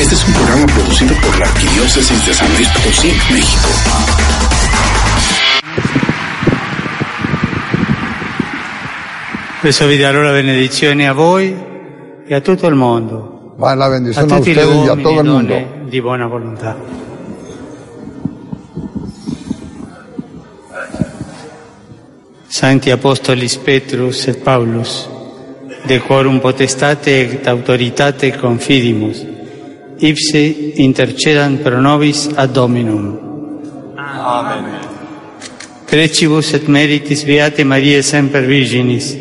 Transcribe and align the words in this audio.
Este 0.00 0.14
es 0.14 0.26
un 0.26 0.32
programa 0.32 0.66
producido 0.66 1.14
por 1.20 1.38
la 1.38 1.46
Arquidiócesis 1.46 2.26
de 2.26 2.34
San 2.34 2.52
Luis 2.54 2.68
Potosí, 2.68 3.12
México. 3.30 3.68
Adesso 9.60 9.86
vi 9.86 9.98
darò 9.98 10.22
la 10.22 10.32
benedizione 10.32 11.06
a 11.06 11.12
voi 11.12 11.54
e 12.26 12.34
a 12.34 12.40
tutto 12.40 12.66
il 12.66 12.74
mondo. 12.74 13.54
Va 13.58 13.74
la 13.74 13.84
A 13.84 13.88
bendición 13.88 14.32
a 14.32 14.38
ustedes 14.38 14.56
y 14.56 14.88
a 14.88 14.96
todo 14.96 15.16
e 15.16 15.18
el 15.18 15.24
mundo. 15.24 15.52
donne 15.52 15.84
di 15.88 16.00
buona 16.00 16.26
volontà. 16.26 16.76
Santi 22.48 22.90
Apostolis 22.90 23.56
Petrus 23.58 24.26
et 24.28 24.38
Paulus, 24.42 25.08
de 25.86 26.00
quorum 26.00 26.40
potestate 26.40 27.20
et 27.20 27.46
autoritate 27.46 28.36
confidimus, 28.36 29.24
ipse 30.00 30.74
intercedant 30.76 31.60
pro 31.62 31.80
nobis 31.80 32.28
ad 32.36 32.52
Dominum. 32.52 33.18
Amen. 33.96 34.64
Precibus 35.90 36.54
et 36.54 36.68
meritis 36.68 37.24
Beate 37.24 37.64
Maria 37.64 38.02
Semper 38.02 38.46
Virginis, 38.46 39.16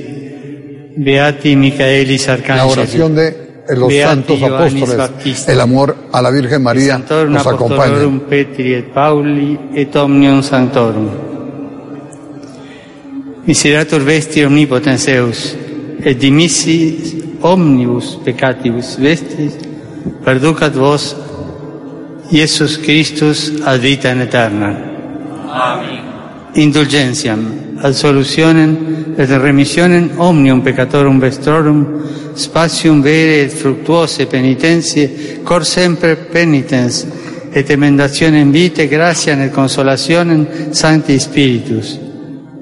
Beati 0.95 1.55
Michaelis 1.55 2.27
La 2.27 2.33
Arcángelis, 2.33 2.77
oración 2.77 3.15
de 3.15 3.49
los 3.75 3.89
Beati 3.89 4.09
santos 4.09 4.39
Ioannis 4.39 4.83
apóstoles, 4.83 4.97
Baptista, 4.97 5.51
el 5.51 5.61
amor 5.61 5.95
a 6.11 6.21
la 6.21 6.29
Virgen 6.29 6.61
María 6.61 6.97
nos. 6.97 7.45
Apostolorum 7.45 8.19
Petri 8.21 8.73
et 8.73 8.93
Pauli 8.93 9.57
et 9.73 9.95
Omnium 9.95 10.43
Sanctorum. 10.43 11.09
Miserator 13.45 14.03
vesti 14.05 14.43
omnipotens 14.45 15.05
Deus, 15.05 15.55
et 16.03 16.13
dimissi 16.13 17.39
omnibus 17.41 18.19
peccatibus 18.23 18.97
vestis, 18.99 19.68
perducat 20.23 20.75
vos 20.75 21.15
Iesus 22.31 22.77
Christus 22.77 23.61
ad 23.65 23.81
vitam 23.81 24.19
aeterna. 24.21 24.69
Indulgentiam, 26.53 27.41
ad 27.81 27.93
solutionem 27.93 29.15
et 29.17 29.29
remissionem 29.29 30.11
omnium 30.17 30.61
peccatorum 30.61 31.19
vestrorum, 31.19 31.79
spatium 32.35 33.01
vere 33.01 33.41
et 33.41 33.51
fructuose 33.51 34.27
penitentie, 34.27 35.41
cor 35.43 35.65
sempre 35.65 36.15
penitens, 36.15 37.05
et 37.51 37.69
emendationem 37.69 38.51
vitae 38.53 38.87
gratiam 38.87 39.41
et 39.41 39.51
consolationem 39.53 40.45
Sancti 40.71 41.17
Spiritus, 41.19 41.97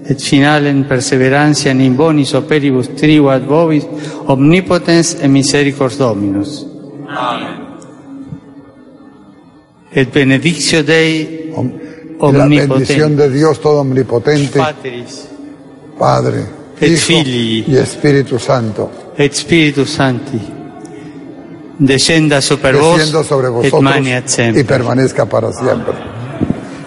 et 0.07 0.23
finalem 0.23 0.85
perseverantiam 0.87 1.83
in 1.83 1.99
bonis 1.99 2.31
operibus 2.39 2.93
tribu 2.95 3.27
ad 3.35 3.43
vobis, 3.43 3.83
omnipotens 4.31 5.17
et 5.19 5.27
misericors 5.27 5.99
Dominus. 5.99 6.76
Et 9.91 10.13
benedictio 10.13 10.83
Dei 10.83 11.53
la 12.19 12.45
bendición 12.45 13.15
de 13.15 13.29
Dios 13.29 13.61
todo 13.61 13.81
omnipotente, 13.81 14.59
Patris, 14.59 15.27
Padre, 15.97 16.43
Et 16.79 16.91
Hijo 16.91 17.21
y 17.25 17.77
Espíritu 17.77 18.39
Santo, 18.39 19.13
et 19.17 19.31
descenda 19.31 19.99
descienda 21.79 22.37
vos 22.39 23.27
sobre 23.27 23.49
vosotros 23.49 23.93
y 24.55 24.63
permanezca 24.63 25.25
para 25.25 25.51
siempre. 25.53 25.93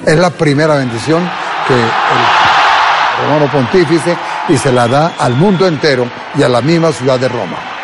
Es 0.05 0.19
la 0.19 0.31
primera 0.31 0.77
bendición 0.77 1.23
que 1.67 1.75
el 1.75 1.81
romano 3.25 3.51
pontífice 3.53 4.17
y 4.49 4.57
se 4.57 4.73
la 4.73 4.89
da 4.89 5.15
al 5.19 5.35
mundo 5.35 5.67
entero 5.67 6.09
y 6.37 6.43
a 6.43 6.49
la 6.49 6.61
misma 6.61 6.93
ciudad 6.93 7.21
de 7.21 7.29
Roma. 7.29 7.80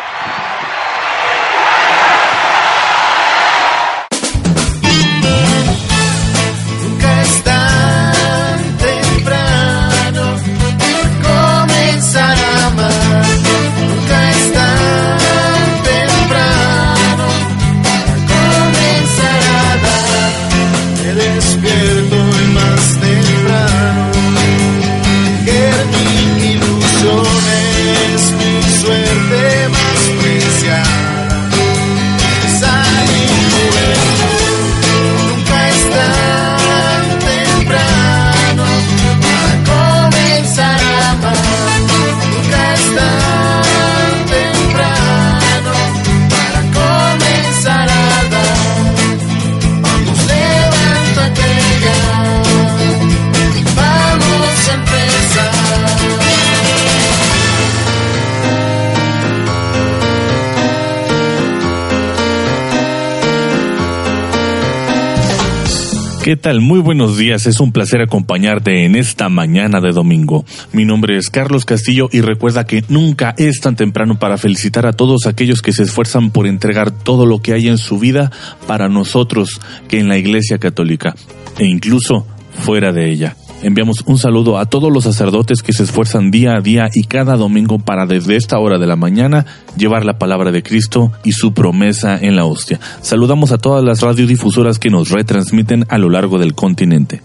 ¿Qué 66.27 66.35
tal? 66.35 66.59
Muy 66.59 66.81
buenos 66.81 67.17
días. 67.17 67.45
Es 67.45 67.61
un 67.61 67.71
placer 67.71 68.01
acompañarte 68.01 68.83
en 68.83 68.95
esta 68.95 69.29
mañana 69.29 69.79
de 69.79 69.93
domingo. 69.93 70.43
Mi 70.73 70.83
nombre 70.83 71.15
es 71.15 71.29
Carlos 71.29 71.63
Castillo 71.63 72.09
y 72.11 72.19
recuerda 72.19 72.65
que 72.65 72.83
nunca 72.89 73.33
es 73.37 73.61
tan 73.61 73.77
temprano 73.77 74.19
para 74.19 74.37
felicitar 74.37 74.85
a 74.85 74.91
todos 74.91 75.25
aquellos 75.25 75.61
que 75.61 75.71
se 75.71 75.83
esfuerzan 75.83 76.31
por 76.31 76.45
entregar 76.45 76.91
todo 76.91 77.25
lo 77.25 77.41
que 77.41 77.53
hay 77.53 77.69
en 77.69 77.77
su 77.77 77.97
vida 77.97 78.29
para 78.67 78.89
nosotros 78.89 79.61
que 79.87 79.99
en 79.99 80.09
la 80.09 80.17
Iglesia 80.17 80.57
Católica 80.57 81.15
e 81.59 81.65
incluso 81.65 82.27
fuera 82.59 82.91
de 82.91 83.09
ella. 83.09 83.37
Enviamos 83.67 84.01
un 84.05 84.17
saludo 84.17 84.57
a 84.57 84.65
todos 84.67 84.93
los 84.93 85.03
sacerdotes 85.03 85.61
que 85.61 85.73
se 85.73 85.83
esfuerzan 85.83 86.31
día 86.31 86.53
a 86.55 86.61
día 86.61 86.87
y 86.93 87.03
cada 87.03 87.35
domingo 87.35 87.79
para 87.79 88.05
desde 88.05 88.37
esta 88.37 88.57
hora 88.59 88.77
de 88.77 88.87
la 88.87 88.95
mañana 88.95 89.45
llevar 89.75 90.05
la 90.05 90.17
palabra 90.17 90.53
de 90.53 90.63
Cristo 90.63 91.11
y 91.25 91.33
su 91.33 91.53
promesa 91.53 92.15
en 92.15 92.37
la 92.37 92.45
hostia. 92.45 92.79
Saludamos 93.01 93.51
a 93.51 93.57
todas 93.57 93.83
las 93.83 93.99
radiodifusoras 93.99 94.79
que 94.79 94.89
nos 94.89 95.09
retransmiten 95.09 95.85
a 95.89 95.97
lo 95.97 96.09
largo 96.09 96.39
del 96.39 96.55
continente. 96.55 97.21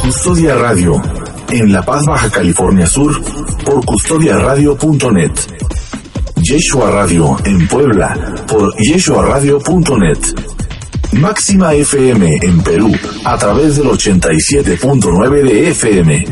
Custodia 0.00 0.54
Radio, 0.54 1.02
en 1.50 1.70
La 1.70 1.82
Paz, 1.82 2.06
Baja 2.06 2.30
California 2.30 2.86
Sur, 2.86 3.22
por. 3.66 3.84
Yeshua 6.42 6.90
Radio, 6.90 7.36
en 7.44 7.68
Puebla, 7.68 8.16
por 8.48 8.74
yeshuaradio.net. 8.78 10.61
Máxima 11.12 11.74
FM 11.74 12.38
en 12.42 12.62
Perú, 12.62 12.90
a 13.24 13.36
través 13.36 13.76
del 13.76 13.86
87.9 13.86 15.42
de 15.42 15.68
FM. 15.68 16.24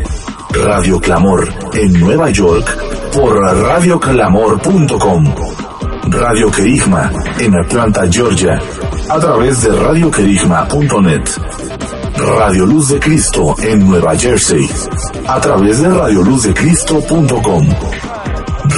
Radio 0.53 1.01
Clamor, 1.01 1.49
en 1.75 1.93
Nueva 2.01 2.31
York, 2.31 2.77
por 3.13 3.37
radioclamor.com. 3.37 5.25
Radio 6.09 6.51
Querigma, 6.51 7.13
en 7.39 7.57
Atlanta, 7.57 8.09
Georgia, 8.11 8.59
a 9.09 9.19
través 9.21 9.63
de 9.63 9.71
radioquerigma.net. 9.71 11.29
Radio 12.17 12.67
Luz 12.67 12.89
de 12.89 12.99
Cristo 12.99 13.55
en 13.63 13.87
Nueva 13.89 14.17
Jersey, 14.17 14.69
a 15.27 15.41
través 15.41 15.81
de 15.81 15.89
radioluzdecristo.com. 15.89 17.69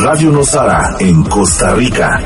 Radio 0.02 0.30
Nosara 0.30 0.96
en 1.00 1.22
Costa 1.24 1.74
Rica, 1.74 2.20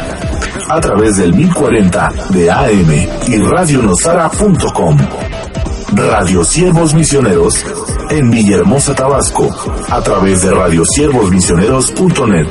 a 0.68 0.80
través 0.80 1.16
del 1.16 1.32
1040 1.34 2.12
de 2.30 2.50
AM 2.50 2.90
y 3.28 3.36
radionosara.com. 3.38 4.96
Radio 5.92 6.42
Siervos 6.44 6.94
Misioneros 6.94 7.64
en 8.10 8.30
Villahermosa, 8.30 8.94
Tabasco, 8.94 9.48
a 9.88 10.02
través 10.02 10.42
de 10.42 10.50
radiosiervosmisioneros.net. 10.50 12.48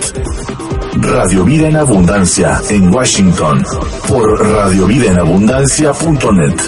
Radio 0.97 1.43
Vida 1.43 1.67
en 1.67 1.75
Abundancia 1.75 2.61
en 2.69 2.89
Washington, 2.93 3.65
por 4.07 4.47
radiovidaenabundancia.net. 4.47 6.61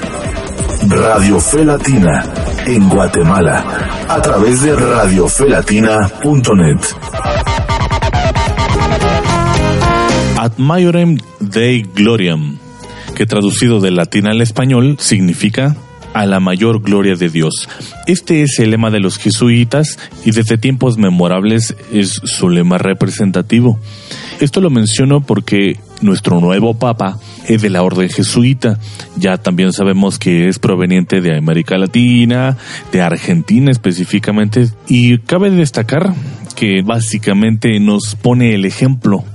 Radio 0.89 1.39
Fe 1.39 1.63
Latina 1.66 2.24
en 2.66 2.89
Guatemala, 2.89 3.63
a 4.07 4.21
través 4.21 4.62
de 4.62 4.75
radiofelatina.net. 4.75 7.46
Ad 10.47 10.57
Maiorem 10.59 11.17
Dei 11.41 11.81
Gloriam, 11.94 12.55
que 13.15 13.25
traducido 13.25 13.81
del 13.81 13.97
latín 13.97 14.27
al 14.27 14.39
español 14.39 14.95
significa 14.97 15.75
a 16.13 16.25
la 16.25 16.39
mayor 16.39 16.81
gloria 16.81 17.15
de 17.15 17.27
Dios. 17.27 17.67
Este 18.05 18.44
es 18.44 18.57
el 18.59 18.71
lema 18.71 18.89
de 18.89 19.01
los 19.01 19.17
jesuitas 19.17 19.99
y 20.23 20.31
desde 20.31 20.57
tiempos 20.57 20.97
memorables 20.97 21.75
es 21.91 22.21
su 22.23 22.47
lema 22.47 22.77
representativo. 22.77 23.77
Esto 24.39 24.61
lo 24.61 24.69
menciono 24.69 25.19
porque 25.19 25.81
nuestro 26.01 26.39
nuevo 26.39 26.79
papa 26.79 27.19
es 27.45 27.61
de 27.61 27.69
la 27.69 27.83
orden 27.83 28.09
jesuita. 28.09 28.79
Ya 29.17 29.35
también 29.38 29.73
sabemos 29.73 30.17
que 30.17 30.47
es 30.47 30.59
proveniente 30.59 31.19
de 31.19 31.38
América 31.38 31.77
Latina, 31.77 32.55
de 32.94 33.01
Argentina 33.01 33.69
específicamente, 33.69 34.69
y 34.88 35.17
cabe 35.17 35.49
destacar 35.49 36.13
que 36.55 36.83
básicamente 36.83 37.81
nos 37.81 38.15
pone 38.15 38.55
el 38.55 38.63
ejemplo 38.63 39.25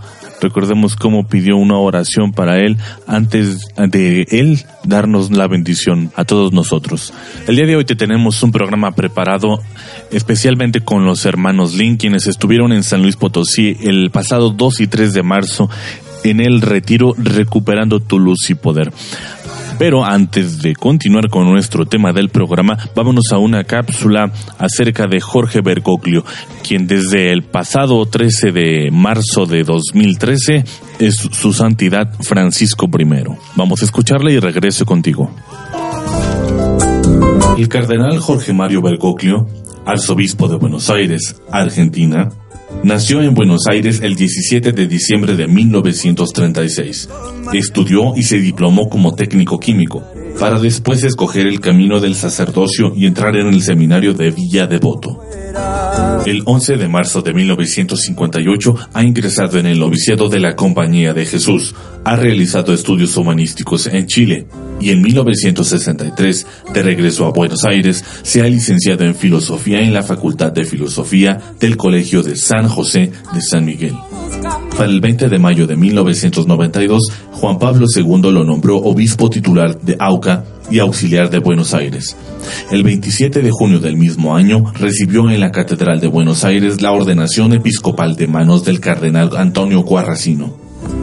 Recordemos 0.42 0.96
cómo 0.96 1.26
pidió 1.26 1.56
una 1.56 1.78
oración 1.78 2.32
para 2.32 2.58
él 2.58 2.76
antes 3.06 3.68
de 3.76 4.26
él 4.30 4.60
darnos 4.84 5.30
la 5.30 5.46
bendición 5.46 6.10
a 6.16 6.24
todos 6.24 6.52
nosotros. 6.52 7.14
El 7.46 7.56
día 7.56 7.66
de 7.66 7.76
hoy 7.76 7.84
te 7.84 7.94
tenemos 7.94 8.42
un 8.42 8.50
programa 8.50 8.90
preparado 8.92 9.60
especialmente 10.10 10.80
con 10.80 11.04
los 11.04 11.24
hermanos 11.24 11.74
Lin, 11.74 11.96
quienes 11.96 12.26
estuvieron 12.26 12.72
en 12.72 12.82
San 12.82 13.02
Luis 13.02 13.16
Potosí 13.16 13.76
el 13.82 14.10
pasado 14.10 14.50
2 14.50 14.80
y 14.80 14.86
3 14.88 15.14
de 15.14 15.22
marzo 15.22 15.70
en 16.24 16.40
el 16.40 16.60
retiro 16.60 17.14
recuperando 17.16 18.00
tu 18.00 18.18
luz 18.18 18.50
y 18.50 18.54
poder. 18.54 18.92
Pero 19.82 20.05
antes 20.05 20.62
de 20.62 20.76
continuar 20.76 21.29
con 21.29 21.50
nuestro 21.50 21.87
tema 21.87 22.12
del 22.12 22.29
programa, 22.29 22.79
vámonos 22.94 23.32
a 23.32 23.38
una 23.38 23.64
cápsula 23.64 24.31
acerca 24.56 25.08
de 25.08 25.20
Jorge 25.20 25.61
Bergoglio, 25.61 26.25
quien 26.62 26.87
desde 26.87 27.32
el 27.32 27.43
pasado 27.43 28.06
13 28.06 28.52
de 28.52 28.90
marzo 28.93 29.44
de 29.44 29.64
2013 29.64 30.64
es 31.00 31.17
su 31.17 31.52
santidad 31.52 32.14
Francisco 32.20 32.87
I. 32.96 33.25
Vamos 33.56 33.82
a 33.82 33.84
escucharle 33.84 34.32
y 34.34 34.38
regreso 34.38 34.87
contigo. 34.87 35.34
El 37.58 37.67
cardenal 37.67 38.20
Jorge 38.20 38.52
Mario 38.52 38.82
Bergoglio, 38.82 39.49
arzobispo 39.84 40.46
de 40.46 40.58
Buenos 40.58 40.90
Aires, 40.90 41.43
Argentina, 41.50 42.29
Nació 42.82 43.22
en 43.22 43.34
Buenos 43.34 43.62
Aires 43.70 44.00
el 44.02 44.16
17 44.16 44.72
de 44.72 44.86
diciembre 44.86 45.36
de 45.36 45.46
1936. 45.46 47.08
Estudió 47.52 48.16
y 48.16 48.24
se 48.24 48.38
diplomó 48.38 48.88
como 48.88 49.14
técnico 49.14 49.60
químico, 49.60 50.04
para 50.38 50.58
después 50.58 51.02
escoger 51.05 51.46
el 51.46 51.61
camino 51.61 52.00
del 52.00 52.14
sacerdocio 52.14 52.93
y 52.96 53.06
entrar 53.06 53.37
en 53.37 53.49
el 53.49 53.62
seminario 53.62 54.14
de 54.14 54.31
Villa 54.31 54.67
Devoto. 54.67 55.20
El 56.25 56.43
11 56.44 56.76
de 56.76 56.88
marzo 56.88 57.20
de 57.20 57.34
1958 57.34 58.75
ha 58.93 59.02
ingresado 59.02 59.58
en 59.58 59.67
el 59.67 59.81
noviciado 59.81 60.29
de 60.29 60.40
la 60.40 60.55
Compañía 60.55 61.12
de 61.14 61.26
Jesús, 61.26 61.75
ha 62.05 62.17
realizado 62.17 62.73
estudios 62.73 63.17
humanísticos 63.17 63.87
en 63.88 64.06
Chile 64.06 64.46
y 64.81 64.90
en 64.90 65.02
1963, 65.02 66.46
de 66.73 66.82
regreso 66.82 67.26
a 67.26 67.31
Buenos 67.31 67.64
Aires, 67.64 68.05
se 68.23 68.40
ha 68.40 68.49
licenciado 68.49 69.05
en 69.05 69.14
Filosofía 69.14 69.81
en 69.81 69.94
la 69.94 70.02
Facultad 70.02 70.52
de 70.52 70.64
Filosofía 70.64 71.40
del 71.61 71.76
Colegio 71.76 72.23
de 72.23 72.37
San 72.37 72.69
José 72.69 73.12
de 73.32 73.40
San 73.40 73.64
Miguel. 73.64 73.94
Para 74.76 74.87
el 74.87 75.00
20 75.00 75.29
de 75.29 75.38
mayo 75.38 75.67
de 75.67 75.76
1992, 75.76 77.12
Juan 77.32 77.58
Pablo 77.58 77.87
II 77.94 78.32
lo 78.32 78.44
nombró 78.44 78.79
obispo 78.79 79.31
titular 79.31 79.79
de 79.81 79.96
Auca 79.99 80.44
y 80.70 80.79
auxiliar 80.79 81.31
de 81.31 81.38
Buenos 81.38 81.75
Aires. 81.75 82.17
El 82.70 82.82
27 82.82 83.43
de 83.43 83.50
junio 83.50 83.79
del 83.79 83.96
mismo 83.96 84.34
año 84.34 84.73
recibió 84.75 85.31
en 85.31 85.40
la 85.40 85.52
Catedral 85.52 86.00
de 86.00 86.08
Buenos 86.08 86.44
Aires 86.44 86.81
la 86.81 86.93
ordenación 86.93 87.52
episcopal 87.52 88.17
de 88.17 88.26
manos 88.26 88.64
del 88.64 88.81
cardenal 88.81 89.37
Antonio 89.37 89.84
Cuarracino, 89.84 90.56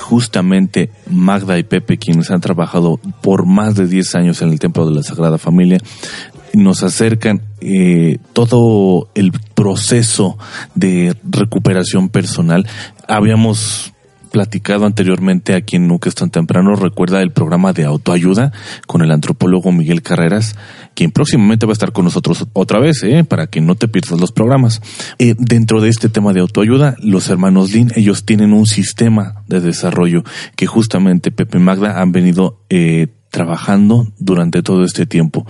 justamente 0.00 0.90
Magda 1.10 1.58
y 1.58 1.62
Pepe, 1.62 1.96
quienes 1.96 2.30
han 2.30 2.40
trabajado 2.40 3.00
por 3.22 3.46
más 3.46 3.74
de 3.74 3.86
10 3.86 4.14
años 4.16 4.42
en 4.42 4.50
el 4.50 4.58
Templo 4.58 4.86
de 4.86 4.94
la 4.94 5.02
Sagrada 5.02 5.38
Familia, 5.38 5.78
nos 6.54 6.82
acercan 6.82 7.42
eh, 7.60 8.18
todo 8.32 9.08
el 9.14 9.32
proceso 9.54 10.38
de 10.74 11.14
recuperación 11.24 12.08
personal. 12.08 12.66
Habíamos 13.08 13.92
platicado 14.36 14.84
anteriormente 14.84 15.54
aquí 15.54 15.76
en 15.76 15.88
Nunca 15.88 16.10
es 16.10 16.14
tan 16.14 16.28
temprano, 16.28 16.76
recuerda 16.76 17.22
el 17.22 17.30
programa 17.30 17.72
de 17.72 17.86
autoayuda 17.86 18.52
con 18.86 19.00
el 19.00 19.10
antropólogo 19.10 19.72
Miguel 19.72 20.02
Carreras, 20.02 20.56
quien 20.92 21.10
próximamente 21.10 21.64
va 21.64 21.70
a 21.70 21.72
estar 21.72 21.92
con 21.92 22.04
nosotros 22.04 22.46
otra 22.52 22.78
vez, 22.78 23.02
¿eh? 23.02 23.24
para 23.24 23.46
que 23.46 23.62
no 23.62 23.76
te 23.76 23.88
pierdas 23.88 24.20
los 24.20 24.32
programas. 24.32 24.82
Eh, 25.18 25.34
dentro 25.38 25.80
de 25.80 25.88
este 25.88 26.10
tema 26.10 26.34
de 26.34 26.40
autoayuda, 26.40 26.96
los 27.00 27.30
hermanos 27.30 27.72
Lin, 27.72 27.90
ellos 27.96 28.26
tienen 28.26 28.52
un 28.52 28.66
sistema 28.66 29.42
de 29.46 29.62
desarrollo 29.62 30.22
que 30.54 30.66
justamente 30.66 31.30
Pepe 31.30 31.58
Magda 31.58 32.02
han 32.02 32.12
venido 32.12 32.60
eh, 32.68 33.06
trabajando 33.30 34.06
durante 34.18 34.62
todo 34.62 34.84
este 34.84 35.06
tiempo. 35.06 35.46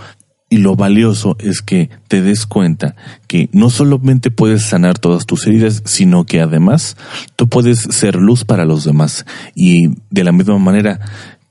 Y 0.48 0.58
lo 0.58 0.76
valioso 0.76 1.36
es 1.40 1.60
que 1.60 1.90
te 2.06 2.22
des 2.22 2.46
cuenta 2.46 2.94
que 3.26 3.48
no 3.52 3.68
solamente 3.68 4.30
puedes 4.30 4.62
sanar 4.62 4.96
todas 4.96 5.26
tus 5.26 5.44
heridas, 5.46 5.82
sino 5.84 6.24
que 6.24 6.40
además 6.40 6.96
tú 7.34 7.48
puedes 7.48 7.80
ser 7.80 8.14
luz 8.14 8.44
para 8.44 8.64
los 8.64 8.84
demás. 8.84 9.26
Y 9.56 9.88
de 10.10 10.22
la 10.22 10.30
misma 10.30 10.58
manera 10.58 11.00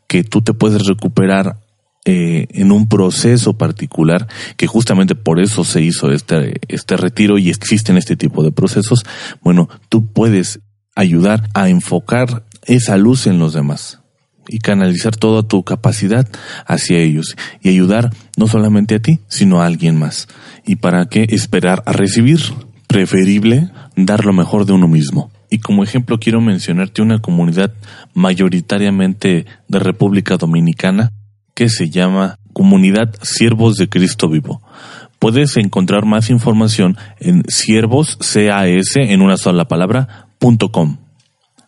que 0.07 0.23
tú 0.23 0.41
te 0.41 0.53
puedes 0.53 0.87
recuperar 0.87 1.57
eh, 2.05 2.47
en 2.51 2.71
un 2.71 2.87
proceso 2.87 3.57
particular, 3.57 4.27
que 4.55 4.67
justamente 4.67 5.15
por 5.15 5.41
eso 5.41 5.65
se 5.65 5.81
hizo 5.81 6.11
este, 6.11 6.61
este 6.69 6.95
retiro 6.95 7.37
y 7.37 7.49
existen 7.49 7.97
este 7.97 8.15
tipo 8.15 8.43
de 8.43 8.51
procesos, 8.51 9.03
bueno, 9.41 9.67
tú 9.89 10.05
puedes 10.05 10.59
ayudar 10.95 11.49
a 11.53 11.67
enfocar 11.67 12.45
esa 12.63 12.95
luz 12.95 13.27
en 13.27 13.39
los 13.39 13.53
demás 13.53 14.04
y 14.47 14.59
canalizar 14.59 15.15
toda 15.15 15.43
tu 15.43 15.63
capacidad 15.63 16.27
hacia 16.65 16.99
ellos 16.99 17.35
y 17.61 17.69
ayudar 17.69 18.11
no 18.37 18.47
solamente 18.47 18.95
a 18.95 18.99
ti, 18.99 19.19
sino 19.27 19.61
a 19.61 19.65
alguien 19.65 19.97
más. 19.97 20.27
¿Y 20.65 20.77
para 20.77 21.05
qué 21.07 21.27
esperar 21.29 21.83
a 21.85 21.93
recibir? 21.93 22.39
Preferible 22.87 23.71
dar 23.95 24.25
lo 24.25 24.33
mejor 24.33 24.65
de 24.65 24.73
uno 24.73 24.87
mismo. 24.87 25.31
Y 25.49 25.59
como 25.59 25.83
ejemplo 25.83 26.19
quiero 26.19 26.41
mencionarte 26.41 27.01
una 27.01 27.19
comunidad 27.19 27.73
mayoritariamente 28.13 29.45
de 29.67 29.79
República 29.79 30.37
Dominicana 30.37 31.11
que 31.53 31.69
se 31.69 31.89
llama 31.89 32.37
Comunidad 32.53 33.15
Siervos 33.21 33.75
de 33.75 33.89
Cristo 33.89 34.29
Vivo. 34.29 34.61
Puedes 35.19 35.57
encontrar 35.57 36.05
más 36.05 36.29
información 36.29 36.97
en 37.19 37.43
siervos, 37.47 38.17
en 38.35 39.21
una 39.21 39.37
sola 39.37 39.65
palabra, 39.65 40.27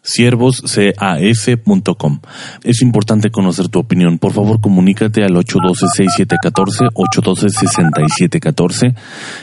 siervoscas.com. 0.08 2.20
Es 2.64 2.82
importante 2.82 3.30
conocer 3.30 3.68
tu 3.68 3.80
opinión. 3.80 4.18
Por 4.18 4.32
favor, 4.34 4.62
comunícate 4.62 5.24
al 5.24 5.36
812-6714, 5.36 6.90
812-6714. 6.94 8.96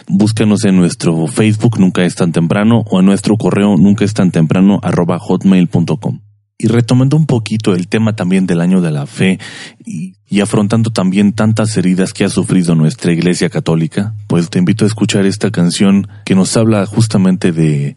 Búscanos 0.09 0.65
en 0.65 0.77
nuestro 0.77 1.27
Facebook 1.27 1.79
Nunca 1.85 2.03
es 2.03 2.15
tan 2.15 2.33
temprano 2.33 2.83
o 2.91 3.01
en 3.01 3.07
nuestro 3.07 3.37
correo 3.37 3.77
nunca 3.77 4.07
es 4.07 4.15
tan 4.15 4.31
temprano 4.31 4.81
arroba 4.83 5.19
hotmail.com. 5.19 6.21
Y 6.57 6.69
retomando 6.69 7.19
un 7.19 7.27
poquito 7.27 7.75
el 7.75 7.89
tema 7.89 8.17
también 8.17 8.47
del 8.47 8.63
año 8.63 8.81
de 8.81 8.91
la 8.91 9.07
fe 9.07 9.39
y 9.85 10.41
afrontando 10.41 10.91
también 10.91 11.35
tantas 11.35 11.77
heridas 11.77 12.15
que 12.15 12.25
ha 12.25 12.31
sufrido 12.31 12.75
nuestra 12.75 13.13
Iglesia 13.13 13.51
Católica, 13.51 14.15
pues 14.29 14.49
te 14.49 14.61
invito 14.61 14.85
a 14.85 14.89
escuchar 14.89 15.27
esta 15.27 15.51
canción 15.51 16.09
que 16.25 16.35
nos 16.35 16.57
habla 16.57 16.87
justamente 16.87 17.53
de 17.53 17.97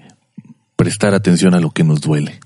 prestar 0.76 1.14
atención 1.14 1.54
a 1.54 1.62
lo 1.62 1.72
que 1.72 1.86
nos 1.86 2.02
duele. 2.02 2.42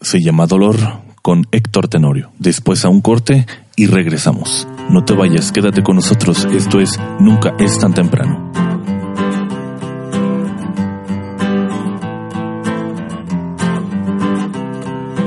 Se 0.00 0.20
llama 0.20 0.46
Dolor 0.46 0.76
con 1.22 1.46
Héctor 1.50 1.88
Tenorio. 1.88 2.30
Después 2.38 2.84
a 2.84 2.88
un 2.88 3.00
corte 3.00 3.46
y 3.74 3.86
regresamos. 3.86 4.68
No 4.88 5.04
te 5.04 5.14
vayas, 5.14 5.52
quédate 5.52 5.82
con 5.82 5.96
nosotros. 5.96 6.46
Esto 6.52 6.80
es 6.80 6.98
Nunca 7.18 7.54
es 7.58 7.78
tan 7.78 7.92
temprano. 7.94 8.52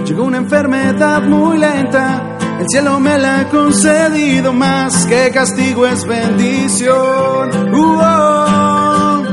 Llegó 0.06 0.24
una 0.24 0.38
enfermedad 0.38 1.22
muy 1.22 1.60
lenta, 1.60 2.38
el 2.60 2.66
cielo 2.68 3.00
me 3.00 3.20
la 3.20 3.42
ha 3.42 3.50
concedido 3.50 4.52
más 4.54 5.06
que 5.06 5.30
castigo 5.32 5.86
es 5.86 6.04
bendición. 6.04 7.74
Uh, 7.74 8.00
oh. 8.02 9.24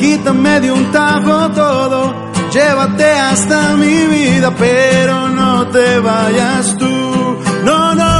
Quítame 0.00 0.60
de 0.60 0.72
un 0.72 0.90
tajo 0.90 1.50
todo, 1.50 2.14
llévate 2.54 3.10
hasta 3.10 3.76
mi 3.76 4.06
vida, 4.06 4.52
pero 4.56 5.28
no 5.28 5.66
te 5.68 5.98
vayas 5.98 6.76
tú. 6.78 6.94
No, 7.64 7.94
no. 7.94 8.14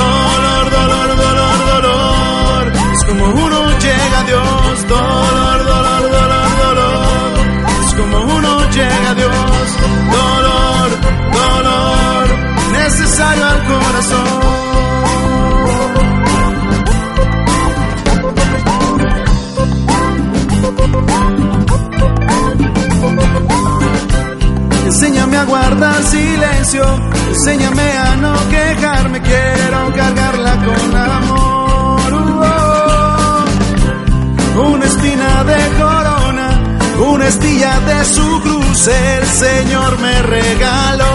Dolor, 0.00 0.64
dolor, 0.78 1.08
dolor, 1.24 1.58
dolor. 1.72 2.72
Es 2.94 3.04
como 3.08 3.24
uno 3.44 3.58
llega 3.84 4.20
a 4.20 4.24
Dios. 4.24 4.88
Dolor, 4.88 5.23
su 38.04 38.40
cruz, 38.40 38.88
el 38.88 39.26
Señor 39.26 39.98
me 39.98 40.22
regaló. 40.22 41.13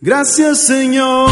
Gracias 0.00 0.58
Señor. 0.66 1.30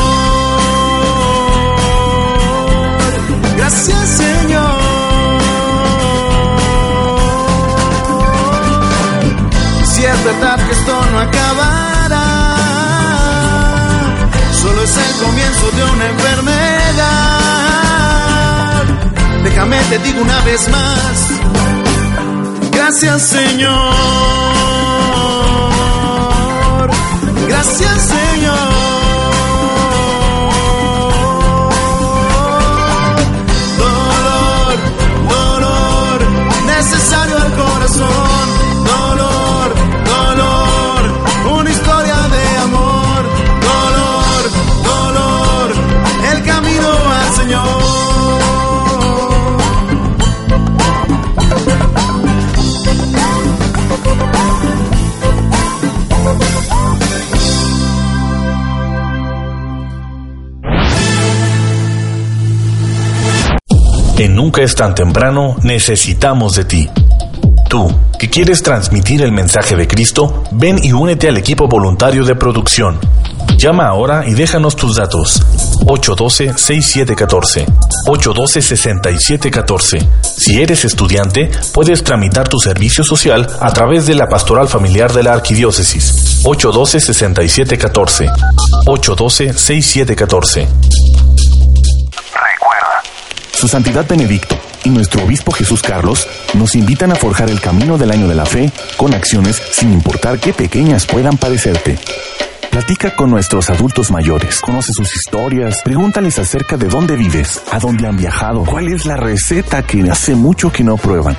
Gracias 3.57 4.09
Señor. 4.09 4.81
Si 9.85 10.05
es 10.05 10.25
verdad 10.25 10.57
que 10.67 10.73
esto 10.73 11.05
no 11.11 11.19
acabará, 11.19 12.47
solo 14.63 14.83
es 14.83 14.97
el 14.97 15.17
comienzo 15.25 15.71
de 15.73 15.85
una 15.85 16.07
enfermedad. 16.07 16.63
Déjame 19.43 19.79
te 19.91 19.99
digo 19.99 20.23
una 20.23 20.41
vez 20.43 20.69
más. 20.69 21.72
Gracias 22.73 23.23
Señor. 23.23 24.52
Nunca 64.43 64.63
es 64.63 64.75
tan 64.75 64.93
temprano, 64.93 65.55
necesitamos 65.63 66.57
de 66.57 66.65
ti. 66.65 66.91
Tú, 67.69 67.89
que 68.19 68.29
quieres 68.29 68.61
transmitir 68.61 69.23
el 69.23 69.31
mensaje 69.31 69.77
de 69.77 69.87
Cristo, 69.87 70.43
ven 70.51 70.81
y 70.83 70.91
únete 70.91 71.29
al 71.29 71.37
equipo 71.37 71.69
voluntario 71.69 72.25
de 72.25 72.35
producción. 72.35 72.99
Llama 73.57 73.87
ahora 73.87 74.27
y 74.27 74.35
déjanos 74.35 74.75
tus 74.75 74.97
datos. 74.97 75.41
812-6714. 75.87 77.67
812-6714. 78.09 80.09
Si 80.23 80.61
eres 80.61 80.85
estudiante, 80.85 81.49
puedes 81.73 82.03
tramitar 82.03 82.49
tu 82.49 82.59
servicio 82.59 83.05
social 83.05 83.47
a 83.61 83.73
través 83.73 84.07
de 84.07 84.17
la 84.17 84.27
Pastoral 84.27 84.67
Familiar 84.67 85.13
de 85.13 85.23
la 85.23 85.35
Arquidiócesis. 85.35 86.43
812-6714. 86.43 88.29
812-6714. 88.87 90.67
Su 93.63 93.69
Santidad 93.69 94.05
Benedicto 94.09 94.59
y 94.83 94.91
nuestro 94.91 95.23
Obispo 95.23 95.53
Jesús 95.53 95.83
Carlos 95.83 96.27
nos 96.55 96.75
invitan 96.75 97.13
a 97.13 97.15
forjar 97.15 97.49
el 97.49 97.61
camino 97.61 97.97
del 97.97 98.11
año 98.11 98.27
de 98.27 98.35
la 98.35 98.45
fe 98.45 98.73
con 98.97 99.15
acciones 99.15 99.63
sin 99.71 99.93
importar 99.93 100.41
qué 100.41 100.53
pequeñas 100.53 101.07
puedan 101.07 101.37
parecerte. 101.37 101.97
Platica 102.73 103.15
con 103.15 103.31
nuestros 103.31 103.71
adultos 103.71 104.11
mayores, 104.11 104.61
conoce 104.61 104.93
sus 104.93 105.15
historias, 105.15 105.77
pregúntales 105.85 106.41
acerca 106.41 106.77
de 106.77 106.89
dónde 106.89 107.15
vives, 107.15 107.63
a 107.71 107.79
dónde 107.79 108.09
han 108.09 108.17
viajado, 108.17 108.65
cuál 108.65 108.93
es 108.93 109.07
la 109.07 109.17
receta 109.17 109.87
que 109.87 110.11
hace 110.11 110.35
mucho 110.35 110.73
que 110.73 110.83
no 110.83 110.97
prueban. 110.97 111.37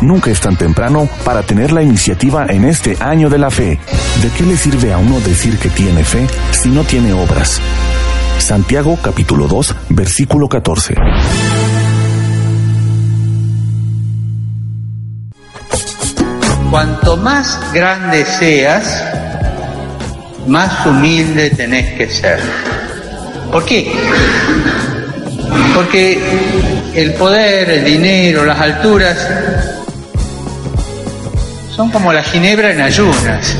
Nunca 0.00 0.30
es 0.30 0.40
tan 0.40 0.56
temprano 0.56 1.10
para 1.26 1.42
tener 1.42 1.72
la 1.72 1.82
iniciativa 1.82 2.46
en 2.48 2.64
este 2.64 2.96
año 3.00 3.28
de 3.28 3.36
la 3.36 3.50
fe. 3.50 3.78
¿De 4.22 4.30
qué 4.30 4.44
le 4.44 4.56
sirve 4.56 4.94
a 4.94 4.96
uno 4.96 5.20
decir 5.20 5.58
que 5.58 5.68
tiene 5.68 6.04
fe 6.04 6.26
si 6.52 6.70
no 6.70 6.84
tiene 6.84 7.12
obras? 7.12 7.60
Santiago 8.40 8.98
capítulo 9.00 9.46
2, 9.46 9.74
versículo 9.90 10.48
14. 10.48 10.94
Cuanto 16.70 17.16
más 17.16 17.60
grande 17.72 18.24
seas, 18.24 19.04
más 20.46 20.86
humilde 20.86 21.50
tenés 21.50 21.92
que 21.96 22.08
ser. 22.08 22.40
¿Por 23.52 23.64
qué? 23.64 23.92
Porque 25.74 26.18
el 26.94 27.12
poder, 27.14 27.70
el 27.70 27.84
dinero, 27.84 28.44
las 28.44 28.58
alturas 28.58 29.28
son 31.76 31.90
como 31.90 32.12
la 32.12 32.22
ginebra 32.22 32.72
en 32.72 32.80
ayunas. 32.80 33.56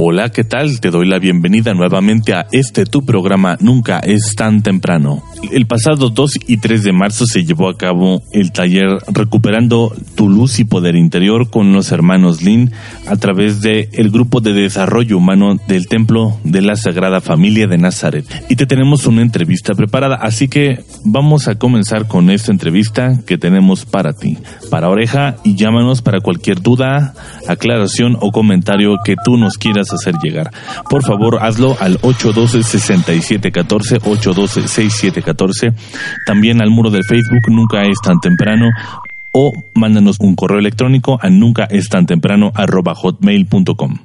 Hola, 0.00 0.30
¿qué 0.30 0.44
tal? 0.44 0.80
Te 0.80 0.90
doy 0.90 1.08
la 1.08 1.18
bienvenida 1.18 1.74
nuevamente 1.74 2.32
a 2.32 2.46
este 2.52 2.84
tu 2.84 3.04
programa 3.04 3.56
Nunca 3.60 3.98
es 3.98 4.34
tan 4.36 4.62
temprano. 4.62 5.22
El 5.52 5.66
pasado 5.66 6.10
2 6.10 6.32
y 6.46 6.58
3 6.58 6.82
de 6.82 6.92
marzo 6.92 7.26
se 7.26 7.44
llevó 7.44 7.68
a 7.68 7.76
cabo 7.76 8.22
el 8.32 8.52
taller 8.52 8.98
Recuperando 9.08 9.92
tu 10.14 10.28
luz 10.28 10.58
y 10.58 10.64
poder 10.64 10.96
interior 10.96 11.48
con 11.48 11.72
los 11.72 11.92
hermanos 11.92 12.42
Lin 12.42 12.72
a 13.06 13.16
través 13.16 13.60
de 13.60 13.88
el 13.92 14.10
grupo 14.10 14.40
de 14.40 14.52
desarrollo 14.52 15.16
humano 15.16 15.58
del 15.66 15.86
Templo 15.86 16.38
de 16.44 16.62
la 16.62 16.76
Sagrada 16.76 17.20
Familia 17.20 17.66
de 17.66 17.78
Nazaret. 17.78 18.24
Y 18.48 18.56
te 18.56 18.66
tenemos 18.66 19.06
una 19.06 19.22
entrevista 19.22 19.74
preparada, 19.74 20.16
así 20.16 20.48
que 20.48 20.84
vamos 21.04 21.48
a 21.48 21.56
comenzar 21.56 22.08
con 22.08 22.30
esta 22.30 22.52
entrevista 22.52 23.20
que 23.26 23.38
tenemos 23.38 23.84
para 23.84 24.12
ti. 24.12 24.38
Para 24.70 24.88
oreja 24.88 25.36
y 25.44 25.54
llámanos 25.54 26.02
para 26.02 26.20
cualquier 26.20 26.60
duda, 26.60 27.14
aclaración 27.46 28.16
o 28.20 28.32
comentario 28.32 28.96
que 29.04 29.14
tú 29.24 29.36
nos 29.36 29.56
quieras 29.56 29.92
hacer 29.92 30.14
llegar. 30.22 30.50
Por 30.90 31.04
favor, 31.04 31.38
hazlo 31.40 31.76
al 31.80 32.00
812-6714, 32.00 34.00
812-6714, 35.34 35.74
también 36.26 36.60
al 36.60 36.70
muro 36.70 36.90
de 36.90 37.02
Facebook 37.02 37.50
Nunca 37.50 37.82
es 37.82 37.98
tan 38.02 38.20
temprano 38.20 38.70
o 39.32 39.52
mándanos 39.74 40.16
un 40.20 40.34
correo 40.34 40.58
electrónico 40.58 41.18
a 41.20 41.28
nunca 41.30 41.64
es 41.64 41.88
tan 41.88 42.06
temprano 42.06 42.52
arroba 42.54 42.94
hotmail.com. 42.94 43.98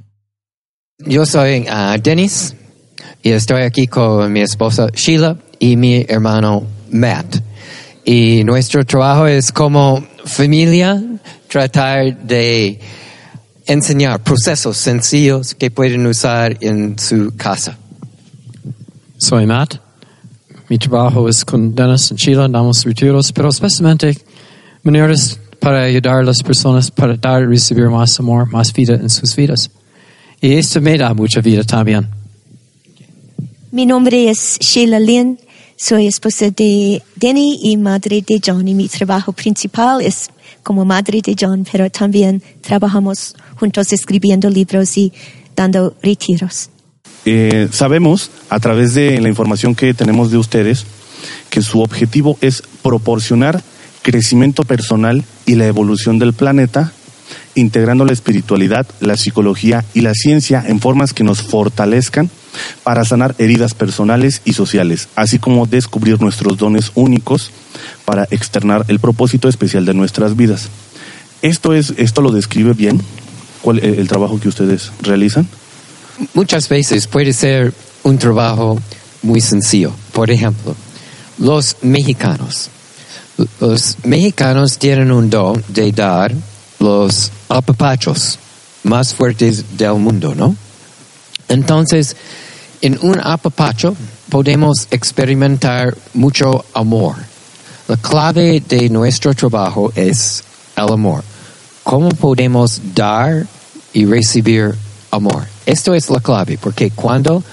Yo 1.00 1.26
soy 1.26 1.62
uh, 1.62 2.00
Dennis 2.02 2.56
y 3.22 3.32
estoy 3.32 3.64
aquí 3.64 3.88
con 3.88 4.32
mi 4.32 4.42
esposa 4.42 4.88
Sheila 4.94 5.38
y 5.60 5.76
mi 5.76 6.06
hermano 6.08 6.64
Matt. 6.92 7.38
Y 8.06 8.44
nuestro 8.44 8.86
trabajo 8.86 9.28
es 9.28 9.52
como 9.52 10.04
familia 10.26 11.02
tratar 11.48 12.18
de 12.18 12.80
enseñar 13.66 14.22
procesos 14.22 14.78
sencillos 14.78 15.56
que 15.56 15.72
pueden 15.72 16.06
usar 16.06 16.58
en 16.62 17.00
su 17.00 17.34
casa. 17.36 17.78
Soy 19.18 19.46
Matt. 19.46 19.83
Mi 20.74 20.80
trabajo 20.80 21.30
es 21.30 21.46
con 21.46 21.76
Dennis 21.76 22.10
en 22.10 22.18
Chile, 22.18 22.48
damos 22.50 22.84
retiros, 22.84 23.32
pero 23.32 23.50
especialmente 23.50 24.18
maneras 24.82 25.40
para 25.60 25.84
ayudar 25.84 26.22
a 26.22 26.24
las 26.24 26.42
personas 26.42 26.90
para 26.90 27.16
dar 27.16 27.44
y 27.44 27.46
recibir 27.46 27.90
más 27.90 28.20
amor, 28.20 28.52
más 28.52 28.74
vida 28.74 28.96
en 28.96 29.08
sus 29.08 29.36
vidas. 29.36 29.70
Y 30.42 30.54
esto 30.54 30.82
me 30.82 30.98
da 30.98 31.14
mucha 31.14 31.42
vida 31.42 31.64
también. 31.64 32.10
Mi 33.70 33.86
nombre 33.86 34.32
es 34.32 34.58
Sheila 34.60 35.00
Lynn, 35.00 35.38
soy 35.76 36.08
esposa 36.08 36.50
de 36.50 37.04
Denny 37.18 37.60
y 37.62 37.78
madre 37.78 38.24
de 38.28 38.42
John 38.44 38.68
y 38.68 38.74
mi 38.74 38.88
trabajo 38.88 39.32
principal 39.32 40.02
es 40.02 40.32
como 40.64 40.86
madre 40.86 41.22
de 41.22 41.36
John, 41.40 41.68
pero 41.72 41.88
también 41.92 42.42
trabajamos 42.62 43.36
juntos 43.60 43.94
escribiendo 43.94 44.50
libros 44.50 44.98
y 44.98 45.14
dando 45.56 45.96
retiros. 46.02 46.72
Eh, 47.26 47.70
sabemos 47.72 48.32
a 48.50 48.60
través 48.60 48.94
de 48.94 49.20
la 49.22 49.30
información 49.30 49.76
que 49.76 49.94
tenemos 49.94 50.30
de 50.32 50.38
ustedes 50.38 50.86
que 51.50 51.62
su 51.62 51.82
objetivo 51.82 52.38
es 52.42 52.64
proporcionar 52.82 53.64
crecimiento 54.02 54.64
personal 54.64 55.24
y 55.46 55.56
la 55.56 55.66
evolución 55.68 56.20
del 56.20 56.34
planeta, 56.34 56.92
integrando 57.56 58.04
la 58.04 58.12
espiritualidad, 58.12 58.86
la 59.00 59.16
psicología 59.16 59.86
y 59.94 60.02
la 60.02 60.14
ciencia 60.14 60.64
en 60.68 60.82
formas 60.82 61.14
que 61.14 61.24
nos 61.24 61.42
fortalezcan 61.42 62.30
para 62.84 63.06
sanar 63.06 63.36
heridas 63.38 63.74
personales 63.74 64.42
y 64.44 64.54
sociales, 64.54 65.08
así 65.16 65.40
como 65.40 65.66
descubrir 65.66 66.20
nuestros 66.22 66.58
dones 66.58 66.92
únicos 66.96 67.52
para 68.04 68.28
externar 68.32 68.84
el 68.90 69.00
propósito 69.00 69.48
especial 69.48 69.86
de 69.86 69.94
nuestras 69.94 70.36
vidas. 70.36 70.68
Esto 71.42 71.74
es, 71.74 71.94
esto 71.98 72.22
lo 72.22 72.32
describe 72.32 72.74
bien, 72.74 73.02
¿cuál, 73.62 73.80
el, 73.80 74.00
el 74.00 74.08
trabajo 74.10 74.40
que 74.40 74.50
ustedes 74.50 74.92
realizan. 75.02 75.48
Muchas 76.34 76.70
veces 76.70 77.08
puede 77.08 77.34
ser 77.34 77.74
un 78.04 78.18
trabajo 78.18 78.80
muy 79.22 79.42
sencillo. 79.42 79.92
Por 80.12 80.30
ejemplo, 80.30 80.76
los 81.38 81.78
mexicanos. 81.82 82.70
Los 83.60 83.98
mexicanos 84.04 84.78
tienen 84.78 85.12
un 85.12 85.30
don 85.30 85.64
de 85.68 85.92
dar 85.92 86.34
los 86.80 87.32
apapachos 87.50 88.38
más 88.84 89.14
fuertes 89.14 89.78
del 89.78 89.96
mundo, 89.96 90.36
¿no? 90.36 90.56
Entonces, 91.48 92.16
en 92.82 93.00
un 93.02 93.20
apapacho 93.22 93.96
podemos 94.30 94.88
experimentar 94.92 95.96
mucho 96.14 96.66
amor. 96.74 97.16
La 97.88 97.98
clave 97.98 98.62
de 98.68 98.90
nuestro 98.90 99.34
trabajo 99.34 99.92
es 99.96 100.44
el 100.76 100.92
amor. 100.92 101.24
¿Cómo 101.84 102.10
podemos 102.10 102.82
dar 102.94 103.46
y 103.94 104.06
recibir 104.06 104.74
amor? 105.12 105.53
Esto 105.66 105.94
es 105.94 106.10
la 106.10 106.20
clave, 106.20 106.58
porque 106.58 106.92
cuando 106.92 107.44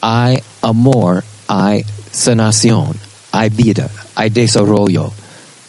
hay 0.00 0.42
amor, 0.62 1.24
hay 1.48 1.84
sanación, 2.12 2.96
hay 3.32 3.50
vida, 3.50 3.88
hay 4.14 4.30
desarrollo. 4.30 5.12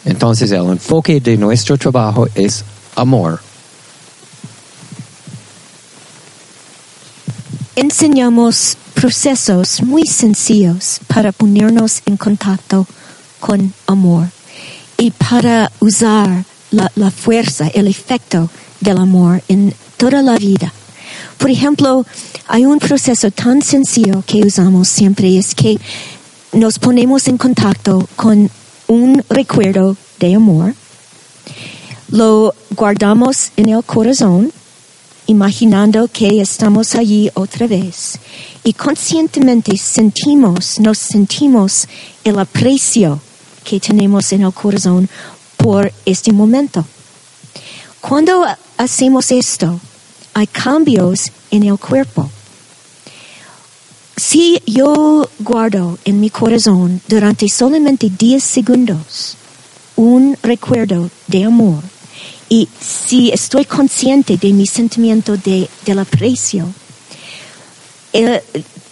Entonces 0.04 0.50
el 0.52 0.66
enfoque 0.66 1.20
de 1.20 1.36
nuestro 1.36 1.76
trabajo 1.76 2.28
es 2.34 2.64
amor. 2.94 3.40
Enseñamos 7.76 8.76
procesos 8.94 9.82
muy 9.82 10.04
sencillos 10.06 10.98
para 11.06 11.30
ponernos 11.30 12.02
en 12.06 12.16
contacto 12.16 12.86
con 13.38 13.72
amor 13.86 14.28
y 14.96 15.12
para 15.12 15.70
usar 15.78 16.44
la, 16.72 16.90
la 16.96 17.10
fuerza, 17.10 17.68
el 17.68 17.86
efecto 17.86 18.50
del 18.80 18.98
amor 18.98 19.42
en 19.48 19.72
toda 19.96 20.22
la 20.22 20.36
vida. 20.36 20.72
Por 21.38 21.50
ejemplo, 21.50 22.04
hay 22.46 22.66
un 22.66 22.78
proceso 22.78 23.30
tan 23.30 23.62
sencillo 23.62 24.22
que 24.26 24.40
usamos 24.40 24.88
siempre, 24.88 25.38
es 25.38 25.54
que 25.54 25.78
nos 26.52 26.78
ponemos 26.78 27.28
en 27.28 27.38
contacto 27.38 28.08
con 28.16 28.50
un 28.86 29.22
recuerdo 29.28 29.96
de 30.18 30.34
amor, 30.34 30.74
lo 32.10 32.54
guardamos 32.74 33.52
en 33.56 33.68
el 33.68 33.84
corazón, 33.84 34.50
imaginando 35.26 36.08
que 36.08 36.40
estamos 36.40 36.94
allí 36.94 37.30
otra 37.34 37.66
vez, 37.66 38.18
y 38.64 38.72
conscientemente 38.72 39.76
sentimos, 39.76 40.80
nos 40.80 40.98
sentimos 40.98 41.86
el 42.24 42.38
aprecio 42.38 43.20
que 43.62 43.78
tenemos 43.78 44.32
en 44.32 44.42
el 44.42 44.52
corazón 44.52 45.08
por 45.58 45.92
este 46.06 46.32
momento. 46.32 46.84
Cuando 48.00 48.46
hacemos 48.78 49.30
esto, 49.30 49.78
hay 50.38 50.46
cambios 50.46 51.32
en 51.50 51.64
el 51.64 51.78
cuerpo. 51.78 52.30
Si 54.16 54.60
yo 54.66 55.28
guardo 55.40 55.98
en 56.04 56.20
mi 56.20 56.30
corazón 56.30 57.00
durante 57.08 57.48
solamente 57.48 58.08
10 58.16 58.42
segundos 58.42 59.36
un 59.96 60.36
recuerdo 60.42 61.10
de 61.26 61.44
amor 61.44 61.82
y 62.48 62.68
si 62.80 63.30
estoy 63.30 63.64
consciente 63.64 64.36
de 64.36 64.52
mi 64.52 64.66
sentimiento 64.66 65.36
de, 65.36 65.68
del 65.84 65.98
aprecio, 65.98 66.66
el, 68.12 68.40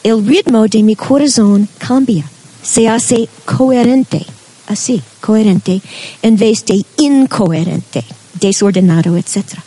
el 0.03 0.27
ritmo 0.27 0.67
de 0.67 0.83
mi 0.83 0.97
corazón 0.97 1.69
cambia, 1.79 2.29
se 2.63 2.89
hace 2.89 3.29
coherente, 3.45 4.27
así, 4.67 5.01
coherente, 5.21 5.81
en 6.23 6.37
vez 6.37 6.65
de 6.65 6.85
incoherente, 6.97 8.05
desordenado, 8.41 9.17
etc. 9.17 9.66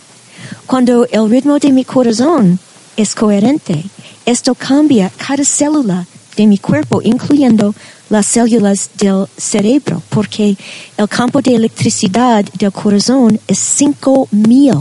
Cuando 0.66 1.06
el 1.08 1.30
ritmo 1.30 1.60
de 1.60 1.72
mi 1.72 1.84
corazón 1.84 2.60
es 2.98 3.16
coherente, 3.16 3.84
esto 4.26 4.54
cambia 4.56 5.12
cada 5.18 5.44
célula 5.44 6.06
de 6.36 6.48
mi 6.48 6.58
cuerpo, 6.58 7.02
incluyendo 7.04 7.74
las 8.10 8.26
células 8.26 8.90
del 8.98 9.26
cerebro, 9.38 10.02
porque 10.10 10.56
el 10.98 11.08
campo 11.08 11.42
de 11.42 11.56
electricidad 11.56 12.46
del 12.58 12.72
corazón 12.72 13.40
es 13.48 13.60
cinco 13.60 14.28
mil 14.32 14.74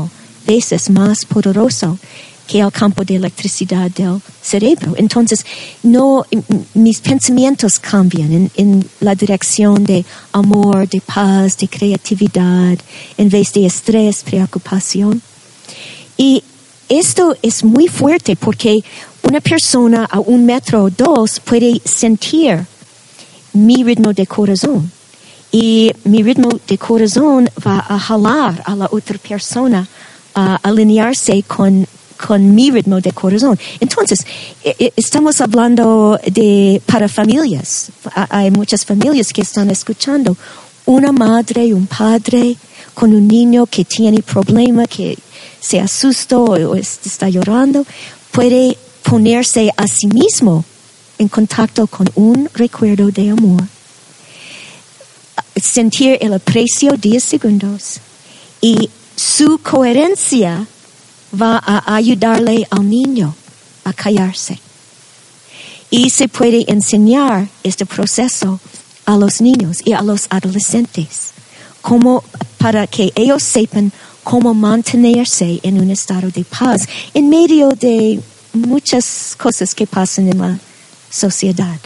veces 0.47 0.89
más 0.91 1.25
poderoso 1.27 1.99
que 2.47 2.61
el 2.61 2.73
campo 2.73 3.05
de 3.05 3.17
electricidad 3.17 3.91
del 3.91 4.23
cerebro. 4.41 4.95
Entonces, 4.97 5.45
no, 5.83 6.25
mis 6.73 7.01
pensamientos 7.01 7.79
cambian 7.79 8.33
en, 8.33 8.51
en, 8.57 8.89
la 9.01 9.15
dirección 9.15 9.85
de 9.85 10.05
amor, 10.33 10.89
de 10.89 11.03
paz, 11.03 11.59
de 11.59 11.69
creatividad, 11.69 12.79
en 13.19 13.29
vez 13.29 13.53
de 13.53 13.67
estrés, 13.67 14.23
preocupación. 14.23 15.21
Y 16.17 16.43
esto 16.89 17.37
es 17.43 17.65
muy 17.65 17.89
fuerte 17.89 18.35
porque 18.37 18.83
una 19.23 19.41
persona 19.41 20.07
a 20.11 20.21
un 20.21 20.47
metro 20.47 20.85
o 20.85 20.91
dos 20.91 21.41
puede 21.41 21.81
sentir 21.85 22.65
mi 23.53 23.85
ritmo 23.85 24.13
de 24.13 24.27
corazón. 24.27 24.91
Y 25.51 25.93
mi 26.05 26.23
ritmo 26.23 26.51
de 26.67 26.79
corazón 26.79 27.49
va 27.67 27.85
a 27.89 27.99
jalar 27.99 28.63
a 28.65 28.75
la 28.75 28.89
otra 28.91 29.19
persona 29.19 29.87
a 30.35 30.57
alinearse 30.57 31.43
con, 31.47 31.87
con 32.27 32.55
mi 32.55 32.71
ritmo 32.71 33.01
de 33.01 33.13
corazón. 33.13 33.59
Entonces, 33.81 34.27
estamos 34.97 35.41
hablando 35.41 36.19
de 36.27 36.83
para 36.87 37.09
familias. 37.09 37.91
Hay 38.31 38.51
muchas 38.51 38.85
familias 38.85 39.33
que 39.33 39.43
están 39.43 39.71
escuchando. 39.71 40.37
Una 40.87 41.13
madre, 41.13 41.75
un 41.75 41.87
padre 41.87 42.57
con 42.99 43.15
un 43.15 43.29
niño 43.29 43.65
que 43.67 43.85
tiene 43.85 44.23
problema, 44.23 44.85
que 44.85 45.17
se 45.61 45.79
asustó 45.79 46.43
o 46.47 46.75
está 46.75 47.29
llorando, 47.29 47.87
puede 48.33 48.77
ponerse 49.05 49.71
a 49.77 49.87
sí 49.87 50.09
mismo 50.09 50.65
en 51.17 51.29
contacto 51.29 51.87
con 51.87 52.11
un 52.17 52.51
recuerdo 52.55 53.13
de 53.13 53.31
amor, 53.31 53.63
sentir 55.55 56.19
el 56.21 56.33
aprecio 56.33 56.97
10 56.97 57.23
segundos 57.23 58.01
y 58.61 58.91
su 59.15 59.59
coherencia 59.59 60.67
va 61.41 61.63
a 61.65 61.95
ayudarle 61.95 62.67
al 62.69 62.91
niño 62.91 63.33
a 63.85 63.93
callarse. 63.93 64.59
Y 65.89 66.11
se 66.11 66.27
puede 66.27 66.65
enseñar 66.67 67.47
este 67.63 67.87
proceso 67.87 68.59
a 69.07 69.17
los 69.17 69.41
niños 69.41 69.83
y 69.85 69.93
a 69.93 70.03
los 70.03 70.27
adolescentes, 70.31 71.31
como 71.81 72.25
para 72.59 72.87
que 72.87 73.12
ellos 73.14 73.42
sepan 73.42 73.92
cómo 74.23 74.53
mantenerse 74.53 75.61
en 75.62 75.81
un 75.81 75.90
estado 75.90 76.29
de 76.31 76.44
paz 76.44 76.87
en 77.14 77.29
medio 77.29 77.71
de 77.71 78.21
muchas 78.53 79.37
cosas 79.38 79.75
que 79.75 79.87
pasan 79.87 80.29
en 80.29 80.38
la 80.38 80.59
sociedad. 81.11 81.79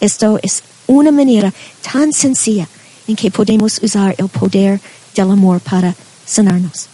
Esto 0.00 0.38
es 0.42 0.62
una 0.86 1.10
manera 1.10 1.52
tan 1.92 2.12
sencilla 2.12 2.68
en 3.06 3.16
que 3.16 3.30
podemos 3.30 3.78
usar 3.82 4.14
el 4.18 4.28
poder 4.28 4.80
del 5.14 5.30
amor 5.30 5.60
para 5.60 5.94
sanarnos. 6.24 6.88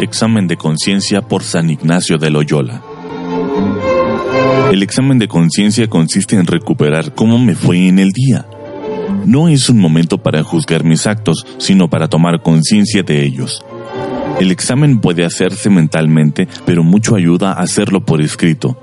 Examen 0.00 0.46
de 0.46 0.56
conciencia 0.56 1.22
por 1.22 1.42
San 1.42 1.70
Ignacio 1.70 2.18
de 2.18 2.30
Loyola. 2.30 2.82
El 4.72 4.82
examen 4.82 5.18
de 5.18 5.28
conciencia 5.28 5.88
consiste 5.88 6.36
en 6.36 6.46
recuperar 6.46 7.14
cómo 7.14 7.38
me 7.38 7.54
fue 7.54 7.88
en 7.88 7.98
el 7.98 8.10
día. 8.10 8.46
No 9.26 9.48
es 9.48 9.68
un 9.68 9.80
momento 9.80 10.18
para 10.18 10.44
juzgar 10.44 10.84
mis 10.84 11.08
actos, 11.08 11.44
sino 11.58 11.90
para 11.90 12.06
tomar 12.06 12.42
conciencia 12.42 13.02
de 13.02 13.24
ellos. 13.24 13.60
El 14.38 14.52
examen 14.52 15.00
puede 15.00 15.24
hacerse 15.24 15.68
mentalmente, 15.68 16.46
pero 16.64 16.84
mucho 16.84 17.16
ayuda 17.16 17.50
a 17.50 17.62
hacerlo 17.62 18.04
por 18.04 18.22
escrito. 18.22 18.78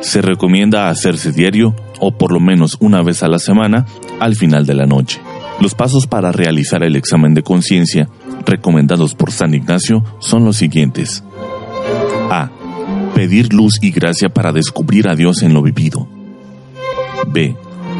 Se 0.00 0.22
recomienda 0.22 0.88
hacerse 0.88 1.32
diario 1.32 1.76
o 2.00 2.16
por 2.16 2.32
lo 2.32 2.40
menos 2.40 2.78
una 2.80 3.02
vez 3.02 3.22
a 3.22 3.28
la 3.28 3.38
semana 3.38 3.84
al 4.20 4.36
final 4.36 4.64
de 4.64 4.74
la 4.74 4.86
noche. 4.86 5.20
Los 5.60 5.74
pasos 5.74 6.06
para 6.06 6.32
realizar 6.32 6.82
el 6.82 6.96
examen 6.96 7.34
de 7.34 7.42
conciencia 7.42 8.08
recomendados 8.46 9.14
por 9.14 9.32
San 9.32 9.52
Ignacio 9.52 10.02
son 10.18 10.46
los 10.46 10.56
siguientes. 10.56 11.22
A. 12.30 12.48
Pedir 13.14 13.52
luz 13.52 13.78
y 13.82 13.90
gracia 13.90 14.30
para 14.30 14.50
descubrir 14.50 15.10
a 15.10 15.14
Dios 15.14 15.42
en 15.42 15.52
lo 15.52 15.60
vivido. 15.60 16.08
B. 17.28 17.54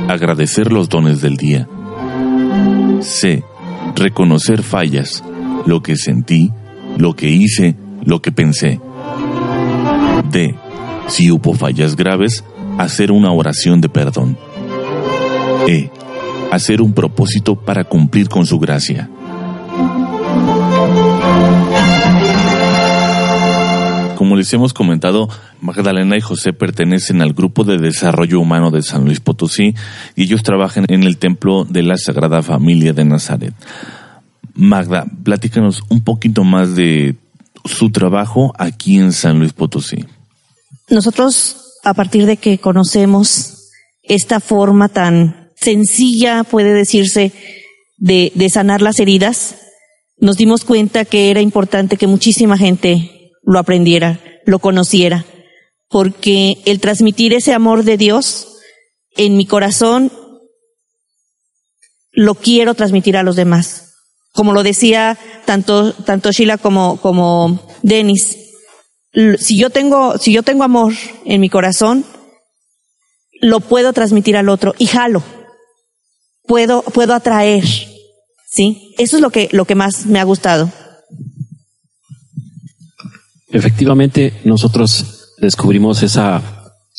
Agradecer 0.09 0.73
los 0.73 0.89
dones 0.89 1.21
del 1.21 1.37
día. 1.37 1.69
C. 3.01 3.43
Reconocer 3.97 4.63
fallas, 4.63 5.23
lo 5.67 5.83
que 5.83 5.97
sentí, 5.97 6.53
lo 6.99 7.15
que 7.15 7.29
hice, 7.29 7.77
lo 8.05 8.21
que 8.21 8.33
pensé. 8.33 8.81
D. 10.31 10.55
Si 11.07 11.31
hubo 11.31 11.55
fallas 11.55 11.97
graves, 11.97 12.45
hacer 12.79 13.13
una 13.13 13.33
oración 13.33 13.81
de 13.81 13.89
perdón. 13.89 14.37
E. 15.69 15.91
Hacer 16.51 16.83
un 16.83 16.93
propósito 16.93 17.57
para 17.57 17.85
cumplir 17.85 18.29
con 18.29 18.47
su 18.47 18.59
gracia. 18.59 19.11
Les 24.45 24.53
hemos 24.53 24.75
comentado, 24.75 25.31
Magdalena 25.63 26.19
y 26.19 26.21
José 26.21 26.53
pertenecen 26.53 27.23
al 27.23 27.33
Grupo 27.33 27.65
de 27.65 27.79
Desarrollo 27.79 28.41
Humano 28.41 28.71
de 28.71 28.83
San 28.83 29.07
Luis 29.07 29.19
Potosí 29.19 29.75
y 30.17 30.25
ellos 30.25 30.43
trabajan 30.43 30.85
en 30.89 31.05
el 31.05 31.17
Templo 31.17 31.65
de 31.65 31.83
la 31.83 31.97
Sagrada 31.97 32.43
Familia 32.43 32.93
de 32.93 33.07
Nazaret. 33.07 33.55
Magda, 34.53 35.07
platícanos 35.23 35.83
un 35.89 36.05
poquito 36.05 36.45
más 36.45 36.77
de 36.77 37.17
su 37.65 37.89
trabajo 37.89 38.53
aquí 38.59 38.99
en 38.99 39.13
San 39.13 39.39
Luis 39.39 39.55
Potosí. 39.55 40.05
Nosotros, 40.91 41.79
a 41.83 41.95
partir 41.95 42.27
de 42.27 42.37
que 42.37 42.59
conocemos 42.59 43.71
esta 44.03 44.41
forma 44.41 44.91
tan 44.91 45.53
sencilla, 45.57 46.45
puede 46.45 46.75
decirse, 46.75 47.33
de, 47.97 48.31
de 48.35 48.51
sanar 48.51 48.83
las 48.83 48.99
heridas, 49.01 49.55
nos 50.19 50.37
dimos 50.37 50.67
cuenta 50.67 51.07
que 51.07 51.31
era 51.31 51.41
importante 51.41 51.97
que 51.97 52.07
muchísima 52.07 52.59
gente 52.59 53.33
lo 53.43 53.59
aprendiera, 53.59 54.21
lo 54.45 54.59
conociera, 54.59 55.25
porque 55.89 56.59
el 56.65 56.81
transmitir 56.81 57.35
ese 57.35 57.53
amor 57.53 57.85
de 57.85 57.97
Dios 57.97 58.49
en 59.17 59.37
mi 59.37 59.47
corazón 59.47 60.13
lo 62.13 62.35
quiero 62.35 62.75
transmitir 62.75 63.17
a 63.17 63.23
los 63.23 63.37
demás. 63.37 63.95
Como 64.33 64.53
lo 64.53 64.63
decía 64.63 65.19
tanto, 65.45 65.93
tanto 65.93 66.33
Sheila 66.33 66.59
como, 66.59 67.01
como 67.01 67.61
Denis, 67.83 68.37
si 69.39 69.57
yo 69.57 69.71
tengo, 69.71 70.19
si 70.19 70.33
yo 70.33 70.43
tengo 70.43 70.65
amor 70.65 70.93
en 71.25 71.41
mi 71.41 71.49
corazón, 71.49 72.05
lo 73.41 73.61
puedo 73.61 73.93
transmitir 73.93 74.37
al 74.37 74.49
otro 74.49 74.75
y 74.79 74.87
jalo. 74.87 75.23
Puedo, 76.47 76.83
puedo 76.83 77.15
atraer. 77.15 77.65
¿Sí? 78.51 78.95
Eso 78.99 79.17
es 79.17 79.23
lo 79.23 79.31
que, 79.31 79.49
lo 79.53 79.65
que 79.65 79.75
más 79.75 80.07
me 80.07 80.21
ha 80.21 80.25
gustado. 80.25 80.71
Efectivamente, 83.55 84.41
nosotros 84.43 85.37
descubrimos 85.39 86.03
esa, 86.03 86.43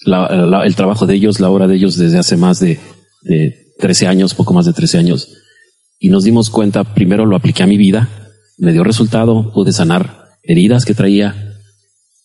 el 0.05 0.75
trabajo 0.75 1.05
de 1.05 1.15
ellos, 1.15 1.41
la 1.41 1.49
obra 1.49 1.67
de 1.67 1.75
ellos 1.75 1.97
desde 1.97 2.17
hace 2.17 2.37
más 2.37 2.61
de, 2.61 2.79
de 3.23 3.73
13 3.77 4.07
años, 4.07 4.33
poco 4.33 4.53
más 4.53 4.65
de 4.65 4.71
13 4.71 4.99
años. 4.99 5.33
Y 5.99 6.07
nos 6.07 6.23
dimos 6.23 6.49
cuenta, 6.49 6.85
primero 6.95 7.25
lo 7.25 7.35
apliqué 7.35 7.63
a 7.63 7.67
mi 7.67 7.75
vida, 7.75 8.07
me 8.57 8.71
dio 8.71 8.85
resultado, 8.85 9.51
pude 9.51 9.73
sanar 9.73 10.29
heridas 10.43 10.85
que 10.85 10.93
traía 10.93 11.59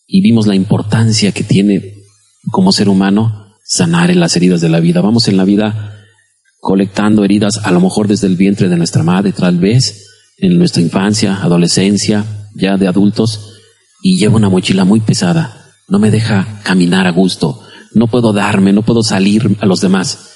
y 0.07 0.21
vimos 0.21 0.47
la 0.47 0.55
importancia 0.55 1.33
que 1.33 1.43
tiene 1.43 1.95
como 2.51 2.71
ser 2.71 2.87
humano 2.87 3.57
sanar 3.65 4.11
en 4.11 4.21
las 4.21 4.37
heridas 4.37 4.61
de 4.61 4.69
la 4.69 4.79
vida. 4.79 5.01
Vamos 5.01 5.27
en 5.27 5.35
la 5.35 5.43
vida 5.43 6.05
colectando 6.61 7.25
heridas, 7.25 7.59
a 7.65 7.71
lo 7.71 7.81
mejor 7.81 8.07
desde 8.07 8.27
el 8.27 8.37
vientre 8.37 8.69
de 8.69 8.77
nuestra 8.77 9.03
madre, 9.03 9.33
tal 9.33 9.57
vez 9.57 10.07
en 10.37 10.57
nuestra 10.57 10.81
infancia, 10.81 11.35
adolescencia, 11.43 12.23
ya 12.55 12.77
de 12.77 12.87
adultos, 12.87 13.57
y 14.01 14.17
llevo 14.17 14.37
una 14.37 14.49
mochila 14.49 14.83
muy 14.85 14.99
pesada. 14.99 15.73
No 15.87 15.99
me 15.99 16.11
deja 16.11 16.61
caminar 16.63 17.07
a 17.07 17.11
gusto. 17.11 17.61
No 17.93 18.07
puedo 18.07 18.33
darme, 18.33 18.73
no 18.73 18.83
puedo 18.83 19.03
salir 19.03 19.57
a 19.59 19.65
los 19.65 19.81
demás. 19.81 20.29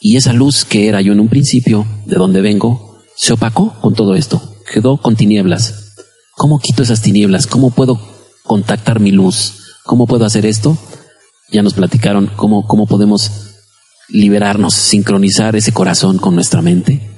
Y 0.00 0.16
esa 0.16 0.32
luz 0.32 0.64
que 0.64 0.88
era 0.88 1.00
yo 1.00 1.12
en 1.12 1.20
un 1.20 1.28
principio, 1.28 1.86
de 2.06 2.16
donde 2.16 2.40
vengo, 2.40 2.98
se 3.16 3.34
opacó 3.34 3.74
con 3.80 3.94
todo 3.94 4.14
esto. 4.14 4.56
Quedó 4.72 4.96
con 4.96 5.16
tinieblas. 5.16 5.94
¿Cómo 6.36 6.58
quito 6.58 6.82
esas 6.82 7.02
tinieblas? 7.02 7.46
¿Cómo 7.46 7.70
puedo 7.70 8.00
contactar 8.44 8.98
mi 8.98 9.10
luz? 9.10 9.76
¿Cómo 9.84 10.06
puedo 10.06 10.24
hacer 10.24 10.46
esto? 10.46 10.78
Ya 11.52 11.62
nos 11.62 11.74
platicaron 11.74 12.30
cómo, 12.34 12.66
cómo 12.66 12.86
podemos 12.86 13.30
liberarnos, 14.08 14.74
sincronizar 14.74 15.54
ese 15.56 15.72
corazón 15.72 16.18
con 16.18 16.34
nuestra 16.34 16.62
mente 16.62 17.10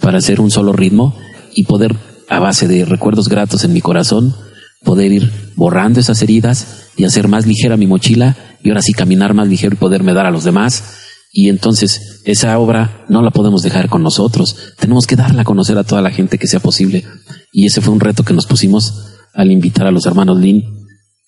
para 0.00 0.18
hacer 0.18 0.40
un 0.40 0.50
solo 0.50 0.72
ritmo 0.72 1.14
y 1.54 1.64
poder, 1.64 1.96
a 2.28 2.38
base 2.38 2.68
de 2.68 2.84
recuerdos 2.84 3.28
gratos 3.28 3.64
en 3.64 3.72
mi 3.72 3.80
corazón, 3.80 4.34
poder 4.84 5.12
ir 5.12 5.30
borrando 5.56 6.00
esas 6.00 6.22
heridas 6.22 6.88
y 6.96 7.04
hacer 7.04 7.28
más 7.28 7.46
ligera 7.46 7.76
mi 7.76 7.86
mochila 7.86 8.36
y 8.62 8.68
ahora 8.68 8.82
sí 8.82 8.92
caminar 8.92 9.34
más 9.34 9.48
ligero 9.48 9.74
y 9.74 9.78
poderme 9.78 10.14
dar 10.14 10.26
a 10.26 10.30
los 10.30 10.44
demás. 10.44 10.98
Y 11.32 11.48
entonces 11.48 12.22
esa 12.24 12.58
obra 12.58 13.04
no 13.08 13.22
la 13.22 13.30
podemos 13.30 13.62
dejar 13.62 13.88
con 13.88 14.02
nosotros, 14.02 14.74
tenemos 14.78 15.06
que 15.06 15.16
darla 15.16 15.42
a 15.42 15.44
conocer 15.44 15.78
a 15.78 15.84
toda 15.84 16.02
la 16.02 16.10
gente 16.10 16.38
que 16.38 16.46
sea 16.46 16.60
posible. 16.60 17.04
Y 17.52 17.66
ese 17.66 17.80
fue 17.80 17.92
un 17.92 18.00
reto 18.00 18.24
que 18.24 18.34
nos 18.34 18.46
pusimos 18.46 19.16
al 19.34 19.52
invitar 19.52 19.86
a 19.86 19.92
los 19.92 20.06
hermanos 20.06 20.38
Lin, 20.38 20.64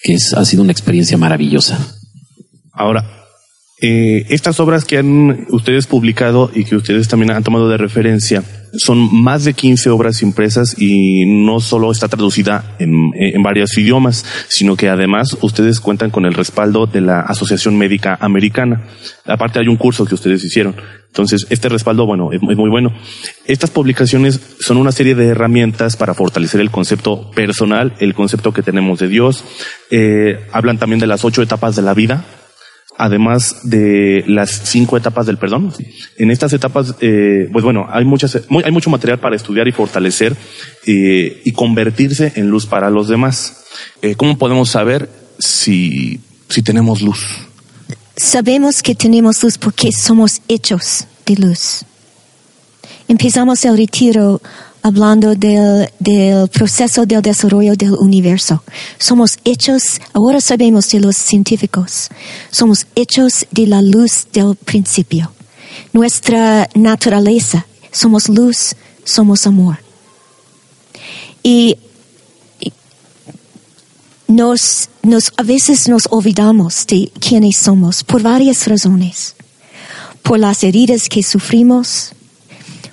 que 0.01 0.15
es, 0.15 0.35
ha 0.35 0.45
sido 0.45 0.63
una 0.63 0.73
experiencia 0.73 1.17
maravillosa. 1.17 1.79
Ahora, 2.73 3.05
eh, 3.81 4.27
estas 4.29 4.59
obras 4.61 4.85
que 4.85 4.99
han 4.99 5.47
ustedes 5.51 5.87
publicado 5.87 6.51
y 6.55 6.65
que 6.65 6.77
ustedes 6.77 7.09
también 7.09 7.33
han 7.33 7.45
tomado 7.45 7.69
de 7.69 7.77
referencia 7.77 8.43
son 8.73 9.23
más 9.23 9.45
de 9.45 9.55
15 9.55 9.91
obras 9.91 10.23
impresas 10.23 10.75
y 10.79 11.25
no 11.27 11.61
solo 11.61 11.93
está 11.93 12.09
traducida 12.09 12.77
en, 12.79 13.13
en, 13.15 13.43
varios 13.43 13.77
idiomas, 13.77 14.25
sino 14.49 14.77
que 14.77 14.89
además 14.89 15.37
ustedes 15.43 15.81
cuentan 15.81 16.11
con 16.11 16.25
el 16.25 16.35
respaldo 16.35 16.87
de 16.87 17.01
la 17.01 17.21
Asociación 17.21 17.77
Médica 17.77 18.17
Americana. 18.21 18.85
Aparte 19.27 19.59
hay 19.61 19.69
un 19.69 19.77
curso 19.77 20.05
que 20.05 20.15
ustedes 20.15 20.43
hicieron. 20.45 20.75
Entonces, 21.13 21.47
este 21.51 21.69
respaldo, 21.69 22.07
bueno, 22.07 22.33
es 22.33 22.41
muy, 22.41 22.71
bueno. 22.71 22.91
Estas 23.45 23.69
publicaciones 23.69 24.41
son 24.61 24.79
una 24.79 24.93
serie 24.93 25.15
de 25.15 25.27
herramientas 25.27 25.95
para 25.95 26.15
fortalecer 26.15 26.59
el 26.63 26.71
concepto 26.71 27.31
personal, 27.33 27.93
el 27.99 28.15
concepto 28.15 28.55
que 28.55 28.63
tenemos 28.63 28.99
de 28.99 29.09
Dios. 29.09 29.45
Eh, 29.91 30.47
hablan 30.53 30.79
también 30.79 31.01
de 31.01 31.07
las 31.07 31.27
ocho 31.27 31.43
etapas 31.43 31.77
de 31.77 31.83
la 31.83 31.93
vida, 31.93 32.25
además 32.97 33.61
de 33.65 34.25
las 34.27 34.51
cinco 34.65 34.97
etapas 34.97 35.27
del 35.27 35.39
perdón. 35.39 35.73
En 36.19 36.31
estas 36.31 36.53
etapas, 36.53 36.95
eh, 37.01 37.49
pues 37.53 37.65
bueno, 37.65 37.87
hay 37.91 38.05
muchas, 38.05 38.37
hay 38.65 38.73
mucho 38.73 38.91
material 38.91 39.19
para 39.19 39.37
estudiar 39.37 39.67
y 39.69 39.73
fortalecer 39.73 40.37
eh, 40.87 41.43
y 41.45 41.53
convertirse 41.53 42.33
en 42.37 42.49
luz 42.49 42.67
para 42.67 42.91
los 42.91 43.09
demás. 43.09 43.65
Eh, 44.03 44.15
¿Cómo 44.15 44.39
podemos 44.39 44.71
saber 44.71 45.09
si, 45.39 46.21
si 46.49 46.63
tenemos 46.63 47.03
luz? 47.03 47.21
Sabemos 48.17 48.83
que 48.83 48.95
tenemos 48.95 49.43
luz 49.43 49.59
porque 49.59 49.91
somos 49.91 50.43
hechos 50.49 51.07
de 51.27 51.37
luz. 51.37 51.85
Empezamos 53.09 53.65
el 53.65 53.77
retiro 53.77 54.41
hablando 54.83 55.35
del, 55.35 55.89
del 55.99 56.49
proceso 56.49 57.07
del 57.07 57.23
desarrollo 57.23 57.77
del 57.77 57.95
universo. 57.95 58.63
Somos 58.99 59.39
hechos, 59.45 60.01
ahora 60.13 60.41
sabemos 60.41 60.91
de 60.91 61.01
los 61.01 61.17
científicos, 61.17 62.09
somos 62.51 62.87
hechos 62.95 63.47
de 63.51 63.67
la 63.67 63.81
luz 63.81 64.27
del 64.33 64.57
principio. 64.57 65.33
Nuestra 65.93 66.69
naturaleza, 66.75 67.67
somos 67.91 68.29
luz, 68.29 68.75
somos 69.05 69.47
amor. 69.47 69.79
Y 71.43 71.77
nos, 74.29 74.89
nos, 75.03 75.33
a 75.37 75.43
veces 75.43 75.89
nos 75.89 76.09
olvidamos 76.11 76.87
de 76.87 77.13
quiénes 77.21 77.57
somos 77.57 78.03
por 78.03 78.23
varias 78.23 78.67
razones. 78.67 79.35
Por 80.23 80.39
las 80.39 80.63
heridas 80.63 81.09
que 81.09 81.23
sufrimos, 81.23 82.13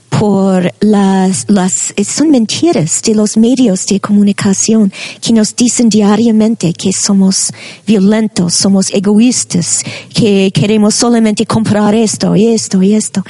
por 0.10 0.74
las, 0.80 1.46
las, 1.48 1.94
son 2.06 2.32
mentiras 2.32 3.02
de 3.04 3.16
los 3.16 3.38
medios 3.38 3.86
de 3.86 4.00
comunicación 4.00 4.92
que 5.22 5.34
nos 5.34 5.56
dicen 5.56 5.90
diariamente 5.90 6.74
que 6.74 6.92
somos 6.92 7.52
violentos, 7.86 8.54
somos 8.56 8.92
egoístas, 8.94 9.84
que 10.14 10.52
queremos 10.54 10.96
solamente 10.96 11.46
comprar 11.46 11.94
esto 11.96 12.36
y 12.36 12.48
esto 12.48 12.82
y 12.82 12.94
esto. 12.94 13.24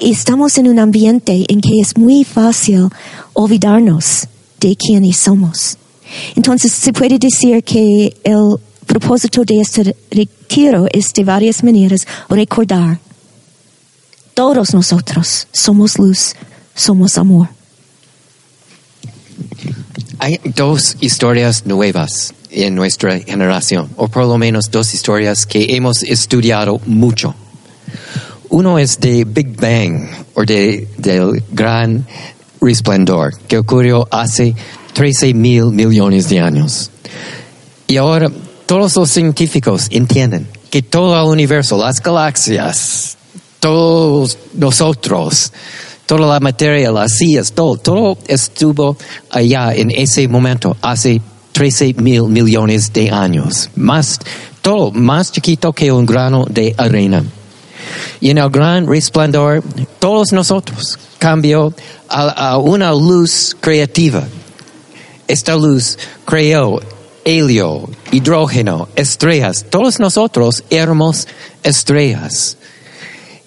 Estamos 0.00 0.58
en 0.58 0.68
un 0.68 0.78
ambiente 0.78 1.44
en 1.48 1.60
que 1.60 1.80
es 1.80 1.96
muy 1.96 2.24
fácil 2.24 2.88
olvidarnos 3.34 4.26
de 4.60 4.76
quiénes 4.76 5.18
somos. 5.18 5.76
Entonces 6.36 6.72
se 6.72 6.92
puede 6.92 7.18
decir 7.18 7.62
que 7.62 8.16
el 8.24 8.56
propósito 8.86 9.44
de 9.44 9.60
este 9.60 9.96
retiro 10.10 10.86
es 10.92 11.12
de 11.12 11.24
varias 11.24 11.62
maneras 11.62 12.06
recordar 12.28 12.98
todos 14.34 14.74
nosotros 14.74 15.46
somos 15.52 15.98
luz, 15.98 16.34
somos 16.74 17.16
amor. 17.16 17.48
Hay 20.18 20.40
dos 20.44 20.96
historias 21.00 21.66
nuevas 21.66 22.34
en 22.50 22.74
nuestra 22.74 23.18
generación, 23.20 23.90
o 23.96 24.08
por 24.08 24.26
lo 24.26 24.38
menos 24.38 24.70
dos 24.70 24.92
historias 24.94 25.46
que 25.46 25.76
hemos 25.76 26.02
estudiado 26.02 26.80
mucho. 26.86 27.34
Uno 28.48 28.78
es 28.78 29.00
de 29.00 29.24
Big 29.24 29.56
Bang, 29.60 30.08
o 30.34 30.44
de, 30.44 30.88
del 30.98 31.42
gran 31.50 32.06
resplendor, 32.60 33.36
que 33.48 33.58
ocurrió 33.58 34.06
hace 34.10 34.54
13 34.94 35.34
mil 35.34 35.66
millones 35.66 36.28
de 36.28 36.40
años. 36.40 36.90
Y 37.86 37.96
ahora 37.96 38.30
todos 38.66 38.96
los 38.96 39.10
científicos 39.10 39.88
entienden 39.90 40.48
que 40.70 40.82
todo 40.82 41.20
el 41.20 41.30
universo, 41.30 41.76
las 41.76 42.00
galaxias, 42.00 43.16
todos 43.64 44.36
nosotros, 44.52 45.50
toda 46.04 46.34
la 46.34 46.38
materia, 46.38 46.90
las 46.90 47.12
sillas, 47.16 47.50
todo, 47.50 47.76
todo 47.78 48.18
estuvo 48.26 48.94
allá 49.30 49.72
en 49.72 49.90
ese 49.90 50.28
momento, 50.28 50.76
hace 50.82 51.22
13 51.52 51.94
mil 51.94 52.24
millones 52.24 52.92
de 52.92 53.10
años. 53.10 53.70
Más, 53.74 54.20
todo 54.60 54.90
más 54.90 55.32
chiquito 55.32 55.72
que 55.72 55.90
un 55.90 56.04
grano 56.04 56.44
de 56.44 56.74
arena. 56.76 57.24
Y 58.20 58.28
en 58.28 58.36
el 58.36 58.50
gran 58.50 58.86
resplandor, 58.86 59.62
todos 59.98 60.30
nosotros 60.32 60.98
cambió 61.18 61.72
a, 62.06 62.50
a 62.50 62.58
una 62.58 62.92
luz 62.92 63.56
creativa. 63.58 64.24
Esta 65.26 65.56
luz 65.56 65.96
creó 66.26 66.82
helio, 67.24 67.88
hidrógeno, 68.12 68.88
estrellas. 68.94 69.64
Todos 69.70 70.00
nosotros 70.00 70.62
éramos 70.68 71.26
estrellas. 71.62 72.58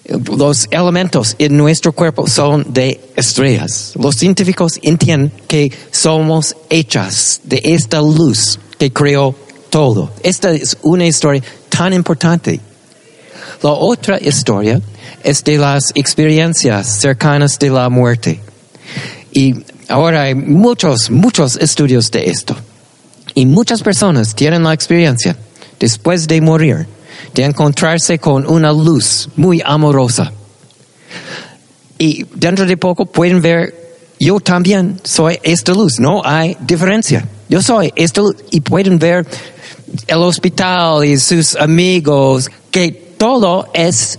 Los 0.08 0.68
elementos 0.70 1.36
en 1.38 1.54
nuestro 1.56 1.92
cuerpo 1.92 2.26
son 2.26 2.64
de 2.72 2.98
estrellas. 3.14 3.92
Los 3.94 4.16
científicos 4.16 4.78
entienden 4.82 5.30
que 5.46 5.70
somos 5.90 6.56
hechas 6.70 7.42
de 7.44 7.60
esta 7.62 8.00
luz 8.00 8.58
que 8.78 8.90
creó 8.90 9.34
todo. 9.68 10.10
Esta 10.22 10.50
es 10.52 10.78
una 10.80 11.06
historia 11.06 11.42
tan 11.68 11.92
importante. 11.92 12.58
La 13.62 13.72
otra 13.72 14.18
historia 14.18 14.80
es 15.22 15.44
de 15.44 15.58
las 15.58 15.92
experiencias 15.94 17.00
cercanas 17.00 17.58
de 17.58 17.68
la 17.68 17.90
muerte. 17.90 18.40
Y 19.30 19.56
ahora 19.88 20.22
hay 20.22 20.34
muchos, 20.34 21.10
muchos 21.10 21.56
estudios 21.56 22.10
de 22.10 22.30
esto. 22.30 22.56
Y 23.34 23.44
muchas 23.44 23.82
personas 23.82 24.34
tienen 24.34 24.62
la 24.62 24.72
experiencia 24.72 25.36
después 25.78 26.26
de 26.26 26.40
morir 26.40 26.86
de 27.38 27.44
encontrarse 27.44 28.18
con 28.18 28.44
una 28.50 28.72
luz 28.72 29.28
muy 29.36 29.62
amorosa. 29.64 30.32
Y 31.96 32.24
dentro 32.34 32.66
de 32.66 32.76
poco 32.76 33.06
pueden 33.06 33.40
ver, 33.40 33.72
yo 34.18 34.40
también 34.40 35.00
soy 35.04 35.38
esta 35.44 35.72
luz, 35.72 36.00
no 36.00 36.20
hay 36.24 36.56
diferencia. 36.60 37.28
Yo 37.48 37.62
soy 37.62 37.92
esta 37.94 38.22
luz 38.22 38.34
y 38.50 38.60
pueden 38.60 38.98
ver 38.98 39.24
el 40.08 40.18
hospital 40.18 41.04
y 41.04 41.16
sus 41.16 41.54
amigos, 41.54 42.50
que 42.72 42.90
todo 43.16 43.68
es, 43.72 44.18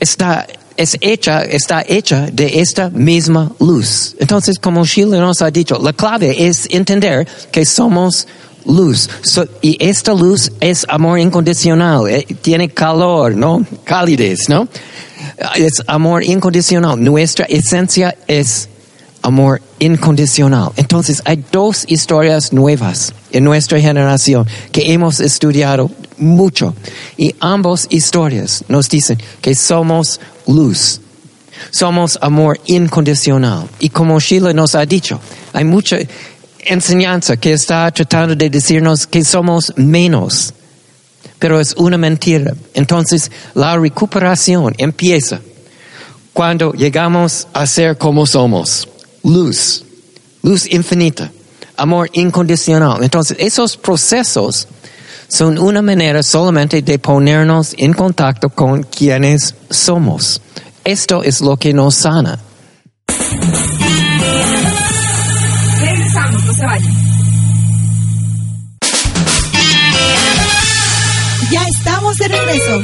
está, 0.00 0.46
es 0.78 0.96
hecha, 1.02 1.42
está 1.42 1.84
hecha 1.86 2.28
de 2.32 2.60
esta 2.60 2.88
misma 2.88 3.52
luz. 3.60 4.16
Entonces, 4.18 4.58
como 4.58 4.86
Sheila 4.86 5.18
nos 5.18 5.42
ha 5.42 5.50
dicho, 5.50 5.78
la 5.82 5.92
clave 5.92 6.46
es 6.46 6.66
entender 6.70 7.28
que 7.52 7.66
somos 7.66 8.26
luz. 8.68 9.08
So, 9.22 9.48
y 9.60 9.76
esta 9.80 10.14
luz 10.14 10.52
es 10.60 10.86
amor 10.88 11.18
incondicional, 11.18 12.08
eh, 12.08 12.26
tiene 12.40 12.68
calor, 12.68 13.34
¿no? 13.34 13.66
Calidez, 13.84 14.48
¿no? 14.48 14.68
Es 15.56 15.82
amor 15.86 16.22
incondicional. 16.22 17.02
Nuestra 17.02 17.46
esencia 17.46 18.16
es 18.28 18.68
amor 19.22 19.60
incondicional. 19.78 20.70
Entonces 20.76 21.22
hay 21.24 21.42
dos 21.50 21.84
historias 21.88 22.52
nuevas 22.52 23.12
en 23.32 23.44
nuestra 23.44 23.80
generación 23.80 24.46
que 24.70 24.92
hemos 24.92 25.20
estudiado 25.20 25.90
mucho 26.18 26.74
y 27.16 27.34
ambas 27.40 27.86
historias 27.90 28.64
nos 28.68 28.88
dicen 28.88 29.18
que 29.40 29.54
somos 29.54 30.20
luz. 30.46 31.00
Somos 31.70 32.18
amor 32.22 32.60
incondicional. 32.66 33.68
Y 33.80 33.88
como 33.88 34.20
Sheila 34.20 34.52
nos 34.52 34.76
ha 34.76 34.86
dicho, 34.86 35.20
hay 35.52 35.64
mucha 35.64 35.98
enseñanza 36.68 37.36
que 37.36 37.52
está 37.52 37.90
tratando 37.90 38.34
de 38.34 38.50
decirnos 38.50 39.06
que 39.06 39.24
somos 39.24 39.72
menos. 39.76 40.54
Pero 41.38 41.60
es 41.60 41.74
una 41.76 41.98
mentira. 41.98 42.54
Entonces 42.74 43.30
la 43.54 43.76
recuperación 43.76 44.74
empieza 44.78 45.40
cuando 46.32 46.72
llegamos 46.72 47.48
a 47.52 47.66
ser 47.66 47.96
como 47.96 48.26
somos. 48.26 48.88
Luz. 49.24 49.84
Luz 50.42 50.66
infinita. 50.72 51.30
Amor 51.76 52.08
incondicional. 52.12 53.02
Entonces 53.02 53.36
esos 53.40 53.76
procesos 53.76 54.68
son 55.28 55.58
una 55.58 55.82
manera 55.82 56.22
solamente 56.22 56.82
de 56.82 56.98
ponernos 56.98 57.74
en 57.76 57.92
contacto 57.92 58.48
con 58.48 58.82
quienes 58.82 59.54
somos. 59.70 60.40
Esto 60.84 61.22
es 61.22 61.40
lo 61.40 61.56
que 61.56 61.72
nos 61.74 61.94
sana. 61.94 62.38
Ya 71.50 71.62
estamos 71.68 72.16
de 72.16 72.28
regreso. 72.28 72.82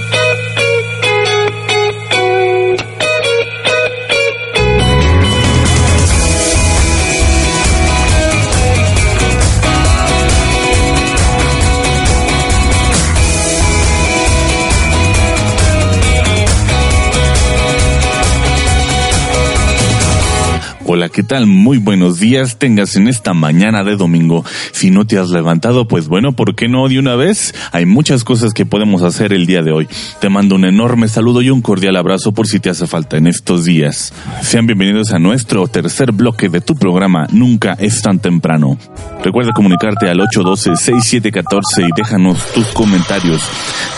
Hola, 20.94 21.08
¿qué 21.08 21.24
tal? 21.24 21.48
Muy 21.48 21.78
buenos 21.78 22.20
días 22.20 22.56
tengas 22.56 22.94
en 22.94 23.08
esta 23.08 23.34
mañana 23.34 23.82
de 23.82 23.96
domingo. 23.96 24.44
Si 24.70 24.92
no 24.92 25.04
te 25.04 25.18
has 25.18 25.28
levantado, 25.30 25.88
pues 25.88 26.06
bueno, 26.06 26.34
¿por 26.36 26.54
qué 26.54 26.68
no 26.68 26.86
de 26.86 27.00
una 27.00 27.16
vez? 27.16 27.52
Hay 27.72 27.84
muchas 27.84 28.22
cosas 28.22 28.54
que 28.54 28.64
podemos 28.64 29.02
hacer 29.02 29.32
el 29.32 29.44
día 29.44 29.62
de 29.62 29.72
hoy. 29.72 29.88
Te 30.20 30.28
mando 30.28 30.54
un 30.54 30.64
enorme 30.64 31.08
saludo 31.08 31.42
y 31.42 31.50
un 31.50 31.62
cordial 31.62 31.96
abrazo 31.96 32.30
por 32.30 32.46
si 32.46 32.60
te 32.60 32.70
hace 32.70 32.86
falta 32.86 33.16
en 33.16 33.26
estos 33.26 33.64
días. 33.64 34.12
Sean 34.40 34.68
bienvenidos 34.68 35.10
a 35.10 35.18
nuestro 35.18 35.66
tercer 35.66 36.12
bloque 36.12 36.48
de 36.48 36.60
tu 36.60 36.76
programa 36.76 37.26
Nunca 37.32 37.72
es 37.80 38.00
tan 38.00 38.20
temprano. 38.20 38.78
Recuerda 39.24 39.50
comunicarte 39.52 40.08
al 40.08 40.20
812-6714 40.20 41.88
y 41.88 41.90
déjanos 41.96 42.38
tus 42.52 42.68
comentarios. 42.68 43.42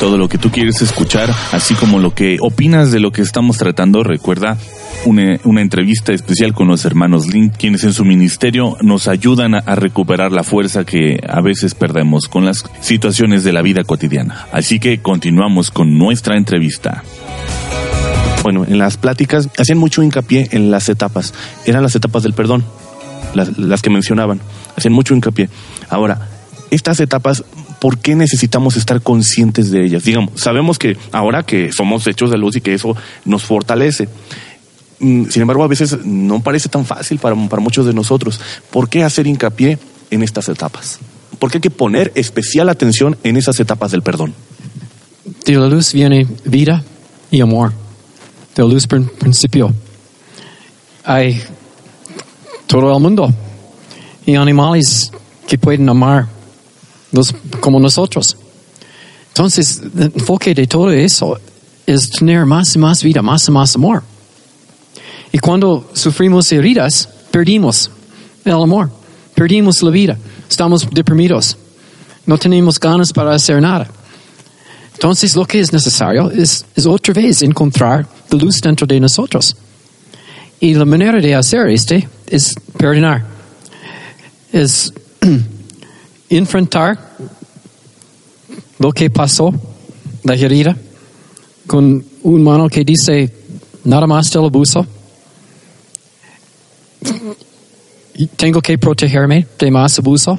Todo 0.01 0.17
lo 0.17 0.31
que 0.31 0.39
tú 0.39 0.51
quieres 0.51 0.81
escuchar, 0.81 1.29
así 1.53 1.75
como 1.75 1.99
lo 1.99 2.15
que 2.15 2.39
opinas 2.41 2.91
de 2.91 3.01
lo 3.01 3.13
que 3.13 3.21
estamos 3.21 3.59
tratando, 3.59 4.03
recuerda 4.03 4.57
una, 5.07 5.39
una, 5.45 5.63
entrevista 5.63 6.13
especial 6.13 6.53
con 6.53 6.69
los 6.69 6.85
hermanos 6.85 7.27
Link, 7.29 7.55
quienes 7.57 7.85
en 7.85 7.93
su 7.93 8.05
ministerio 8.05 8.77
nos 8.83 9.09
ayudan 9.09 9.55
a, 9.55 9.59
a, 9.59 9.75
recuperar 9.77 10.33
la 10.33 10.43
fuerza 10.43 10.85
que 10.85 11.21
a 11.27 11.41
veces 11.41 11.75
perdemos 11.75 12.29
con 12.29 12.45
las 12.45 12.65
situaciones 12.81 13.45
de 13.45 13.53
la 13.53 13.63
vida 13.63 13.85
cotidiana. 13.85 14.47
Así 14.53 14.79
que 14.79 14.99
continuamos 14.99 15.71
con 15.71 15.97
nuestra 15.97 16.37
entrevista. 16.37 17.03
bueno, 18.43 18.65
en 18.67 18.79
las 18.79 18.97
pláticas 18.97 19.49
hacían 19.59 19.79
mucho 19.79 20.03
hincapié 20.03 20.49
en 20.51 20.71
las 20.71 20.89
etapas. 20.89 21.33
Eran 21.65 21.83
las 21.83 21.95
etapas 21.95 22.23
del 22.23 22.33
perdón, 22.33 22.65
las, 23.35 23.57
las 23.59 23.83
que 23.83 23.91
mencionaban. 23.91 24.41
Hacían 24.77 24.93
mucho 24.93 25.15
hincapié. 25.15 25.49
Ahora, 25.89 26.29
estas 26.71 27.01
etapas, 27.01 27.45
¿por 27.81 27.99
qué 27.99 28.15
necesitamos 28.15 28.77
estar 28.77 29.01
conscientes 29.01 29.71
de 29.71 29.85
ellas? 29.85 30.05
Digamos, 30.05 30.33
sabemos 30.35 30.79
que 30.79 30.97
ahora 31.13 31.43
que 31.43 31.73
somos 31.73 32.07
hechos 32.07 32.31
de 32.31 32.39
luz 32.39 32.57
y 32.57 32.61
que 32.61 32.75
eso 32.75 32.97
nos 33.25 33.45
fortalece. 33.45 34.09
Mm, 34.99 35.27
Sin 35.29 35.43
embargo, 35.43 35.63
a 35.65 35.69
veces 35.69 36.05
no 36.05 36.43
parece 36.43 36.69
tan 36.69 36.85
fácil 36.85 37.19
para, 37.19 37.37
para 37.49 37.61
muchos 37.63 37.87
de 37.87 37.93
nosotros. 37.93 38.41
¿Por 38.71 38.89
qué 38.89 39.03
hacer 39.05 39.27
hincapié 39.27 39.79
en 40.11 40.23
estas 40.23 40.49
etapas? 40.49 40.99
¿Por 41.39 41.51
qué 41.51 41.59
hay 41.59 41.63
que 41.63 41.71
poner 41.71 42.13
especial 42.15 42.69
atención 42.69 43.17
en 43.23 43.37
esas 43.37 43.61
etapas 43.61 43.91
del 43.91 44.03
perdón? 44.03 44.35
De 45.45 45.53
la 45.55 45.67
luz 45.67 45.93
viene 45.93 46.27
vida 46.45 46.83
y 47.31 47.41
amor. 47.41 47.73
De 48.55 48.63
la 48.63 48.69
luz 48.69 48.87
prin- 48.89 49.09
principio. 49.19 49.73
Hay 51.05 51.41
todo 52.67 52.95
el 52.97 53.03
mundo 53.03 53.29
y 54.25 54.35
animales 54.35 55.13
que 55.47 55.59
pueden 55.59 55.89
amar 55.89 56.27
los- 57.13 57.35
como 57.61 57.79
nosotros. 57.79 58.37
Entonces, 59.29 59.83
el 59.97 60.13
enfoque 60.15 60.55
de 60.55 60.67
todo 60.67 60.91
eso 60.91 61.39
es 61.87 62.11
tener 62.11 62.47
más 62.47 62.75
y 62.75 62.79
más 62.79 63.03
vida, 63.03 63.21
más 63.23 63.47
y 63.47 63.51
más 63.51 63.75
amor. 63.77 64.03
Y 65.37 65.39
cuando 65.39 65.91
sufrimos 65.93 66.51
heridas, 66.51 67.07
perdimos 67.31 67.91
el 68.43 68.53
amor, 68.55 68.91
perdimos 69.35 69.83
la 69.83 69.91
vida, 69.91 70.17
estamos 70.49 70.89
deprimidos, 70.91 71.59
no 72.25 72.39
tenemos 72.39 72.81
ganas 72.81 73.13
para 73.13 73.35
hacer 73.35 73.61
nada. 73.61 73.87
Entonces 74.95 75.37
lo 75.37 75.45
que 75.45 75.61
es 75.61 75.75
necesario 75.75 76.31
es, 76.31 76.65
es 76.75 76.87
otra 76.87 77.13
vez 77.13 77.43
encontrar 77.43 78.09
la 78.31 78.39
luz 78.39 78.63
dentro 78.63 78.87
de 78.87 78.99
nosotros. 78.99 79.55
Y 80.59 80.73
la 80.73 80.87
manera 80.87 81.21
de 81.21 81.35
hacer 81.35 81.69
este 81.69 82.09
es 82.27 82.55
perdonar, 82.79 83.23
es 84.51 84.91
enfrentar 86.31 86.99
lo 88.79 88.91
que 88.91 89.11
pasó, 89.11 89.53
la 90.25 90.35
herida, 90.35 90.75
con 91.67 92.03
un 92.23 92.43
mano 92.43 92.71
que 92.71 92.83
dice 92.87 93.31
nada 93.85 94.07
más 94.07 94.31
del 94.31 94.47
abuso. 94.47 94.87
Tengo 98.37 98.61
que 98.61 98.79
protegerme 98.79 99.47
de 99.59 99.71
más 99.71 99.99
abuso 99.99 100.39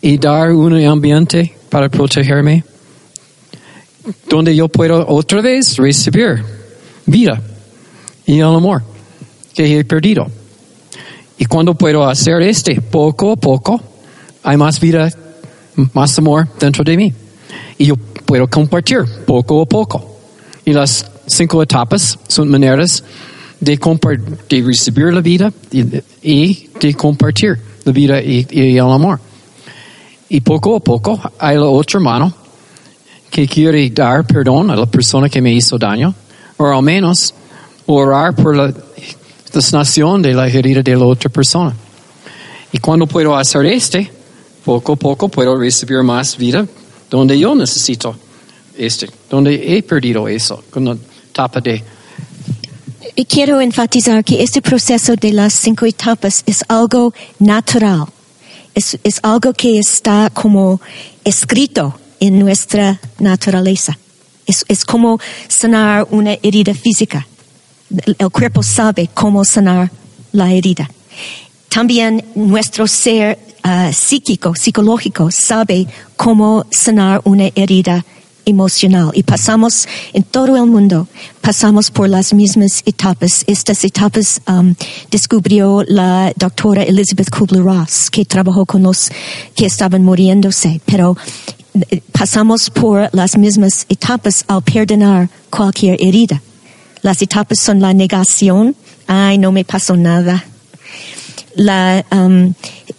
y 0.00 0.18
dar 0.18 0.52
un 0.52 0.84
ambiente 0.84 1.54
para 1.68 1.88
protegerme 1.88 2.64
donde 4.28 4.54
yo 4.54 4.68
puedo 4.68 5.06
otra 5.08 5.40
vez 5.40 5.76
recibir 5.76 6.44
vida 7.06 7.40
y 8.24 8.38
el 8.38 8.44
amor 8.44 8.82
que 9.54 9.78
he 9.78 9.84
perdido. 9.84 10.26
Y 11.38 11.44
cuando 11.46 11.74
puedo 11.74 12.06
hacer 12.06 12.42
este 12.42 12.80
poco 12.80 13.32
a 13.32 13.36
poco, 13.36 13.80
hay 14.42 14.56
más 14.56 14.80
vida, 14.80 15.10
más 15.92 16.18
amor 16.18 16.48
dentro 16.58 16.82
de 16.82 16.96
mí. 16.96 17.12
Y 17.78 17.86
yo 17.86 17.96
puedo 17.96 18.48
compartir 18.48 19.04
poco 19.26 19.62
a 19.62 19.66
poco. 19.66 20.18
Y 20.64 20.72
las 20.72 21.04
cinco 21.26 21.62
etapas 21.62 22.18
son 22.26 22.48
maneras 22.48 23.02
de, 23.60 23.78
de 24.48 24.62
recibir 24.62 25.12
la 25.12 25.20
vida 25.20 25.52
y, 25.70 26.68
de 26.80 26.94
compartir 26.94 27.58
la 27.84 27.92
vida 27.92 28.22
y, 28.22 28.46
y 28.50 28.76
el 28.76 28.90
amor. 28.90 29.20
Y 30.28 30.40
poco 30.40 30.76
a 30.76 30.80
poco 30.80 31.20
hay 31.38 31.56
la 31.56 31.66
otra 31.66 32.00
mano 32.00 32.32
que 33.30 33.46
quiere 33.46 33.88
dar 33.90 34.26
perdón 34.26 34.70
a 34.70 34.76
la 34.76 34.86
persona 34.86 35.28
que 35.28 35.40
me 35.40 35.52
hizo 35.52 35.78
daño, 35.78 36.14
o 36.56 36.66
al 36.66 36.82
menos 36.82 37.34
orar 37.86 38.34
por 38.34 38.56
la, 38.56 38.72
sanación 39.60 40.20
de 40.20 40.34
la 40.34 40.48
herida 40.48 40.82
de 40.82 40.96
la 40.96 41.06
otra 41.06 41.30
persona. 41.30 41.74
Y 42.72 42.78
cuando 42.78 43.06
puedo 43.06 43.36
hacer 43.36 43.64
este, 43.66 44.10
poco 44.64 44.92
a 44.92 44.96
poco 44.96 45.28
puedo 45.28 45.56
recibir 45.56 46.02
más 46.02 46.36
vida 46.36 46.66
donde 47.08 47.38
yo 47.38 47.54
necesito 47.54 48.16
este, 48.76 49.08
donde 49.30 49.76
he 49.76 49.82
perdido 49.82 50.28
eso, 50.28 50.62
con 50.70 50.84
la 50.84 50.96
etapa 51.30 51.60
de 51.60 51.82
Y 53.18 53.24
quiero 53.24 53.62
enfatizar 53.62 54.22
que 54.22 54.42
este 54.42 54.60
proceso 54.60 55.16
de 55.16 55.32
las 55.32 55.54
cinco 55.54 55.86
etapas 55.86 56.42
es 56.44 56.62
algo 56.68 57.14
natural. 57.38 58.04
Es, 58.74 58.98
es 59.02 59.20
algo 59.22 59.54
que 59.54 59.78
está 59.78 60.28
como 60.28 60.82
escrito 61.24 61.98
en 62.20 62.38
nuestra 62.38 63.00
naturaleza. 63.18 63.98
Es, 64.44 64.66
es 64.68 64.84
como 64.84 65.18
sanar 65.48 66.06
una 66.10 66.36
herida 66.42 66.74
física. 66.74 67.26
El 68.04 68.30
cuerpo 68.30 68.62
sabe 68.62 69.08
cómo 69.14 69.46
sanar 69.46 69.90
la 70.32 70.52
herida. 70.52 70.90
También 71.70 72.22
nuestro 72.34 72.86
ser 72.86 73.38
ah, 73.62 73.92
psíquico, 73.94 74.54
psicológico, 74.54 75.30
sabe 75.30 75.86
cómo 76.18 76.66
sanar 76.70 77.22
una 77.24 77.48
herida 77.54 78.04
emocional. 78.46 79.10
Y 79.12 79.24
pasamos 79.24 79.86
en 80.12 80.22
todo 80.22 80.56
el 80.56 80.66
mundo, 80.66 81.08
pasamos 81.40 81.90
por 81.90 82.08
las 82.08 82.32
mismas 82.32 82.82
etapas. 82.86 83.44
Estas 83.46 83.84
etapas 83.84 84.40
um, 84.48 84.74
descubrió 85.10 85.82
la 85.86 86.32
doctora 86.36 86.84
Elizabeth 86.84 87.28
Kubler-Ross, 87.28 88.08
que 88.10 88.24
trabajó 88.24 88.64
con 88.64 88.84
los 88.84 89.10
que 89.54 89.66
estaban 89.66 90.02
muriéndose. 90.02 90.80
Pero 90.86 91.16
eh, 91.90 92.00
pasamos 92.12 92.70
por 92.70 93.10
las 93.12 93.36
mismas 93.36 93.84
etapas 93.88 94.44
al 94.46 94.62
perdonar 94.62 95.28
cualquier 95.50 96.00
herida. 96.00 96.40
Las 97.02 97.20
etapas 97.20 97.58
son 97.58 97.80
la 97.80 97.92
negación, 97.92 98.76
ay, 99.08 99.38
no 99.38 99.50
me 99.50 99.64
pasó 99.64 99.96
nada. 99.96 100.44
La, 101.56 102.04
um, 102.12 102.54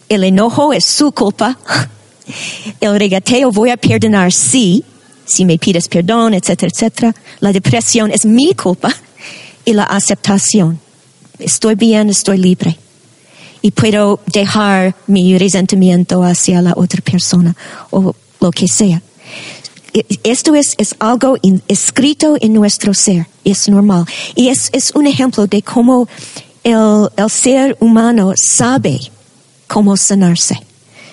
el 0.09 0.23
enojo 0.25 0.73
es 0.73 0.85
su 0.85 1.11
culpa. 1.11 1.57
El 2.81 2.99
regateo 2.99 3.51
voy 3.51 3.69
a 3.69 3.77
perdonar 3.77 4.33
sí, 4.33 4.83
si 5.27 5.45
me 5.45 5.59
pides 5.59 5.87
perdón, 5.87 6.33
etcétera, 6.33 6.71
etcétera. 6.73 7.15
La 7.41 7.51
depresión 7.53 8.09
es 8.11 8.25
mi 8.25 8.55
culpa. 8.55 8.91
Y 9.65 9.73
la 9.73 9.83
aceptación. 9.83 10.79
Estoy 11.39 11.75
bien, 11.75 12.09
estoy 12.09 12.37
libre. 12.37 12.79
Y 13.61 13.71
puedo 13.71 14.21
dejar 14.27 14.95
mi 15.07 15.37
resentimiento 15.37 16.23
hacia 16.23 16.61
la 16.61 16.73
otra 16.77 17.01
persona 17.01 17.53
o 17.91 18.15
lo 18.39 18.51
que 18.51 18.67
sea. 18.69 19.01
E- 19.93 20.05
Esto 20.23 20.55
es, 20.55 20.73
es 20.77 20.95
algo 20.99 21.37
escrito 21.67 22.37
en 22.39 22.53
nuestro 22.53 22.93
ser, 22.93 23.27
es 23.43 23.67
normal. 23.67 24.05
Y 24.35 24.47
es, 24.47 24.69
es 24.71 24.91
un 24.95 25.05
ejemplo 25.05 25.47
de 25.47 25.61
cómo 25.61 26.07
el, 26.63 27.09
el 27.17 27.29
ser 27.29 27.75
humano 27.81 28.33
sabe 28.37 28.99
cómo 29.67 29.97
sanarse. 29.97 30.61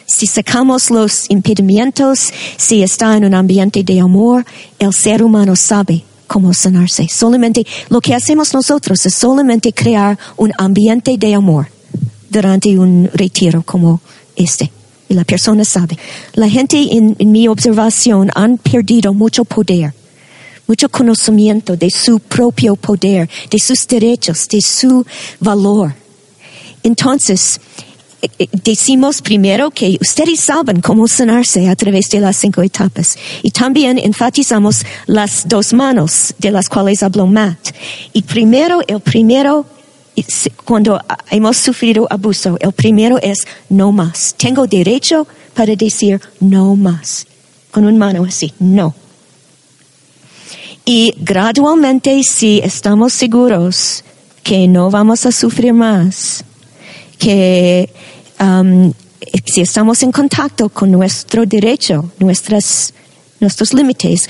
Si 0.07 0.27
sacamos 0.27 0.91
los 0.91 1.31
impedimentos, 1.31 2.33
si 2.57 2.83
está 2.83 3.17
en 3.17 3.25
un 3.25 3.35
ambiente 3.35 3.83
de 3.83 4.01
amor, 4.01 4.45
el 4.79 4.93
ser 4.93 5.23
humano 5.23 5.57
sabe 5.57 6.05
cómo 6.27 6.53
sanarse. 6.53 7.09
Solamente 7.09 7.67
lo 7.89 8.01
que 8.01 8.15
hacemos 8.15 8.53
nosotros 8.53 9.05
es 9.07 9.15
solamente 9.15 9.73
crear 9.73 10.19
un 10.37 10.53
ambiente 10.59 11.17
de 11.17 11.35
amor 11.35 11.69
durante 12.29 12.79
un 12.79 13.09
retiro 13.15 13.63
como 13.63 14.01
este. 14.37 14.71
Y 15.09 15.15
la 15.15 15.25
persona 15.25 15.65
sabe. 15.65 15.99
La 16.35 16.49
gente 16.49 16.77
en, 16.77 17.17
en 17.19 17.33
mi 17.33 17.47
observación 17.49 18.31
han 18.35 18.59
perdido 18.59 19.15
mucho 19.15 19.45
poder, 19.45 19.93
mucho 20.67 20.89
conocimiento 20.89 21.77
de 21.77 21.91
su 21.91 22.19
propio 22.21 22.77
poder, 22.77 23.29
de 23.51 23.59
sus 23.59 23.87
derechos, 23.87 24.49
de 24.49 24.61
su 24.61 25.05
valor. 25.41 25.95
Entonces, 26.83 27.61
decimos 28.53 29.23
primero 29.23 29.71
que 29.71 29.99
ustedes 30.01 30.41
saben 30.41 30.81
cómo 30.81 31.07
sanarse 31.09 31.69
a 31.69 31.77
través 31.77 32.09
de 32.11 32.21
las 32.21 32.37
cinco 32.37 32.63
etapas. 32.63 33.17
Y 33.43 33.51
también 33.51 33.99
enfatizamos 33.99 34.85
las 35.07 35.47
dos 35.49 35.73
manos 35.73 36.35
de 36.39 36.51
las 36.51 36.69
cuales 36.69 37.03
habló 37.03 37.27
Matt. 37.27 37.75
Y 38.13 38.23
primero, 38.23 38.81
el 38.87 39.01
primero, 39.01 39.67
cuando 40.65 41.01
hemos 41.31 41.57
sufrido 41.57 42.07
abuso, 42.11 42.57
el 42.61 42.73
primero 42.73 43.19
es 43.23 43.47
no 43.69 43.93
más. 43.93 44.35
Tengo 44.37 44.67
derecho 44.67 45.27
para 45.55 45.75
decir 45.75 46.21
no 46.41 46.77
más. 46.77 47.27
Con 47.71 47.85
una 47.87 47.99
mano 47.99 48.25
así, 48.25 48.53
no. 48.59 48.95
Y 50.85 51.15
gradualmente, 51.19 52.23
si 52.23 52.61
estamos 52.63 53.13
seguros 53.15 54.05
que 54.43 54.69
no 54.69 54.91
vamos 54.91 55.25
a 55.25 55.33
sufrir 55.33 55.73
más, 55.73 56.45
que 57.19 57.89
um, 58.41 58.93
si 59.45 59.61
estamos 59.61 60.03
en 60.03 60.13
contacto 60.13 60.69
con 60.69 60.91
nuestro 60.91 61.47
derecho, 61.47 62.11
nuestras, 62.19 62.93
nuestros 63.41 63.73
límites, 63.73 64.29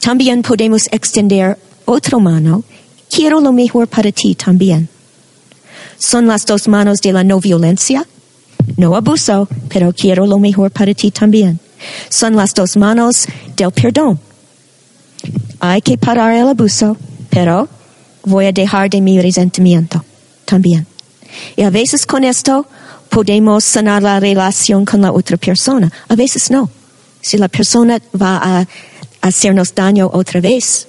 también 0.00 0.42
podemos 0.42 0.82
extender 0.90 1.58
otra 1.84 2.18
mano. 2.18 2.64
Quiero 3.10 3.40
lo 3.40 3.52
mejor 3.52 3.88
para 3.88 4.12
ti 4.12 4.34
también. 4.34 4.88
Son 5.98 6.26
las 6.26 6.44
dos 6.44 6.68
manos 6.68 7.00
de 7.00 7.12
la 7.12 7.24
no 7.24 7.40
violencia, 7.40 8.06
no 8.76 8.94
abuso, 8.96 9.48
pero 9.68 9.92
quiero 9.92 10.26
lo 10.26 10.38
mejor 10.38 10.70
para 10.70 10.92
ti 10.94 11.10
también. 11.10 11.58
Son 12.08 12.36
las 12.36 12.54
dos 12.54 12.76
manos 12.76 13.26
del 13.56 13.70
perdón. 13.72 14.18
Hay 15.60 15.80
que 15.80 15.96
parar 15.96 16.34
el 16.34 16.48
abuso, 16.48 16.96
pero 17.30 17.68
voy 18.24 18.46
a 18.46 18.52
dejar 18.52 18.90
de 18.90 19.00
mi 19.00 19.20
resentimiento 19.20 20.04
también. 20.44 20.86
Y 21.56 21.62
a 21.62 21.70
veces 21.70 22.06
con 22.06 22.24
esto 22.24 22.66
podemos 23.08 23.64
sanar 23.64 24.02
la 24.02 24.20
relación 24.20 24.84
con 24.84 25.00
la 25.02 25.12
otra 25.12 25.36
persona, 25.36 25.90
a 26.08 26.14
veces 26.14 26.50
no. 26.50 26.70
Si 27.20 27.38
la 27.38 27.48
persona 27.48 27.98
va 28.20 28.60
a 28.60 28.66
hacernos 29.20 29.74
daño 29.74 30.08
otra 30.12 30.40
vez, 30.40 30.86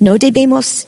no 0.00 0.16
debemos 0.16 0.86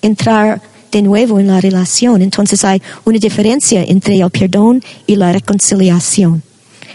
entrar 0.00 0.62
de 0.92 1.02
nuevo 1.02 1.40
en 1.40 1.48
la 1.48 1.60
relación. 1.60 2.22
Entonces 2.22 2.64
hay 2.64 2.80
una 3.04 3.18
diferencia 3.18 3.82
entre 3.82 4.16
el 4.16 4.30
perdón 4.30 4.82
y 5.06 5.16
la 5.16 5.32
reconciliación. 5.32 6.42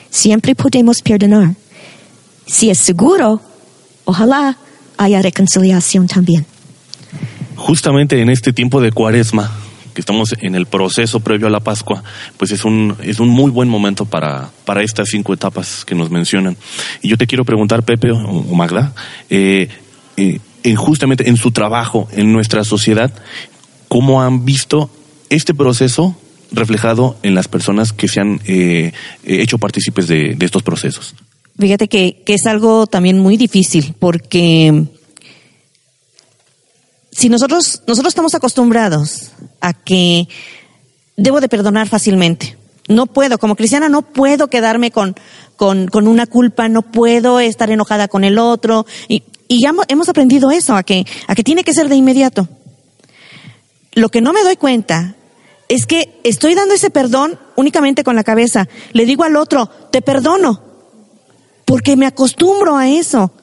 Siempre 0.09 0.55
podemos 0.55 1.01
perdonar. 1.01 1.53
Si 2.45 2.69
es 2.69 2.79
seguro, 2.79 3.41
ojalá 4.05 4.57
haya 4.97 5.21
reconciliación 5.21 6.07
también. 6.07 6.45
Justamente 7.55 8.21
en 8.21 8.29
este 8.29 8.53
tiempo 8.53 8.81
de 8.81 8.91
cuaresma, 8.91 9.51
estamos 9.99 10.33
en 10.41 10.55
el 10.55 10.65
proceso 10.65 11.19
previo 11.19 11.47
a 11.47 11.49
la 11.49 11.59
Pascua, 11.59 12.03
pues 12.37 12.51
es 12.51 12.65
un, 12.65 12.95
es 13.03 13.19
un 13.19 13.29
muy 13.29 13.51
buen 13.51 13.69
momento 13.69 14.05
para, 14.05 14.49
para 14.65 14.83
estas 14.83 15.09
cinco 15.09 15.33
etapas 15.33 15.85
que 15.85 15.95
nos 15.95 16.09
mencionan. 16.09 16.57
Y 17.01 17.09
yo 17.09 17.17
te 17.17 17.27
quiero 17.27 17.45
preguntar, 17.45 17.83
Pepe 17.83 18.11
o 18.11 18.55
Magda, 18.55 18.93
eh, 19.29 19.69
eh, 20.17 20.39
en 20.63 20.75
justamente 20.75 21.29
en 21.29 21.37
su 21.37 21.51
trabajo, 21.51 22.07
en 22.11 22.31
nuestra 22.33 22.63
sociedad, 22.63 23.13
¿cómo 23.87 24.21
han 24.21 24.45
visto 24.45 24.89
este 25.29 25.53
proceso 25.53 26.15
reflejado 26.51 27.17
en 27.23 27.35
las 27.35 27.47
personas 27.47 27.93
que 27.93 28.07
se 28.07 28.19
han 28.19 28.41
eh, 28.45 28.91
hecho 29.23 29.57
partícipes 29.57 30.07
de, 30.07 30.35
de 30.35 30.45
estos 30.45 30.63
procesos? 30.63 31.15
Fíjate 31.57 31.87
que, 31.87 32.21
que 32.25 32.35
es 32.35 32.45
algo 32.45 32.87
también 32.87 33.19
muy 33.19 33.35
difícil 33.35 33.93
porque 33.99 34.85
si 37.19 37.27
nosotros, 37.27 37.81
nosotros 37.85 38.11
estamos 38.11 38.33
acostumbrados 38.33 39.31
a 39.59 39.73
que 39.73 40.29
debo 41.17 41.41
de 41.41 41.49
perdonar 41.49 41.89
fácilmente. 41.89 42.57
No 42.87 43.07
puedo, 43.07 43.37
como 43.37 43.57
cristiana 43.57 43.89
no 43.89 44.03
puedo 44.03 44.47
quedarme 44.47 44.89
con, 44.89 45.17
con, 45.57 45.89
con 45.89 46.07
una 46.07 46.27
culpa, 46.27 46.69
no 46.69 46.81
puedo 46.81 47.41
estar 47.41 47.69
enojada 47.71 48.07
con 48.07 48.23
el 48.23 48.39
otro. 48.39 48.85
Y, 49.09 49.23
y 49.49 49.61
ya 49.61 49.73
hemos 49.89 50.07
aprendido 50.07 50.49
eso, 50.49 50.77
a 50.77 50.83
que, 50.83 51.05
a 51.27 51.35
que 51.35 51.43
tiene 51.43 51.65
que 51.65 51.73
ser 51.73 51.89
de 51.89 51.97
inmediato. 51.97 52.47
Lo 53.91 54.07
que 54.07 54.21
no 54.21 54.31
me 54.31 54.41
doy 54.41 54.55
cuenta 54.55 55.15
es 55.67 55.85
que 55.85 56.21
estoy 56.23 56.55
dando 56.55 56.73
ese 56.73 56.89
perdón 56.89 57.37
únicamente 57.57 58.05
con 58.05 58.15
la 58.15 58.23
cabeza. 58.23 58.69
Le 58.93 59.05
digo 59.05 59.25
al 59.25 59.35
otro, 59.35 59.69
te 59.91 60.01
perdono, 60.01 60.63
porque 61.65 61.97
me 61.97 62.05
acostumbro 62.05 62.77
a 62.77 62.87
eso 62.87 63.33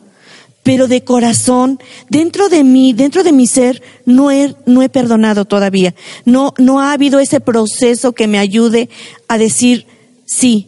pero 0.67 0.89
de 0.89 1.05
corazón, 1.05 1.79
dentro 2.11 2.49
de 2.49 2.65
mí, 2.65 2.93
dentro 2.93 3.23
de 3.23 3.31
mi 3.31 3.47
ser, 3.47 3.85
no 4.05 4.33
he, 4.33 4.57
no 4.67 4.83
he 4.83 4.89
perdonado 4.89 5.45
todavía. 5.45 5.95
No, 6.25 6.55
no 6.59 6.81
ha 6.81 6.91
habido 6.91 7.21
ese 7.21 7.39
proceso 7.39 8.15
que 8.15 8.27
me 8.27 8.41
ayude 8.41 8.89
a 9.29 9.39
decir, 9.39 9.87
sí, 10.25 10.67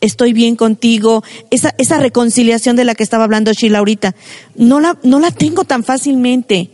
estoy 0.00 0.32
bien 0.32 0.56
contigo, 0.56 1.22
esa, 1.50 1.74
esa 1.76 1.98
reconciliación 1.98 2.74
de 2.74 2.86
la 2.86 2.94
que 2.94 3.02
estaba 3.02 3.24
hablando 3.24 3.52
Sheila 3.52 3.80
ahorita, 3.80 4.14
no 4.56 4.80
la, 4.80 4.98
no 5.02 5.20
la 5.20 5.30
tengo 5.30 5.64
tan 5.64 5.84
fácilmente. 5.84 6.70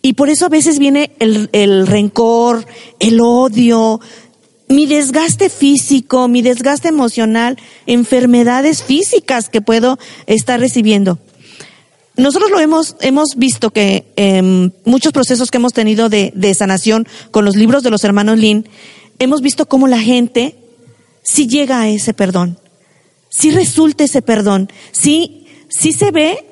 Y 0.00 0.12
por 0.12 0.30
eso 0.30 0.46
a 0.46 0.50
veces 0.50 0.78
viene 0.78 1.10
el, 1.18 1.50
el 1.50 1.88
rencor, 1.88 2.68
el 3.00 3.18
odio, 3.20 4.00
mi 4.68 4.86
desgaste 4.86 5.50
físico, 5.50 6.28
mi 6.28 6.40
desgaste 6.40 6.86
emocional, 6.86 7.58
enfermedades 7.86 8.84
físicas 8.84 9.48
que 9.48 9.60
puedo 9.60 9.98
estar 10.28 10.60
recibiendo 10.60 11.18
nosotros 12.16 12.50
lo 12.50 12.60
hemos, 12.60 12.96
hemos 13.00 13.36
visto 13.36 13.70
que 13.70 14.06
eh, 14.16 14.70
muchos 14.84 15.12
procesos 15.12 15.50
que 15.50 15.58
hemos 15.58 15.72
tenido 15.72 16.08
de, 16.08 16.32
de, 16.34 16.54
sanación 16.54 17.06
con 17.30 17.44
los 17.44 17.56
libros 17.56 17.82
de 17.82 17.90
los 17.90 18.04
hermanos 18.04 18.38
Lin, 18.38 18.68
hemos 19.18 19.42
visto 19.42 19.66
cómo 19.66 19.86
la 19.86 20.00
gente 20.00 20.56
sí 21.22 21.46
llega 21.46 21.80
a 21.80 21.88
ese 21.88 22.14
perdón, 22.14 22.58
sí 23.28 23.50
resulta 23.50 24.04
ese 24.04 24.22
perdón, 24.22 24.70
sí, 24.92 25.46
sí 25.68 25.92
se 25.92 26.10
ve 26.10 26.44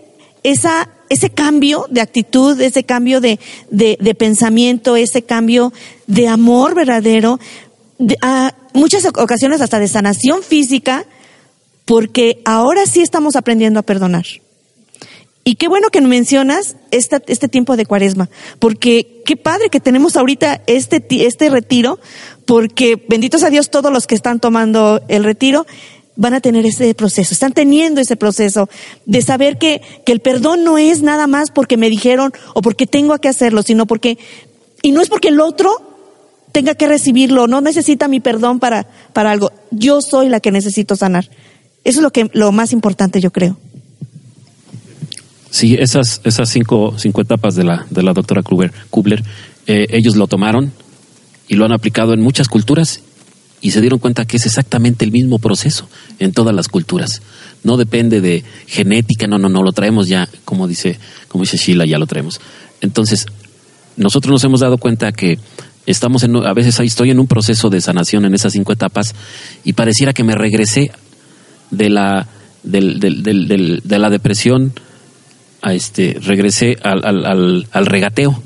esa, 0.42 0.90
ese 1.08 1.30
cambio 1.30 1.86
de 1.90 2.02
actitud, 2.02 2.60
ese 2.60 2.84
cambio 2.84 3.20
de, 3.20 3.38
de, 3.70 3.96
de 4.00 4.14
pensamiento, 4.14 4.96
ese 4.96 5.22
cambio 5.22 5.72
de 6.06 6.28
amor 6.28 6.74
verdadero, 6.74 7.40
a 8.20 8.54
muchas 8.74 9.06
ocasiones 9.06 9.60
hasta 9.60 9.78
de 9.78 9.88
sanación 9.88 10.42
física, 10.42 11.06
porque 11.84 12.42
ahora 12.44 12.86
sí 12.86 13.00
estamos 13.00 13.36
aprendiendo 13.36 13.80
a 13.80 13.82
perdonar. 13.82 14.24
Y 15.44 15.56
qué 15.56 15.68
bueno 15.68 15.88
que 15.90 16.00
mencionas 16.00 16.76
esta, 16.90 17.20
este 17.26 17.48
tiempo 17.48 17.76
de 17.76 17.84
cuaresma, 17.84 18.30
porque 18.58 19.22
qué 19.26 19.36
padre 19.36 19.68
que 19.68 19.78
tenemos 19.78 20.16
ahorita 20.16 20.62
este, 20.66 21.04
este 21.26 21.50
retiro, 21.50 21.98
porque 22.46 23.02
benditos 23.08 23.42
a 23.42 23.50
Dios 23.50 23.70
todos 23.70 23.92
los 23.92 24.06
que 24.06 24.14
están 24.14 24.40
tomando 24.40 25.02
el 25.08 25.22
retiro 25.22 25.66
van 26.16 26.32
a 26.32 26.40
tener 26.40 26.64
ese 26.64 26.94
proceso, 26.94 27.34
están 27.34 27.52
teniendo 27.52 28.00
ese 28.00 28.16
proceso 28.16 28.70
de 29.04 29.20
saber 29.20 29.58
que, 29.58 29.82
que 30.06 30.12
el 30.12 30.20
perdón 30.20 30.64
no 30.64 30.78
es 30.78 31.02
nada 31.02 31.26
más 31.26 31.50
porque 31.50 31.76
me 31.76 31.90
dijeron 31.90 32.32
o 32.54 32.62
porque 32.62 32.86
tengo 32.86 33.18
que 33.18 33.28
hacerlo, 33.28 33.62
sino 33.62 33.86
porque, 33.86 34.16
y 34.80 34.92
no 34.92 35.02
es 35.02 35.10
porque 35.10 35.28
el 35.28 35.40
otro 35.40 35.76
tenga 36.52 36.74
que 36.74 36.86
recibirlo, 36.86 37.48
no 37.48 37.60
necesita 37.60 38.08
mi 38.08 38.20
perdón 38.20 38.60
para, 38.60 38.86
para 39.12 39.32
algo, 39.32 39.50
yo 39.70 40.00
soy 40.00 40.28
la 40.28 40.40
que 40.40 40.52
necesito 40.52 40.96
sanar. 40.96 41.28
Eso 41.82 41.98
es 41.98 42.02
lo 42.02 42.12
que, 42.12 42.30
lo 42.32 42.52
más 42.52 42.72
importante 42.72 43.20
yo 43.20 43.30
creo. 43.30 43.58
Sí, 45.54 45.76
esas, 45.78 46.20
esas 46.24 46.48
cinco, 46.48 46.96
cinco 46.98 47.20
etapas 47.20 47.54
de 47.54 47.62
la, 47.62 47.86
de 47.88 48.02
la 48.02 48.12
doctora 48.12 48.42
Kubler, 48.42 48.72
Kubler 48.90 49.22
eh, 49.68 49.86
ellos 49.90 50.16
lo 50.16 50.26
tomaron 50.26 50.72
y 51.46 51.54
lo 51.54 51.64
han 51.64 51.70
aplicado 51.70 52.12
en 52.12 52.20
muchas 52.20 52.48
culturas 52.48 53.02
y 53.60 53.70
se 53.70 53.80
dieron 53.80 54.00
cuenta 54.00 54.24
que 54.24 54.36
es 54.36 54.46
exactamente 54.46 55.04
el 55.04 55.12
mismo 55.12 55.38
proceso 55.38 55.88
en 56.18 56.32
todas 56.32 56.56
las 56.56 56.66
culturas. 56.66 57.22
No 57.62 57.76
depende 57.76 58.20
de 58.20 58.42
genética, 58.66 59.28
no, 59.28 59.38
no, 59.38 59.48
no, 59.48 59.62
lo 59.62 59.70
traemos 59.70 60.08
ya, 60.08 60.28
como 60.44 60.66
dice, 60.66 60.98
como 61.28 61.44
dice 61.44 61.56
Sheila, 61.56 61.86
ya 61.86 61.98
lo 61.98 62.08
traemos. 62.08 62.40
Entonces, 62.80 63.24
nosotros 63.96 64.32
nos 64.32 64.42
hemos 64.42 64.58
dado 64.58 64.78
cuenta 64.78 65.12
que 65.12 65.38
estamos 65.86 66.24
en, 66.24 66.34
a 66.34 66.52
veces 66.52 66.80
estoy 66.80 67.12
en 67.12 67.20
un 67.20 67.28
proceso 67.28 67.70
de 67.70 67.80
sanación 67.80 68.24
en 68.24 68.34
esas 68.34 68.54
cinco 68.54 68.72
etapas 68.72 69.14
y 69.62 69.74
pareciera 69.74 70.12
que 70.12 70.24
me 70.24 70.34
regresé 70.34 70.90
de 71.70 71.90
la, 71.90 72.26
del, 72.64 72.98
de 72.98 73.98
la 74.00 74.10
depresión 74.10 74.72
a 75.64 75.72
este, 75.72 76.18
regresé 76.20 76.76
al, 76.82 77.04
al, 77.04 77.66
al, 77.72 77.86
regateo. 77.86 78.40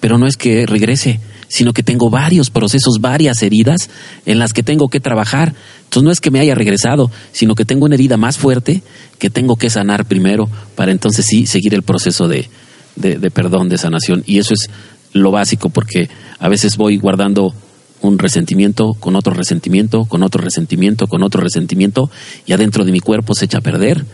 Pero 0.00 0.16
no 0.16 0.26
es 0.26 0.36
que 0.38 0.64
regrese, 0.64 1.20
sino 1.48 1.74
que 1.74 1.82
tengo 1.82 2.08
varios 2.08 2.48
procesos, 2.48 2.98
varias 2.98 3.42
heridas 3.42 3.90
en 4.24 4.38
las 4.38 4.54
que 4.54 4.62
tengo 4.62 4.88
que 4.88 5.00
trabajar. 5.00 5.54
Entonces 5.84 6.02
no 6.02 6.10
es 6.10 6.20
que 6.20 6.30
me 6.30 6.40
haya 6.40 6.54
regresado, 6.54 7.10
sino 7.32 7.54
que 7.54 7.66
tengo 7.66 7.84
una 7.84 7.94
herida 7.94 8.16
más 8.16 8.38
fuerte 8.38 8.82
que 9.18 9.28
tengo 9.28 9.56
que 9.56 9.68
sanar 9.68 10.06
primero 10.06 10.48
para 10.74 10.92
entonces 10.92 11.26
sí 11.28 11.44
seguir 11.44 11.74
el 11.74 11.82
proceso 11.82 12.26
de, 12.26 12.48
de, 12.96 13.18
de 13.18 13.30
perdón, 13.30 13.68
de 13.68 13.76
sanación. 13.76 14.24
Y 14.26 14.38
eso 14.38 14.54
es 14.54 14.70
lo 15.12 15.30
básico, 15.30 15.68
porque 15.68 16.08
a 16.38 16.48
veces 16.48 16.78
voy 16.78 16.96
guardando 16.96 17.54
un 18.00 18.18
resentimiento 18.18 18.92
con 18.98 19.14
otro 19.14 19.34
resentimiento, 19.34 20.04
con 20.06 20.22
otro 20.22 20.42
resentimiento, 20.42 21.06
con 21.06 21.22
otro 21.22 21.42
resentimiento, 21.42 22.10
y 22.46 22.52
adentro 22.52 22.84
de 22.84 22.92
mi 22.92 23.00
cuerpo 23.00 23.34
se 23.34 23.44
echa 23.44 23.58
a 23.58 23.60
perder 23.62 24.04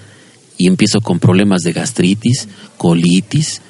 y 0.61 0.67
empiezo 0.67 1.01
con 1.01 1.19
problemas 1.19 1.63
de 1.63 1.73
gastritis, 1.73 2.47
colitis, 2.77 3.63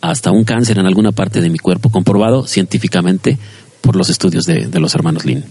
hasta 0.00 0.30
un 0.30 0.44
cáncer 0.44 0.78
en 0.78 0.86
alguna 0.86 1.12
parte 1.12 1.42
de 1.42 1.50
mi 1.50 1.58
cuerpo, 1.58 1.90
comprobado 1.90 2.46
científicamente 2.46 3.36
por 3.82 3.96
los 3.96 4.08
estudios 4.08 4.44
de, 4.44 4.66
de 4.66 4.80
los 4.80 4.94
hermanos 4.94 5.26
Lin. 5.26 5.44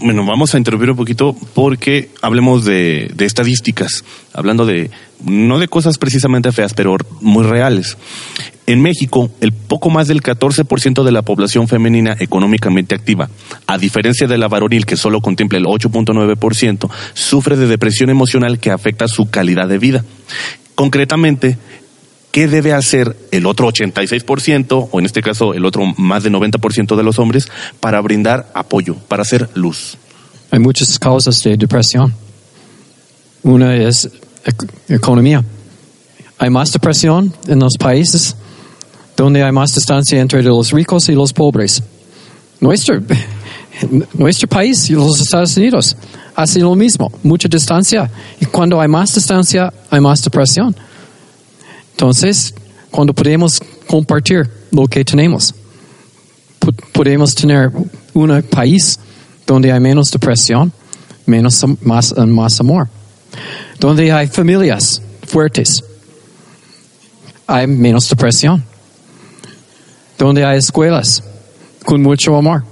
Bueno, 0.00 0.24
vamos 0.24 0.54
a 0.54 0.58
interrumpir 0.58 0.90
un 0.90 0.96
poquito 0.96 1.34
porque 1.54 2.10
hablemos 2.22 2.64
de, 2.64 3.12
estadísticas, 3.18 4.04
hablando 4.32 4.66
de, 4.66 4.90
no 5.24 5.58
de 5.58 5.68
cosas 5.68 5.98
precisamente 5.98 6.52
feas, 6.52 6.74
pero 6.74 6.96
muy 7.20 7.44
reales. 7.44 7.96
En 8.66 8.80
México, 8.80 9.30
el 9.40 9.52
poco 9.52 9.90
más 9.90 10.08
del 10.08 10.22
14% 10.22 11.04
de 11.04 11.12
la 11.12 11.22
población 11.22 11.68
femenina 11.68 12.16
económicamente 12.18 12.94
activa, 12.94 13.28
a 13.66 13.78
diferencia 13.78 14.26
de 14.26 14.38
la 14.38 14.48
varonil 14.48 14.86
que 14.86 14.96
solo 14.96 15.20
contempla 15.20 15.58
el 15.58 15.66
8.9%, 15.66 16.90
sufre 17.12 17.56
de 17.56 17.66
depresión 17.66 18.10
emocional 18.10 18.58
que 18.58 18.70
afecta 18.70 19.06
su 19.06 19.28
calidad 19.28 19.68
de 19.68 19.78
vida. 19.78 20.04
Concretamente, 20.74 21.58
¿qué 22.34 22.48
debe 22.48 22.72
hacer 22.72 23.16
el 23.30 23.46
otro 23.46 23.68
86%, 23.68 24.88
o 24.90 24.98
en 24.98 25.06
este 25.06 25.22
caso 25.22 25.54
el 25.54 25.64
otro 25.64 25.84
más 25.96 26.24
de 26.24 26.32
90% 26.32 26.96
de 26.96 27.02
los 27.04 27.20
hombres, 27.20 27.46
para 27.78 28.00
brindar 28.00 28.50
apoyo, 28.54 28.96
para 29.06 29.22
hacer 29.22 29.48
luz? 29.54 29.96
Hay 30.50 30.58
muchas 30.58 30.98
causas 30.98 31.40
de 31.44 31.56
depresión. 31.56 32.12
Una 33.44 33.76
es 33.76 34.10
economía. 34.88 35.44
Hay 36.36 36.50
más 36.50 36.72
depresión 36.72 37.32
en 37.46 37.60
los 37.60 37.74
países 37.78 38.34
donde 39.16 39.44
hay 39.44 39.52
más 39.52 39.72
distancia 39.72 40.20
entre 40.20 40.42
los 40.42 40.72
ricos 40.72 41.08
y 41.08 41.12
los 41.12 41.32
pobres. 41.32 41.84
Nuestro, 42.58 43.00
nuestro 44.14 44.48
país 44.48 44.90
los 44.90 45.20
Estados 45.20 45.56
Unidos 45.56 45.96
hace 46.34 46.58
lo 46.58 46.74
mismo, 46.74 47.12
mucha 47.22 47.46
distancia. 47.46 48.10
Y 48.40 48.46
cuando 48.46 48.80
hay 48.80 48.88
más 48.88 49.14
distancia, 49.14 49.72
hay 49.88 50.00
más 50.00 50.20
depresión. 50.20 50.74
Entonces, 51.94 52.52
cuando 52.90 53.14
podemos 53.14 53.60
compartir 53.86 54.50
lo 54.72 54.86
que 54.86 55.04
tenemos, 55.04 55.54
po- 56.58 56.72
podemos 56.92 57.34
tener 57.34 57.70
un 58.12 58.42
país 58.42 58.98
donde 59.46 59.72
hay 59.72 59.80
menos 59.80 60.10
depresión, 60.10 60.72
menos, 61.26 61.62
eh, 61.62 61.76
más 62.26 62.60
amor. 62.60 62.88
Donde 63.78 64.10
hay 64.12 64.26
familias 64.26 65.00
fuertes, 65.26 65.82
hay 67.46 67.66
menos 67.66 68.08
depresión. 68.08 68.64
Donde 70.18 70.44
hay 70.44 70.58
escuelas 70.58 71.22
con 71.84 72.00
mucho 72.02 72.36
amor, 72.36 72.64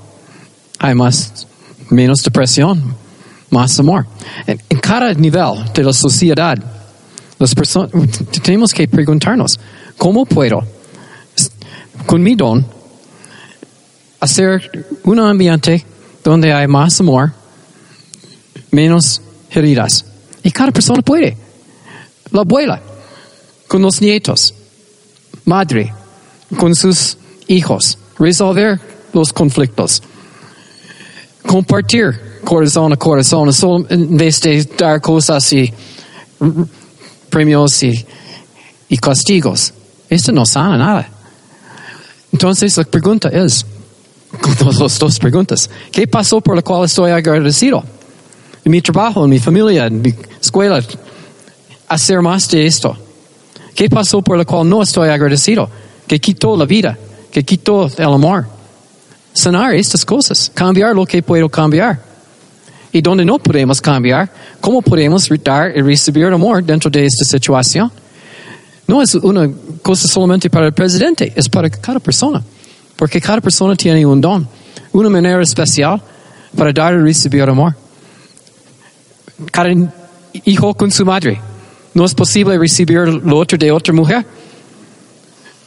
hay 0.79 0.95
más, 0.95 1.47
menos 1.91 2.23
depresión, 2.23 2.95
más 3.51 3.79
amor. 3.79 4.07
En 4.47 4.79
cada 4.79 5.13
nivel 5.15 5.65
de 5.75 5.83
la 5.85 5.93
sociedad, 5.93 6.57
las 7.43 7.55
personas, 7.57 7.91
tenemos 8.43 8.73
que 8.73 8.87
preguntarnos, 8.87 9.59
¿cómo 9.99 10.25
puedo, 10.25 10.63
con 12.07 12.23
mi 12.23 12.37
don, 12.37 12.65
hacer 14.21 14.87
un 15.03 15.19
ambiente 15.19 15.85
donde 16.23 16.53
hay 16.53 16.69
más 16.69 17.01
amor, 17.01 17.33
menos 18.71 19.21
heridas? 19.51 20.05
Y 20.45 20.53
cada 20.53 20.71
persona 20.71 21.03
puede. 21.03 21.37
La 22.31 22.43
abuela, 22.43 22.81
con 23.67 23.83
los 23.83 24.01
nietos, 24.01 24.55
madre, 25.45 25.93
con 26.57 26.77
sus 26.77 27.19
hijos, 27.49 27.99
resolver 28.21 28.81
los 29.13 29.33
conflictos, 29.33 30.01
compartir 31.45 32.41
corazón 32.45 32.93
a 32.93 32.97
corazón, 32.97 33.51
en 33.91 34.17
vez 34.17 34.41
de 34.41 34.65
dar 34.79 35.01
cosas 35.01 35.53
y 35.53 35.73
premios 37.33 37.83
y, 37.83 38.05
castigos. 39.01 39.73
Esto 40.09 40.33
no 40.33 40.45
sana 40.45 40.77
nada. 40.77 41.09
Entonces 42.31 42.77
la 42.77 42.85
pregunta 42.85 43.31
es, 43.31 43.65
las 44.65 44.99
dos 44.99 45.19
preguntas, 45.19 45.69
¿qué 45.91 46.07
pasó 46.07 46.41
por 46.43 46.55
la 46.55 46.63
cual 46.63 46.85
estoy 46.85 47.11
agradecido? 47.11 47.83
En 48.65 48.71
mi 48.71 48.83
trabajo, 48.83 49.25
en 49.25 49.31
mi 49.31 49.39
familia, 49.39 49.87
en 49.87 50.03
mi 50.03 50.15
escuela, 50.41 50.81
hacer 51.89 52.21
más 52.21 52.49
de 52.51 52.67
esto. 52.67 52.97
¿Qué 53.75 53.89
pasó 53.89 54.21
por 54.21 54.37
la 54.37 54.45
cual 54.45 54.69
no 54.69 54.83
estoy 54.83 55.09
agradecido? 55.09 55.69
Que 56.07 56.21
quitó 56.21 56.55
la 56.57 56.67
vida, 56.67 56.97
que 57.33 57.43
quitó 57.43 57.89
el 57.97 58.05
amor. 58.05 58.47
Sanar 59.33 59.75
estas 59.75 60.05
cosas, 60.05 60.51
cambiar 60.55 60.95
lo 60.95 61.07
que 61.07 61.23
puedo 61.23 61.49
cambiar. 61.49 62.12
Y 62.93 63.01
donde 63.01 63.25
no 63.25 63.39
podemos 63.39 63.81
cambiar, 63.81 64.31
¿cómo 64.61 64.83
podemos 64.83 65.29
dar 65.43 65.73
y 65.75 65.81
recibir 65.81 66.27
amor 66.27 66.63
dentro 66.63 66.91
de 66.91 67.07
esta 67.07 67.25
situación? 67.25 67.91
No 68.87 69.01
es 69.01 69.15
una 69.15 69.51
cosa 69.83 70.07
solamente 70.07 70.51
para 70.51 70.67
el 70.67 70.73
presidente, 70.73 71.33
es 71.35 71.49
para 71.49 71.71
cada 71.71 71.99
persona. 71.99 72.43
Porque 72.97 73.21
cada 73.21 73.41
persona 73.41 73.75
tiene 73.75 74.05
un 74.05 74.21
don, 74.21 74.47
una 74.93 75.09
manera 75.09 75.43
especial 75.43 76.01
para 76.55 76.73
dar 76.73 76.95
y 76.95 76.99
recibir 76.99 77.43
amor. 77.43 77.75
Cada 79.51 79.71
hijo 80.45 80.75
con 80.75 80.91
su 80.91 81.05
madre. 81.05 81.41
No 81.95 82.05
es 82.05 82.15
posible 82.15 82.59
recibir 82.59 83.09
lo 83.09 83.39
otro 83.39 83.57
de 83.57 83.73
otra 83.73 83.95
mujer. 83.95 84.25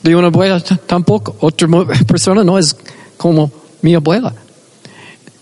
De 0.04 0.16
una 0.16 0.28
abuela 0.28 0.60
tampoco. 0.60 1.36
Otra 1.40 1.68
persona 2.08 2.44
no 2.44 2.60
es 2.60 2.76
como 3.18 3.52
mi 3.82 3.96
abuela. 3.96 4.34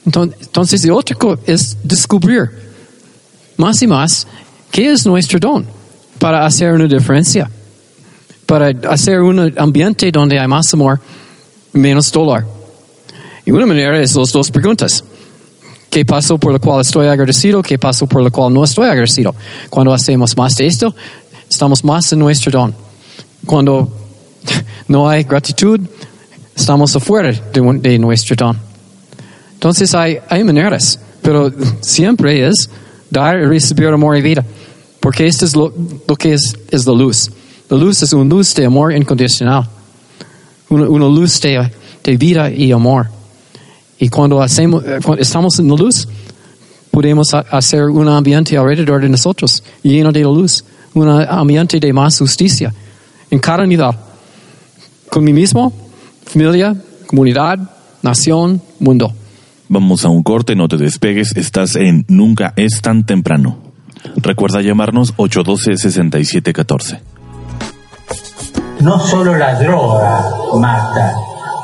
Enton- 0.06 0.34
Entonces, 0.40 0.82
de 0.82 0.92
otra 0.92 1.16
cosa 1.16 1.42
es 1.46 1.78
descubrir 1.84 2.50
más 3.58 3.82
y 3.82 3.88
más 3.88 4.28
qué 4.72 4.92
es 4.92 5.06
nuestro 5.06 5.40
don 5.40 5.66
para 6.20 6.46
hacer 6.46 6.74
una 6.74 6.88
diferencia, 6.88 7.50
para 8.46 8.68
hacer 8.90 9.22
un 9.22 9.54
ambiente 9.58 10.12
donde 10.12 10.40
hay 10.40 10.48
más 10.48 10.74
amor, 10.74 11.00
menos 11.74 12.12
dolor. 12.12 12.46
Y 13.46 13.52
una 13.52 13.66
manera 13.66 14.00
es 14.02 14.16
las 14.16 14.32
dos 14.32 14.50
preguntas. 14.52 15.04
¿Qué 15.90 16.06
pasó 16.06 16.38
por 16.38 16.52
lo 16.54 16.60
cual 16.60 16.82
estoy 16.82 17.08
agradecido? 17.08 17.62
¿Qué 17.62 17.78
pasó 17.78 18.08
por 18.08 18.24
lo 18.24 18.32
cual 18.32 18.54
no 18.54 18.64
estoy 18.64 18.86
agradecido? 18.88 19.36
Cuando 19.70 19.94
hacemos 19.94 20.36
más 20.36 20.56
de 20.56 20.66
esto, 20.66 20.96
estamos 21.48 21.84
más 21.84 22.12
en 22.14 22.20
nuestro 22.20 22.52
don. 22.52 22.74
Cuando 23.46 23.90
no 24.88 25.08
hay 25.08 25.24
gratitud, 25.24 25.80
estamos 26.56 26.96
afuera 26.96 27.32
de, 27.32 27.80
de 27.80 28.00
nuestro 28.00 28.36
don. 28.36 28.73
Entonces 29.64 29.96
hay, 29.96 30.18
hay 30.28 30.44
maneras, 30.44 31.00
pero 31.22 31.50
siempre 31.80 32.46
es 32.46 32.70
dar 33.10 33.40
y 33.40 33.46
recibir 33.46 33.88
amor 33.88 34.18
y 34.18 34.22
vida. 34.22 34.44
Porque 35.00 35.26
esto 35.26 35.46
es 35.46 35.56
lo, 35.56 35.74
que 36.20 36.34
es, 36.34 36.54
es 36.70 36.86
la 36.86 36.92
luz. 36.92 37.32
La 37.70 37.78
luz 37.78 38.04
es 38.04 38.12
una 38.12 38.26
luz 38.26 38.54
de 38.56 38.66
amor 38.66 38.92
incondicional. 38.92 39.66
Una, 40.68 41.08
luz 41.08 41.40
de, 41.40 41.72
de 42.04 42.18
vida 42.18 42.52
y 42.52 42.74
amor. 42.74 43.08
Y 43.98 44.10
cuando, 44.10 44.42
hacemos, 44.42 44.84
eh, 44.84 45.00
cuando 45.02 45.22
estamos 45.22 45.58
en 45.58 45.70
la 45.70 45.78
luz, 45.78 46.10
podemos 46.92 47.34
ha- 47.34 47.46
hacer 47.50 47.84
un 47.86 48.10
ambiente 48.10 48.58
alrededor 48.58 49.00
de 49.00 49.08
nosotros 49.08 49.64
lleno 49.82 50.12
de 50.12 50.24
luz. 50.24 50.62
Un 50.94 51.08
ambiente 51.08 51.80
de 51.80 51.94
más 51.94 52.20
justicia. 52.20 52.74
En 53.32 53.40
cada 53.40 53.66
nivel. 53.66 53.92
Con 55.10 55.24
mí 55.24 55.32
mismo, 55.32 55.72
familia, 56.26 56.76
comunidad, 57.08 57.58
nación, 58.02 58.62
mundo. 58.80 59.14
Vamos 59.74 60.06
a 60.06 60.10
un 60.10 60.22
corte, 60.22 60.56
no 60.56 60.68
te 60.68 60.78
despegues, 60.78 61.36
estás 61.36 61.76
en 61.76 62.06
Nunca 62.08 62.54
es 62.58 62.80
tan 62.84 63.08
temprano. 63.08 63.58
Recuerda 64.18 64.62
llamarnos 64.62 65.16
812-6714. 65.16 67.00
No 68.82 69.00
solo 69.00 69.36
la 69.36 69.56
droga 69.56 70.30
mata, 70.60 71.16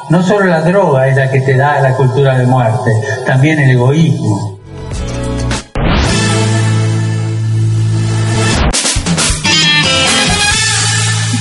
no 0.10 0.24
solo 0.24 0.48
la 0.48 0.62
droga 0.62 1.08
es 1.08 1.18
la 1.18 1.30
que 1.30 1.42
te 1.42 1.56
da 1.56 1.82
la 1.82 1.96
cultura 1.96 2.36
de 2.36 2.48
muerte, 2.48 2.90
también 3.28 3.60
el 3.60 3.70
egoísmo. 3.70 4.60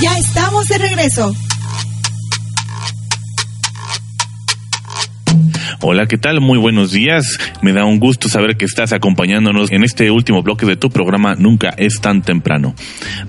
Ya 0.03 0.19
estamos 0.19 0.67
de 0.67 0.77
regreso. 0.77 1.33
Hola, 5.81 6.07
¿qué 6.07 6.19
tal? 6.19 6.41
Muy 6.41 6.59
buenos 6.59 6.91
días. 6.91 7.39
Me 7.63 7.73
da 7.73 7.85
un 7.85 8.01
gusto 8.01 8.29
saber 8.29 8.57
que 8.57 8.65
estás 8.65 8.93
acompañándonos 8.93 9.71
en 9.71 9.85
este 9.85 10.11
último 10.11 10.43
bloque 10.43 10.67
de 10.67 10.75
tu 10.75 10.91
programa 10.91 11.37
Nunca 11.37 11.69
es 11.77 12.01
tan 12.01 12.23
temprano. 12.23 12.75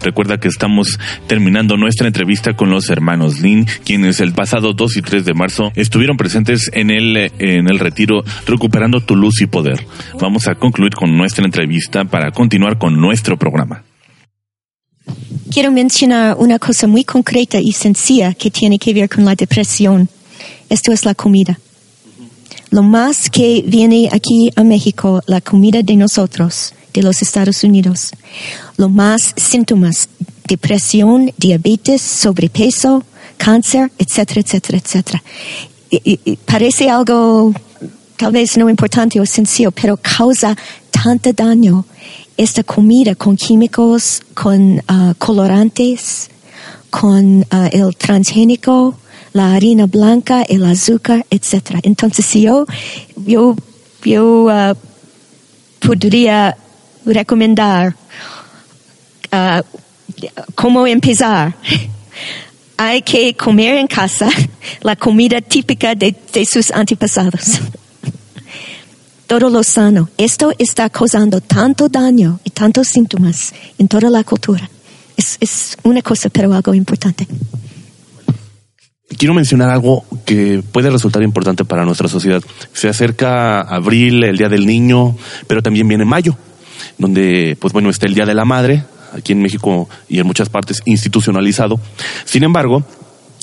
Recuerda 0.01 0.39
que 0.39 0.47
estamos 0.47 0.97
terminando 1.27 1.77
nuestra 1.77 2.07
entrevista 2.07 2.55
con 2.55 2.71
los 2.71 2.89
hermanos 2.89 3.39
Lin, 3.39 3.67
quienes 3.85 4.19
el 4.19 4.33
pasado 4.33 4.73
2 4.73 4.97
y 4.97 5.01
3 5.03 5.25
de 5.25 5.35
marzo 5.35 5.71
estuvieron 5.75 6.17
presentes 6.17 6.71
en 6.73 6.89
el, 6.89 7.17
en 7.37 7.69
el 7.69 7.77
retiro 7.77 8.23
Recuperando 8.47 9.01
tu 9.01 9.15
luz 9.15 9.41
y 9.41 9.45
poder. 9.45 9.85
Vamos 10.19 10.47
a 10.47 10.55
concluir 10.55 10.95
con 10.95 11.15
nuestra 11.15 11.45
entrevista 11.45 12.03
para 12.05 12.31
continuar 12.31 12.79
con 12.79 12.99
nuestro 12.99 13.37
programa. 13.37 13.83
Quiero 15.51 15.71
mencionar 15.71 16.35
una 16.39 16.57
cosa 16.57 16.87
muy 16.87 17.03
concreta 17.03 17.59
y 17.61 17.73
sencilla 17.73 18.33
que 18.33 18.49
tiene 18.49 18.79
que 18.79 18.91
ver 18.95 19.07
con 19.07 19.23
la 19.23 19.35
depresión. 19.35 20.09
Esto 20.67 20.91
es 20.91 21.05
la 21.05 21.13
comida. 21.13 21.59
Lo 22.71 22.83
más 22.83 23.29
que 23.29 23.63
viene 23.65 24.09
aquí 24.11 24.51
a 24.55 24.63
México, 24.63 25.21
la 25.25 25.41
comida 25.41 25.81
de 25.81 25.95
nosotros, 25.95 26.73
de 26.93 27.01
los 27.01 27.21
Estados 27.21 27.63
Unidos, 27.63 28.11
lo 28.77 28.89
más 28.89 29.33
síntomas, 29.35 30.09
depresión, 30.47 31.31
diabetes, 31.37 32.01
sobrepeso, 32.01 33.03
cáncer, 33.37 33.91
etcétera, 33.97 34.41
etcétera, 34.41 34.77
etcétera. 34.77 35.23
Parece 36.45 36.89
algo 36.89 37.53
tal 38.17 38.33
vez 38.33 38.57
no 38.57 38.69
importante 38.69 39.19
o 39.19 39.25
sencillo, 39.25 39.71
pero 39.71 39.97
causa 39.97 40.55
tanto 40.91 41.31
daño 41.31 41.85
esta 42.35 42.63
comida 42.63 43.15
con 43.15 43.35
químicos, 43.35 44.21
con 44.33 44.81
ah, 44.87 45.13
colorantes, 45.17 46.29
con 46.89 47.45
ah, 47.49 47.69
el 47.71 47.95
transgénico, 47.95 48.95
la 49.33 49.53
harina 49.53 49.85
blanca, 49.85 50.43
el 50.43 50.65
azúcar, 50.65 51.25
etc. 51.29 51.79
Entonces, 51.83 52.25
si 52.25 52.41
yo, 52.41 52.65
yo, 53.15 53.55
yo 54.03 54.49
ah, 54.49 54.75
podría 55.79 56.57
recomendar 57.05 57.95
ah, 59.31 59.63
cómo 60.55 60.87
empezar. 60.87 61.55
Hay 62.77 63.01
que 63.01 63.35
comer 63.35 63.75
en 63.75 63.87
casa 63.87 64.29
la 64.81 64.95
comida 64.95 65.41
típica 65.41 65.95
de, 65.95 66.15
de 66.33 66.45
sus 66.45 66.71
antepasados. 66.71 67.59
Todo 69.27 69.49
lo 69.49 69.61
sano. 69.63 70.09
Esto 70.17 70.53
está 70.57 70.89
causando 70.89 71.39
tanto 71.41 71.87
daño 71.87 72.39
y 72.43 72.49
tantos 72.49 72.87
síntomas 72.87 73.53
en 73.77 73.87
toda 73.87 74.09
la 74.09 74.23
cultura. 74.23 74.67
Es, 75.15 75.37
es 75.39 75.77
una 75.83 76.01
cosa, 76.01 76.29
pero 76.29 76.51
algo 76.51 76.73
importante. 76.73 77.27
Quiero 79.17 79.33
mencionar 79.33 79.69
algo 79.69 80.05
que 80.25 80.63
puede 80.71 80.89
resultar 80.89 81.23
importante 81.23 81.65
para 81.65 81.83
nuestra 81.83 82.07
sociedad. 82.07 82.43
Se 82.73 82.89
acerca 82.89 83.61
abril, 83.61 84.23
el 84.23 84.37
Día 84.37 84.49
del 84.49 84.65
Niño, 84.65 85.17
pero 85.47 85.63
también 85.63 85.87
viene 85.87 86.05
mayo, 86.05 86.37
donde, 86.97 87.57
pues 87.59 87.73
bueno, 87.73 87.89
está 87.89 88.05
el 88.05 88.13
Día 88.13 88.25
de 88.25 88.35
la 88.35 88.45
Madre, 88.45 88.83
aquí 89.13 89.33
en 89.33 89.41
México 89.41 89.89
y 90.07 90.19
en 90.19 90.27
muchas 90.27 90.49
partes 90.49 90.81
institucionalizado. 90.85 91.79
Sin 92.25 92.43
embargo, 92.43 92.83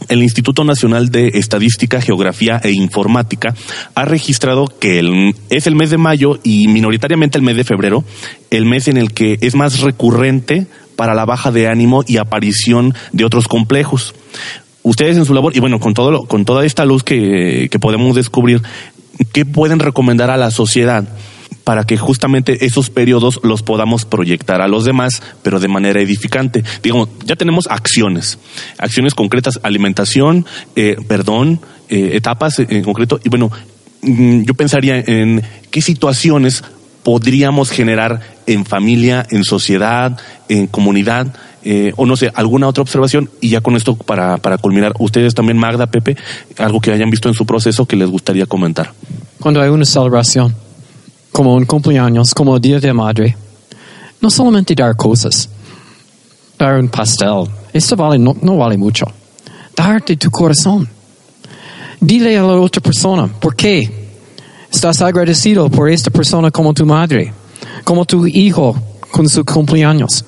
el 0.08 0.22
Instituto 0.22 0.62
Nacional 0.62 1.08
de 1.08 1.32
Estadística, 1.34 2.00
Geografía 2.00 2.60
e 2.62 2.70
Informática 2.70 3.54
ha 3.94 4.04
registrado 4.04 4.66
que 4.66 5.32
es 5.50 5.66
el 5.66 5.74
mes 5.74 5.90
de 5.90 5.98
mayo 5.98 6.38
y 6.44 6.68
minoritariamente 6.68 7.38
el 7.38 7.44
mes 7.44 7.56
de 7.56 7.64
febrero, 7.64 8.04
el 8.50 8.66
mes 8.66 8.88
en 8.88 8.98
el 8.98 9.12
que 9.12 9.38
es 9.40 9.54
más 9.54 9.80
recurrente 9.80 10.66
para 10.96 11.14
la 11.14 11.24
baja 11.24 11.50
de 11.50 11.68
ánimo 11.68 12.04
y 12.06 12.18
aparición 12.18 12.94
de 13.12 13.24
otros 13.24 13.48
complejos. 13.48 14.14
Ustedes 14.88 15.16
en 15.16 15.24
su 15.24 15.34
labor, 15.34 15.56
y 15.56 15.60
bueno, 15.60 15.80
con, 15.80 15.94
todo 15.94 16.10
lo- 16.12 16.26
con 16.26 16.44
toda 16.44 16.64
esta 16.64 16.84
luz 16.84 17.02
que, 17.02 17.68
que 17.70 17.78
podemos 17.80 18.14
descubrir, 18.14 18.62
¿qué 19.32 19.44
pueden 19.44 19.80
recomendar 19.80 20.30
a 20.30 20.36
la 20.36 20.50
sociedad 20.50 21.04
para 21.64 21.82
que 21.84 21.96
justamente 21.96 22.64
esos 22.64 22.90
periodos 22.90 23.40
los 23.42 23.62
podamos 23.62 24.04
proyectar 24.04 24.60
a 24.62 24.68
los 24.68 24.84
demás, 24.84 25.20
pero 25.42 25.58
de 25.58 25.66
manera 25.66 26.00
edificante. 26.00 26.62
Digamos, 26.82 27.08
ya 27.24 27.34
tenemos 27.34 27.66
acciones, 27.68 28.38
acciones 28.78 29.14
concretas, 29.14 29.58
alimentación, 29.64 30.46
eh, 30.76 30.96
perdón, 31.08 31.60
eh, 31.88 32.10
etapas 32.14 32.60
en 32.60 32.84
concreto, 32.84 33.18
y 33.24 33.28
bueno, 33.28 33.50
mm, 34.02 34.42
yo 34.44 34.54
pensaría 34.54 34.98
en 35.04 35.42
qué 35.72 35.82
situaciones 35.82 36.62
podríamos 37.02 37.70
generar 37.70 38.20
en 38.46 38.64
familia, 38.64 39.26
en 39.30 39.42
sociedad, 39.42 40.16
en 40.48 40.68
comunidad, 40.68 41.34
eh, 41.68 41.92
o 41.96 42.06
no 42.06 42.14
sé, 42.14 42.30
alguna 42.32 42.68
otra 42.68 42.82
observación, 42.82 43.28
y 43.40 43.48
ya 43.48 43.60
con 43.60 43.74
esto 43.74 43.96
para, 43.96 44.36
para 44.36 44.56
culminar, 44.56 44.94
ustedes 45.00 45.34
también, 45.34 45.58
Magda, 45.58 45.88
Pepe, 45.88 46.16
algo 46.58 46.80
que 46.80 46.92
hayan 46.92 47.10
visto 47.10 47.28
en 47.28 47.34
su 47.34 47.44
proceso 47.44 47.86
que 47.86 47.96
les 47.96 48.08
gustaría 48.08 48.46
comentar. 48.46 48.92
Cuando 49.40 49.60
hay 49.60 49.68
una 49.68 49.84
celebración, 49.84 50.54
como 51.32 51.56
un 51.56 51.64
cumpleaños, 51.64 52.32
como 52.32 52.56
Día 52.60 52.78
de 52.78 52.92
Madre, 52.92 53.36
no 54.20 54.30
solamente 54.30 54.76
dar 54.76 54.94
cosas, 54.94 55.48
dar 56.56 56.78
un 56.78 56.88
pastel, 56.88 57.48
esto 57.72 57.96
vale, 57.96 58.16
no, 58.16 58.36
no 58.40 58.58
vale 58.58 58.76
mucho. 58.76 59.06
Dar 59.74 60.04
de 60.04 60.16
tu 60.16 60.30
corazón. 60.30 60.88
Dile 62.00 62.38
a 62.38 62.42
la 62.42 62.60
otra 62.60 62.80
persona, 62.80 63.26
¿por 63.26 63.56
qué? 63.56 63.90
Estás 64.70 65.02
agradecido 65.02 65.68
por 65.68 65.90
esta 65.90 66.10
persona 66.10 66.52
como 66.52 66.72
tu 66.72 66.86
madre, 66.86 67.32
como 67.82 68.04
tu 68.04 68.24
hijo 68.24 68.76
con 69.10 69.28
su 69.28 69.44
cumpleaños. 69.44 70.24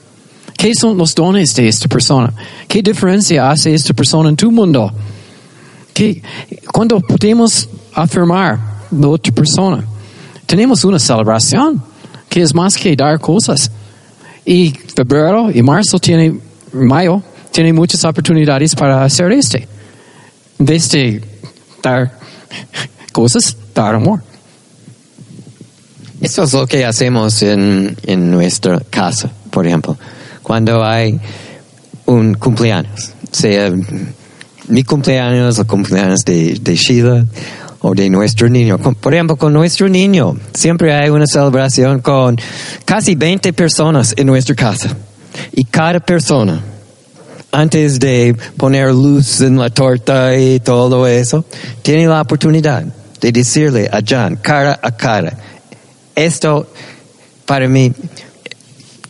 ¿Qué 0.59 0.75
son 0.75 0.99
los 0.99 1.15
dones 1.15 1.55
de 1.55 1.69
esta 1.69 1.89
persona? 1.89 2.35
¿Qué 2.67 2.83
diferencia 2.83 3.51
hace 3.51 3.73
esta 3.73 3.95
persona 3.95 4.29
en 4.29 4.37
tu 4.37 4.51
mundo? 4.51 4.93
que 5.99 6.23
cuando 6.73 7.01
podemos 7.01 7.69
afirmar 7.93 8.57
la 8.93 9.09
otra 9.09 9.35
persona, 9.35 9.85
tenemos 10.47 10.85
una 10.85 10.97
celebración 10.97 11.83
que 12.29 12.43
es 12.43 12.55
más 12.55 12.77
que 12.77 12.95
dar 12.95 13.19
cosas. 13.19 13.69
Y 14.45 14.73
febrero 14.95 15.51
y 15.53 15.61
marzo 15.61 15.99
tiene, 15.99 16.39
mayo, 16.73 17.21
tiene 17.51 17.73
muchas 17.73 18.05
oportunidades 18.05 18.77
para 18.77 19.03
hacer 19.03 19.33
este. 19.33 19.67
Desde 20.57 21.21
dar 21.83 22.17
cosas, 23.11 23.57
dar 23.75 23.97
amor. 23.97 24.23
Eso 26.21 26.45
es 26.45 26.53
lo 26.53 26.65
que 26.69 26.85
hacemos 26.85 27.43
en, 27.43 27.97
en 28.05 28.31
nuestra 28.31 28.79
casa, 28.89 29.33
por 29.51 29.67
ejemplo. 29.67 29.97
Cuando 30.49 30.83
hay 30.83 31.21
un 32.07 32.33
cumpleaños, 32.33 33.13
sea 33.31 33.71
mi 34.69 34.83
cumpleaños 34.83 35.59
o 35.59 35.67
cumpleaños 35.67 36.21
de, 36.25 36.59
de 36.59 36.75
Sheila 36.75 37.27
o 37.83 37.93
de 37.95 38.09
nuestro 38.09 38.49
niño. 38.49 38.79
Por 38.79 39.13
ejemplo, 39.13 39.37
con 39.37 39.53
nuestro 39.53 39.91
niño, 39.91 40.39
siempre 40.55 40.95
hay 40.95 41.11
una 41.11 41.27
celebración 41.27 42.01
con 42.01 42.39
casi 42.87 43.15
20 43.15 43.53
personas 43.53 44.15
en 44.17 44.27
nuestra 44.27 44.55
casa. 44.55 44.97
Y 45.53 45.65
cada 45.65 46.01
persona, 46.01 46.63
antes 47.53 48.01
de 48.01 48.35
poner 48.57 48.91
luz 48.91 49.43
en 49.43 49.59
la 49.59 49.69
torta 49.69 50.35
y 50.35 50.61
todo 50.61 51.07
eso, 51.07 51.45
tiene 51.83 52.07
la 52.07 52.23
oportunidad 52.23 52.85
de 53.21 53.33
decirle 53.33 53.91
a 53.93 54.01
John, 54.01 54.37
cara 54.41 54.81
a 54.83 54.93
cara, 54.93 55.37
esto 56.15 56.73
para 57.45 57.69
mí, 57.69 57.93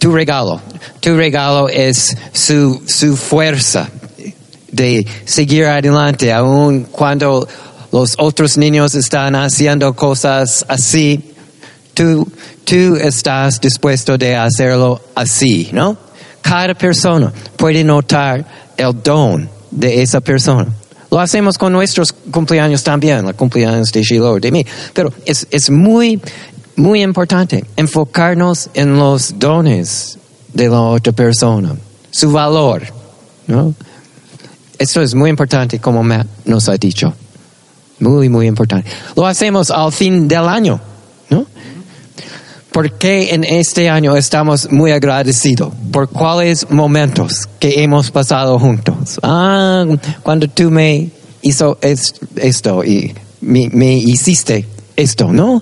tu 0.00 0.10
regalo, 0.10 0.60
tu 1.00 1.16
regalo 1.16 1.68
es 1.68 2.16
su, 2.32 2.82
su 2.86 3.16
fuerza 3.16 3.88
de 4.70 5.06
seguir 5.24 5.66
adelante, 5.66 6.32
aun 6.32 6.84
cuando 6.84 7.46
los 7.92 8.14
otros 8.18 8.56
niños 8.58 8.94
están 8.94 9.34
haciendo 9.34 9.94
cosas 9.94 10.64
así, 10.68 11.34
tú, 11.94 12.96
estás 13.00 13.60
dispuesto 13.60 14.18
de 14.18 14.36
hacerlo 14.36 15.00
así, 15.14 15.70
¿no? 15.72 15.96
Cada 16.42 16.74
persona 16.74 17.32
puede 17.56 17.82
notar 17.82 18.44
el 18.76 19.02
don 19.02 19.48
de 19.70 20.02
esa 20.02 20.20
persona. 20.20 20.66
Lo 21.10 21.18
hacemos 21.18 21.56
con 21.56 21.72
nuestros 21.72 22.12
cumpleaños 22.12 22.84
también, 22.84 23.24
los 23.24 23.34
cumpleaños 23.34 23.90
de 23.90 24.02
Shiloh, 24.02 24.38
de 24.38 24.52
mí. 24.52 24.66
Pero 24.92 25.12
es, 25.24 25.46
es 25.50 25.70
muy, 25.70 26.20
muy 26.76 27.02
importante 27.02 27.64
enfocarnos 27.76 28.68
en 28.74 28.96
los 28.98 29.38
dones 29.38 30.18
de 30.52 30.68
la 30.68 30.80
otra 30.80 31.12
persona, 31.12 31.74
su 32.10 32.30
valor, 32.32 32.82
¿no? 33.46 33.74
Esto 34.78 35.02
es 35.02 35.14
muy 35.14 35.30
importante, 35.30 35.78
como 35.80 36.02
Matt 36.02 36.26
nos 36.44 36.68
ha 36.68 36.76
dicho. 36.76 37.12
Muy, 38.00 38.28
muy 38.28 38.46
importante. 38.46 38.88
Lo 39.16 39.26
hacemos 39.26 39.70
al 39.72 39.90
fin 39.90 40.28
del 40.28 40.46
año, 40.48 40.80
¿no? 41.30 41.46
Porque 42.70 43.34
en 43.34 43.42
este 43.44 43.88
año 43.88 44.14
estamos 44.16 44.70
muy 44.70 44.92
agradecidos 44.92 45.72
por 45.90 46.08
cuáles 46.08 46.70
momentos 46.70 47.48
que 47.58 47.82
hemos 47.82 48.10
pasado 48.12 48.58
juntos. 48.58 49.18
Ah, 49.22 49.84
cuando 50.22 50.46
tú 50.48 50.70
me 50.70 51.10
hizo 51.42 51.78
es- 51.80 52.14
esto 52.36 52.84
y 52.84 53.14
me, 53.40 53.68
me 53.70 53.94
hiciste 53.94 54.64
esto, 54.94 55.32
¿no? 55.32 55.60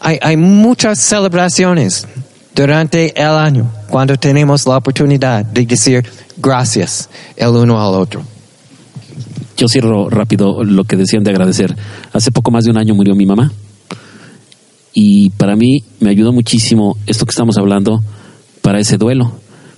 Hay, 0.00 0.18
hay 0.22 0.36
muchas 0.38 1.00
celebraciones 1.00 2.06
durante 2.54 3.18
el 3.20 3.28
año 3.30 3.70
cuando 3.88 4.16
tenemos 4.16 4.66
la 4.66 4.76
oportunidad 4.76 5.44
de 5.44 5.66
decir 5.66 6.04
gracias 6.36 7.08
el 7.36 7.48
uno 7.48 7.80
al 7.80 7.94
otro. 7.94 8.22
Yo 9.56 9.68
cierro 9.68 10.08
rápido 10.10 10.64
lo 10.64 10.84
que 10.84 10.96
decían 10.96 11.22
de 11.22 11.30
agradecer. 11.30 11.74
Hace 12.12 12.32
poco 12.32 12.50
más 12.50 12.64
de 12.64 12.70
un 12.70 12.78
año 12.78 12.94
murió 12.94 13.14
mi 13.14 13.26
mamá 13.26 13.52
y 14.94 15.30
para 15.30 15.56
mí 15.56 15.82
me 16.00 16.10
ayudó 16.10 16.32
muchísimo 16.32 16.96
esto 17.06 17.24
que 17.24 17.30
estamos 17.30 17.56
hablando 17.58 18.02
para 18.60 18.80
ese 18.80 18.98
duelo. 18.98 19.32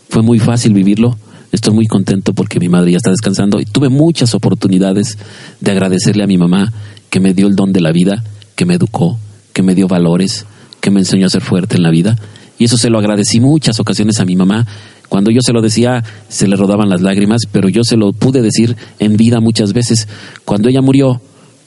Fue 0.08 0.22
muy 0.22 0.38
fácil 0.38 0.72
vivirlo. 0.74 1.16
Estoy 1.52 1.74
muy 1.74 1.86
contento 1.86 2.32
porque 2.32 2.58
mi 2.58 2.68
madre 2.68 2.90
ya 2.92 2.96
está 2.96 3.10
descansando 3.10 3.60
y 3.60 3.64
tuve 3.64 3.88
muchas 3.88 4.34
oportunidades 4.34 5.18
de 5.60 5.70
agradecerle 5.70 6.24
a 6.24 6.26
mi 6.26 6.36
mamá 6.36 6.72
que 7.10 7.20
me 7.20 7.32
dio 7.32 7.46
el 7.46 7.54
don 7.54 7.72
de 7.72 7.80
la 7.80 7.92
vida, 7.92 8.24
que 8.56 8.66
me 8.66 8.74
educó, 8.74 9.18
que 9.52 9.62
me 9.62 9.74
dio 9.74 9.86
valores, 9.86 10.46
que 10.80 10.90
me 10.90 11.00
enseñó 11.00 11.26
a 11.26 11.30
ser 11.30 11.42
fuerte 11.42 11.76
en 11.76 11.84
la 11.84 11.90
vida. 11.90 12.16
Y 12.58 12.64
eso 12.64 12.76
se 12.76 12.90
lo 12.90 12.98
agradecí 12.98 13.40
muchas 13.40 13.80
ocasiones 13.80 14.20
a 14.20 14.24
mi 14.24 14.36
mamá. 14.36 14.66
Cuando 15.08 15.30
yo 15.30 15.40
se 15.42 15.52
lo 15.52 15.60
decía, 15.60 16.02
se 16.28 16.48
le 16.48 16.56
rodaban 16.56 16.88
las 16.88 17.00
lágrimas, 17.00 17.42
pero 17.50 17.68
yo 17.68 17.82
se 17.84 17.96
lo 17.96 18.12
pude 18.12 18.42
decir 18.42 18.76
en 18.98 19.16
vida 19.16 19.40
muchas 19.40 19.72
veces. 19.72 20.08
Cuando 20.44 20.68
ella 20.68 20.80
murió, 20.80 21.20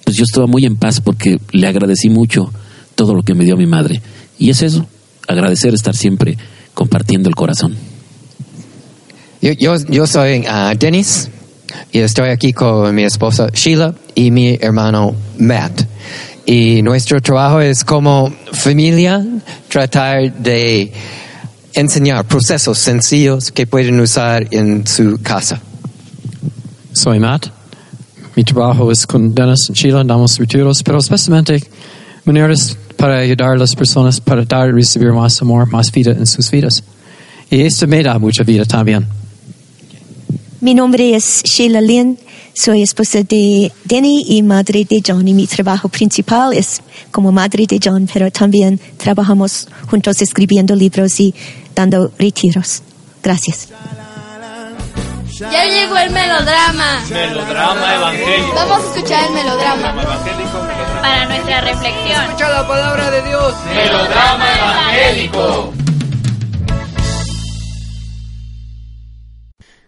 pues 0.04 0.18
yo 0.18 0.24
estaba 0.24 0.48
muy 0.48 0.66
en 0.66 0.76
paz 0.76 1.02
porque 1.02 1.38
le 1.52 1.68
agradecí 1.68 2.10
mucho 2.10 2.52
todo 2.96 3.14
lo 3.14 3.24
que 3.24 3.36
me 3.36 3.46
dio 3.46 3.58
mi 3.58 3.68
madre. 3.68 4.02
Y 4.40 4.50
es 4.50 4.62
eso, 4.62 4.86
agradecer 5.28 5.74
estar 5.74 5.96
siempre 5.96 6.38
compartiendo 6.74 7.30
el 7.30 7.36
corazón. 7.36 7.76
Yo, 9.42 9.76
yo, 9.90 10.08
soy 10.08 10.46
ah, 10.48 10.74
Dennis 10.78 11.30
y 11.92 12.00
estoy 12.00 12.30
aquí 12.30 12.54
con 12.54 12.94
mi 12.94 13.04
esposa 13.04 13.50
Sheila 13.54 13.94
y 14.16 14.32
mi 14.32 14.58
hermano 14.60 15.16
Matt. 15.38 15.84
Y 16.50 16.82
nuestro 16.82 17.20
trabajo 17.20 17.60
es 17.60 17.84
como 17.84 18.34
familia 18.54 19.22
tratar 19.68 20.32
de 20.32 20.94
enseñar 21.74 22.24
procesos 22.24 22.78
sencillos 22.78 23.52
que 23.52 23.68
pueden 23.68 24.00
usar 24.00 24.48
en 24.52 24.88
su 24.88 25.20
casa. 25.22 25.60
Soy 26.94 27.20
Matt. 27.20 27.48
Mi 28.38 28.46
trabajo 28.46 28.90
es 28.94 29.06
con 29.06 29.36
Dennis 29.36 29.66
en 29.68 29.76
Chile, 29.76 30.02
damos 30.06 30.38
retiros, 30.38 30.82
pero 30.84 31.00
especialmente 31.00 31.62
maneras 32.24 32.78
para 32.96 33.18
ayudar 33.18 33.50
a 33.50 33.58
las 33.58 33.76
personas 33.76 34.22
para 34.22 34.46
dar 34.46 34.70
y 34.70 34.72
recibir 34.72 35.12
más 35.12 35.42
amor, 35.42 35.70
más 35.70 35.92
vida 35.92 36.12
en 36.12 36.26
sus 36.26 36.50
vidas. 36.50 36.82
Y 37.50 37.60
esto 37.60 37.88
me 37.88 38.02
da 38.02 38.18
mucha 38.18 38.44
vida 38.44 38.64
también. 38.64 39.06
Mi 40.60 40.74
nombre 40.74 41.16
es 41.16 41.44
Sheila 41.44 41.82
Lynn, 41.82 42.18
soy 42.56 42.82
esposa 42.82 43.20
de 43.22 43.72
Denny 43.84 44.26
y 44.28 44.42
madre 44.42 44.86
de 44.90 45.04
John 45.06 45.28
y 45.28 45.34
mi 45.36 45.46
trabajo 45.46 45.88
principal 45.88 46.52
es 46.54 46.82
como 47.12 47.32
madre 47.32 47.68
de 47.68 47.80
John, 47.84 48.10
pero 48.12 48.32
también 48.32 48.80
trabajamos 48.98 49.68
juntos 49.88 50.20
escribiendo 50.20 50.76
libros 50.76 51.20
y 51.20 51.36
dando 51.76 52.12
retiros. 52.18 52.82
Gracias. 53.22 53.68
Ya 55.40 55.66
llegó 55.66 55.96
el 55.98 56.10
melodrama. 56.10 57.04
Melodrama 57.08 57.96
evangélico. 57.96 58.56
Vamos 58.56 58.82
a 58.82 58.96
escuchar 58.96 59.28
el 59.28 59.34
melodrama. 59.34 59.94
Para 61.02 61.26
nuestra 61.28 61.62
reflexión. 61.62 62.24
Escucha 62.24 62.50
la 62.50 62.68
palabra 62.68 63.12
de 63.12 63.22
Dios. 63.22 63.54
Melodrama 63.76 64.46
evangélico. 64.58 65.87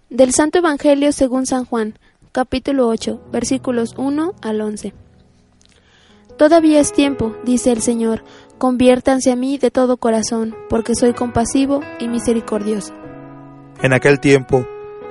Del 0.10 0.34
Santo 0.34 0.58
Evangelio 0.58 1.12
según 1.12 1.46
San 1.46 1.66
Juan, 1.66 2.00
capítulo 2.32 2.88
8, 2.88 3.30
versículos 3.32 3.94
1 3.96 4.34
al 4.42 4.60
11. 4.60 4.92
Todavía 6.36 6.80
es 6.80 6.94
tiempo, 6.94 7.36
dice 7.46 7.72
el 7.72 7.84
Señor, 7.84 8.24
conviértanse 8.58 9.32
a 9.32 9.36
mí 9.36 9.60
de 9.60 9.70
todo 9.70 9.98
corazón, 9.98 10.56
porque 10.68 10.96
soy 10.96 11.14
compasivo 11.14 11.82
y 12.00 12.08
misericordioso. 12.08 12.92
En 13.84 13.94
aquel 13.94 14.20
tiempo, 14.20 14.68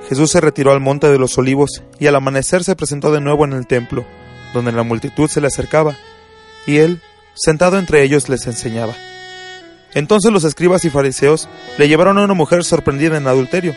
Jesús 0.09 0.31
se 0.31 0.41
retiró 0.41 0.73
al 0.73 0.81
monte 0.81 1.07
de 1.09 1.17
los 1.17 1.37
olivos 1.37 1.81
y 1.97 2.07
al 2.07 2.15
amanecer 2.17 2.65
se 2.65 2.75
presentó 2.75 3.09
de 3.13 3.21
nuevo 3.21 3.45
en 3.45 3.53
el 3.53 3.67
templo, 3.67 4.03
donde 4.53 4.73
la 4.73 4.83
multitud 4.83 5.29
se 5.29 5.39
le 5.39 5.47
acercaba, 5.47 5.95
y 6.67 6.79
él, 6.79 6.99
sentado 7.35 7.79
entre 7.79 8.03
ellos, 8.03 8.27
les 8.27 8.45
enseñaba. 8.47 8.95
Entonces 9.93 10.31
los 10.31 10.43
escribas 10.43 10.83
y 10.85 10.89
fariseos 10.89 11.47
le 11.77 11.87
llevaron 11.87 12.17
a 12.17 12.23
una 12.23 12.33
mujer 12.33 12.63
sorprendida 12.63 13.17
en 13.17 13.27
adulterio, 13.27 13.73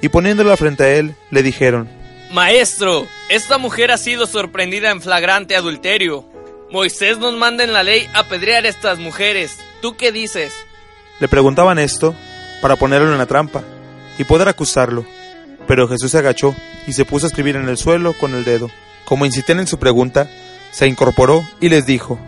y 0.00 0.08
poniéndola 0.08 0.56
frente 0.56 0.84
a 0.84 0.94
él, 0.94 1.14
le 1.30 1.42
dijeron, 1.42 1.88
Maestro, 2.32 3.06
esta 3.28 3.58
mujer 3.58 3.90
ha 3.90 3.98
sido 3.98 4.26
sorprendida 4.26 4.90
en 4.90 5.00
flagrante 5.00 5.56
adulterio. 5.56 6.24
Moisés 6.70 7.18
nos 7.18 7.34
manda 7.34 7.62
en 7.62 7.72
la 7.72 7.82
ley 7.82 8.08
apedrear 8.14 8.64
a 8.64 8.68
estas 8.68 8.98
mujeres. 8.98 9.58
¿Tú 9.80 9.96
qué 9.96 10.10
dices? 10.10 10.52
Le 11.20 11.28
preguntaban 11.28 11.78
esto 11.78 12.14
para 12.60 12.76
ponerlo 12.76 13.12
en 13.12 13.18
la 13.18 13.26
trampa 13.26 13.62
y 14.18 14.24
poder 14.24 14.48
acusarlo. 14.48 15.06
Pero 15.66 15.88
Jesús 15.88 16.10
se 16.10 16.18
agachó 16.18 16.54
y 16.86 16.92
se 16.92 17.04
puso 17.04 17.26
a 17.26 17.28
escribir 17.28 17.56
en 17.56 17.68
el 17.68 17.76
suelo 17.76 18.12
con 18.12 18.34
el 18.34 18.44
dedo. 18.44 18.70
Como 19.04 19.24
insistían 19.24 19.60
en 19.60 19.66
su 19.66 19.78
pregunta, 19.78 20.28
se 20.72 20.86
incorporó 20.88 21.44
y 21.60 21.68
les 21.68 21.86
dijo, 21.86 22.18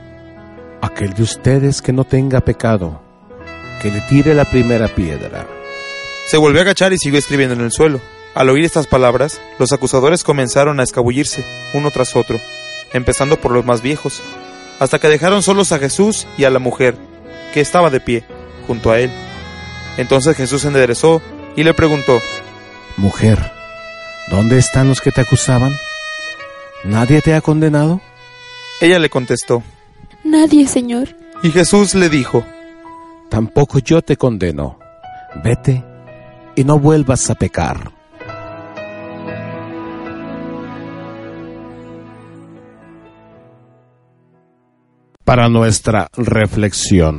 Aquel 0.80 1.12
de 1.12 1.24
ustedes 1.24 1.82
que 1.82 1.92
no 1.92 2.04
tenga 2.04 2.40
pecado, 2.40 3.02
que 3.82 3.90
le 3.90 4.00
tire 4.02 4.32
la 4.34 4.44
primera 4.44 4.86
piedra. 4.86 5.57
Se 6.28 6.36
volvió 6.36 6.60
a 6.60 6.62
agachar 6.62 6.92
y 6.92 6.98
siguió 6.98 7.18
escribiendo 7.18 7.54
en 7.54 7.62
el 7.62 7.72
suelo. 7.72 8.02
Al 8.34 8.50
oír 8.50 8.62
estas 8.62 8.86
palabras, 8.86 9.40
los 9.58 9.72
acusadores 9.72 10.24
comenzaron 10.24 10.78
a 10.78 10.82
escabullirse, 10.82 11.42
uno 11.72 11.90
tras 11.90 12.16
otro, 12.16 12.38
empezando 12.92 13.40
por 13.40 13.50
los 13.50 13.64
más 13.64 13.80
viejos, 13.80 14.20
hasta 14.78 14.98
que 14.98 15.08
dejaron 15.08 15.42
solos 15.42 15.72
a 15.72 15.78
Jesús 15.78 16.26
y 16.36 16.44
a 16.44 16.50
la 16.50 16.58
mujer, 16.58 16.96
que 17.54 17.62
estaba 17.62 17.88
de 17.88 18.00
pie, 18.00 18.24
junto 18.66 18.90
a 18.90 19.00
él. 19.00 19.10
Entonces 19.96 20.36
Jesús 20.36 20.60
se 20.60 20.68
enderezó 20.68 21.22
y 21.56 21.62
le 21.62 21.72
preguntó, 21.72 22.20
Mujer, 22.98 23.50
¿dónde 24.28 24.58
están 24.58 24.86
los 24.86 25.00
que 25.00 25.12
te 25.12 25.22
acusaban? 25.22 25.74
¿Nadie 26.84 27.22
te 27.22 27.32
ha 27.32 27.40
condenado? 27.40 28.02
Ella 28.82 28.98
le 28.98 29.08
contestó, 29.08 29.62
Nadie, 30.24 30.68
Señor. 30.68 31.16
Y 31.42 31.52
Jesús 31.52 31.94
le 31.94 32.10
dijo, 32.10 32.44
Tampoco 33.30 33.78
yo 33.78 34.02
te 34.02 34.18
condeno. 34.18 34.78
Vete 35.42 35.82
y 36.58 36.64
no 36.64 36.76
vuelvas 36.76 37.30
a 37.30 37.36
pecar. 37.36 37.92
Para 45.24 45.48
nuestra 45.48 46.08
reflexión. 46.16 47.16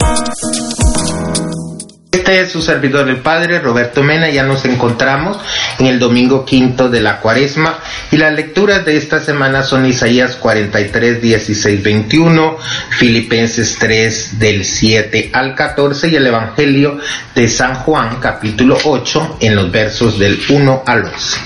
Este 2.30 2.42
es 2.44 2.52
su 2.52 2.62
servidor 2.62 3.10
el 3.10 3.18
Padre 3.18 3.58
Roberto 3.58 4.04
Mena, 4.04 4.30
ya 4.30 4.44
nos 4.44 4.64
encontramos 4.64 5.40
en 5.80 5.88
el 5.88 5.98
domingo 5.98 6.46
quinto 6.46 6.88
de 6.88 7.02
la 7.02 7.22
cuaresma 7.22 7.80
y 8.12 8.18
las 8.18 8.36
lecturas 8.36 8.86
de 8.86 8.98
esta 8.98 9.20
semana 9.20 9.64
son 9.64 9.88
Isaías 9.88 10.36
43, 10.36 11.24
16, 11.24 11.82
21, 11.82 12.58
Filipenses 12.92 13.78
3 13.80 14.38
del 14.38 14.64
7 14.64 15.32
al 15.34 15.56
14 15.56 16.10
y 16.10 16.18
el 16.18 16.28
Evangelio 16.28 17.00
de 17.34 17.48
San 17.48 17.74
Juan 17.74 18.18
capítulo 18.22 18.78
8 18.84 19.38
en 19.40 19.56
los 19.56 19.72
versos 19.72 20.20
del 20.20 20.40
1 20.48 20.84
al 20.86 21.06
11. 21.06 21.40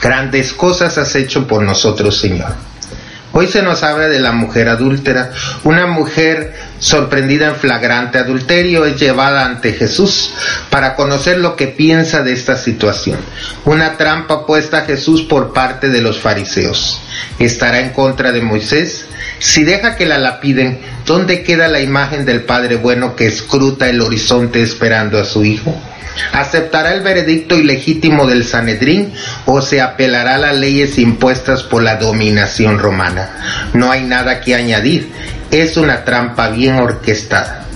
Grandes 0.00 0.54
cosas 0.54 0.96
has 0.96 1.14
hecho 1.16 1.46
por 1.46 1.62
nosotros 1.62 2.18
Señor. 2.18 2.70
Hoy 3.32 3.46
se 3.46 3.62
nos 3.62 3.84
habla 3.84 4.08
de 4.08 4.18
la 4.18 4.32
mujer 4.32 4.68
adúltera. 4.68 5.30
Una 5.62 5.86
mujer 5.86 6.52
sorprendida 6.80 7.48
en 7.48 7.56
flagrante 7.56 8.18
adulterio 8.18 8.84
es 8.84 8.98
llevada 8.98 9.44
ante 9.44 9.74
Jesús 9.74 10.32
para 10.70 10.96
conocer 10.96 11.38
lo 11.38 11.54
que 11.54 11.68
piensa 11.68 12.22
de 12.22 12.32
esta 12.32 12.56
situación. 12.56 13.18
Una 13.64 13.96
trampa 13.96 14.46
puesta 14.46 14.78
a 14.78 14.84
Jesús 14.86 15.22
por 15.22 15.52
parte 15.52 15.88
de 15.88 16.00
los 16.00 16.18
fariseos. 16.18 17.00
¿Estará 17.38 17.80
en 17.80 17.90
contra 17.90 18.32
de 18.32 18.40
Moisés? 18.40 19.06
Si 19.38 19.62
deja 19.62 19.96
que 19.96 20.06
la 20.06 20.18
lapiden, 20.18 20.80
¿dónde 21.06 21.42
queda 21.42 21.68
la 21.68 21.80
imagen 21.80 22.24
del 22.24 22.42
Padre 22.42 22.76
bueno 22.76 23.14
que 23.14 23.26
escruta 23.26 23.88
el 23.88 24.00
horizonte 24.00 24.62
esperando 24.62 25.18
a 25.18 25.24
su 25.24 25.44
Hijo? 25.44 25.80
¿Aceptará 26.32 26.92
el 26.92 27.02
veredicto 27.02 27.56
ilegítimo 27.56 28.26
del 28.26 28.44
Sanedrín 28.44 29.12
o 29.46 29.60
se 29.62 29.80
apelará 29.80 30.34
a 30.34 30.38
las 30.38 30.56
leyes 30.56 30.98
impuestas 30.98 31.62
por 31.62 31.82
la 31.82 31.96
dominación 31.96 32.78
romana? 32.78 33.70
No 33.72 33.90
hay 33.90 34.02
nada 34.02 34.40
que 34.40 34.54
añadir, 34.54 35.10
es 35.50 35.76
una 35.76 36.04
trampa 36.04 36.50
bien 36.50 36.76
orquestada. 36.76 37.66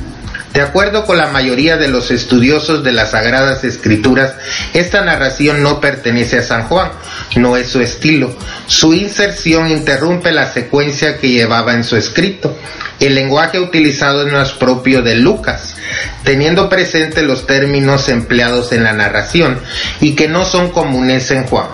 De 0.54 0.60
acuerdo 0.60 1.04
con 1.04 1.16
la 1.16 1.26
mayoría 1.26 1.76
de 1.76 1.88
los 1.88 2.12
estudiosos 2.12 2.84
de 2.84 2.92
las 2.92 3.10
Sagradas 3.10 3.64
Escrituras, 3.64 4.34
esta 4.72 5.04
narración 5.04 5.64
no 5.64 5.80
pertenece 5.80 6.38
a 6.38 6.42
San 6.44 6.68
Juan, 6.68 6.92
no 7.34 7.56
es 7.56 7.68
su 7.70 7.80
estilo. 7.80 8.36
Su 8.68 8.94
inserción 8.94 9.68
interrumpe 9.68 10.30
la 10.30 10.52
secuencia 10.52 11.18
que 11.18 11.30
llevaba 11.30 11.74
en 11.74 11.82
su 11.82 11.96
escrito. 11.96 12.56
El 13.00 13.16
lenguaje 13.16 13.58
utilizado 13.58 14.26
no 14.28 14.40
es 14.40 14.52
propio 14.52 15.02
de 15.02 15.16
Lucas, 15.16 15.76
teniendo 16.22 16.68
presente 16.68 17.22
los 17.22 17.48
términos 17.48 18.08
empleados 18.08 18.70
en 18.70 18.84
la 18.84 18.92
narración 18.92 19.58
y 20.00 20.14
que 20.14 20.28
no 20.28 20.44
son 20.44 20.70
comunes 20.70 21.32
en 21.32 21.48
Juan. 21.48 21.66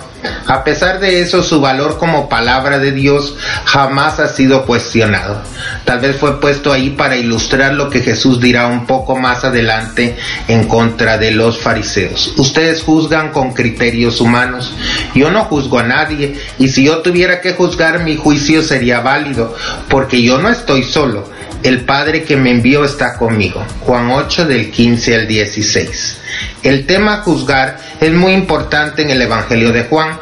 A 0.47 0.65
pesar 0.65 1.01
de 1.01 1.21
eso, 1.21 1.43
su 1.43 1.61
valor 1.61 1.99
como 1.99 2.29
palabra 2.29 2.79
de 2.79 2.93
Dios 2.93 3.37
jamás 3.65 4.19
ha 4.19 4.29
sido 4.29 4.67
cuestionado. 4.67 5.43
Tal 5.85 6.01
vez 6.01 6.17
fue 6.17 6.41
puesto 6.41 6.73
ahí 6.73 6.91
para 6.91 7.17
ilustrar 7.17 7.75
lo 7.75 7.89
que 7.89 8.01
Jesús 8.01 8.41
dirá 8.41 8.67
un 8.67 8.87
poco 8.87 9.17
más 9.17 9.45
adelante 9.45 10.17
en 10.49 10.65
contra 10.65 11.19
de 11.19 11.31
los 11.33 11.59
fariseos. 11.59 12.35
Ustedes 12.37 12.83
juzgan 12.83 13.31
con 13.31 13.53
criterios 13.53 14.21
humanos. 14.21 14.75
Yo 15.15 15.31
no 15.31 15.45
juzgo 15.45 15.79
a 15.79 15.85
nadie 15.85 16.39
y 16.59 16.69
si 16.69 16.85
yo 16.85 16.99
tuviera 16.99 17.41
que 17.41 17.53
juzgar 17.53 18.03
mi 18.03 18.17
juicio 18.17 18.63
sería 18.63 19.01
válido 19.01 19.55
porque 19.89 20.23
yo 20.23 20.39
no 20.39 20.49
estoy 20.49 20.83
solo. 20.83 21.29
El 21.63 21.83
Padre 21.83 22.25
que 22.25 22.37
me 22.37 22.51
envió 22.51 22.85
está 22.85 23.17
conmigo. 23.17 23.63
Juan 23.81 24.11
8 24.11 24.47
del 24.47 24.71
15 24.71 25.15
al 25.15 25.29
16. 25.29 26.20
El 26.63 26.87
tema 26.87 27.19
juzgar 27.19 27.79
es 28.01 28.13
muy 28.13 28.33
importante 28.33 29.03
en 29.03 29.11
el 29.11 29.23
Evangelio 29.23 29.73
de 29.73 29.85
Juan, 29.85 30.19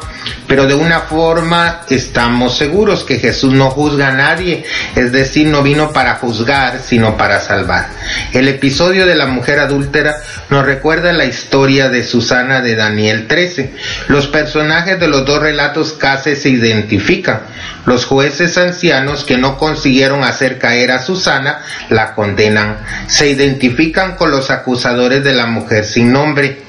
pero 0.49 0.65
de 0.65 0.73
una 0.73 1.01
forma 1.01 1.81
estamos 1.91 2.57
seguros 2.57 3.03
que 3.03 3.19
Jesús 3.19 3.53
no 3.53 3.69
juzga 3.69 4.07
a 4.07 4.13
nadie, 4.13 4.65
es 4.95 5.11
decir, 5.11 5.45
no 5.47 5.61
vino 5.61 5.93
para 5.93 6.15
juzgar, 6.15 6.79
sino 6.83 7.15
para 7.15 7.39
salvar. 7.39 7.87
El 8.33 8.47
episodio 8.47 9.05
de 9.05 9.13
la 9.13 9.27
mujer 9.27 9.59
adúltera 9.59 10.17
nos 10.49 10.65
recuerda 10.65 11.13
la 11.13 11.25
historia 11.25 11.89
de 11.89 12.03
Susana 12.03 12.61
de 12.61 12.75
Daniel 12.75 13.27
13. 13.27 13.75
Los 14.07 14.25
personajes 14.25 14.99
de 14.99 15.07
los 15.07 15.23
dos 15.23 15.39
relatos 15.39 15.93
casi 15.93 16.35
se 16.35 16.49
identifican. 16.49 17.41
Los 17.85 18.05
jueces 18.05 18.57
ancianos 18.57 19.25
que 19.25 19.37
no 19.37 19.55
consiguieron 19.55 20.23
hacer 20.23 20.57
caer 20.57 20.91
a 20.91 21.03
Susana 21.03 21.59
la 21.89 22.15
condenan. 22.15 22.77
Se 23.05 23.29
identifican 23.29 24.15
con 24.15 24.31
los 24.31 24.49
acusadores 24.49 25.23
de 25.23 25.35
la 25.35 25.45
mujer 25.45 25.85
sin 25.85 26.11
nombre. 26.11 26.68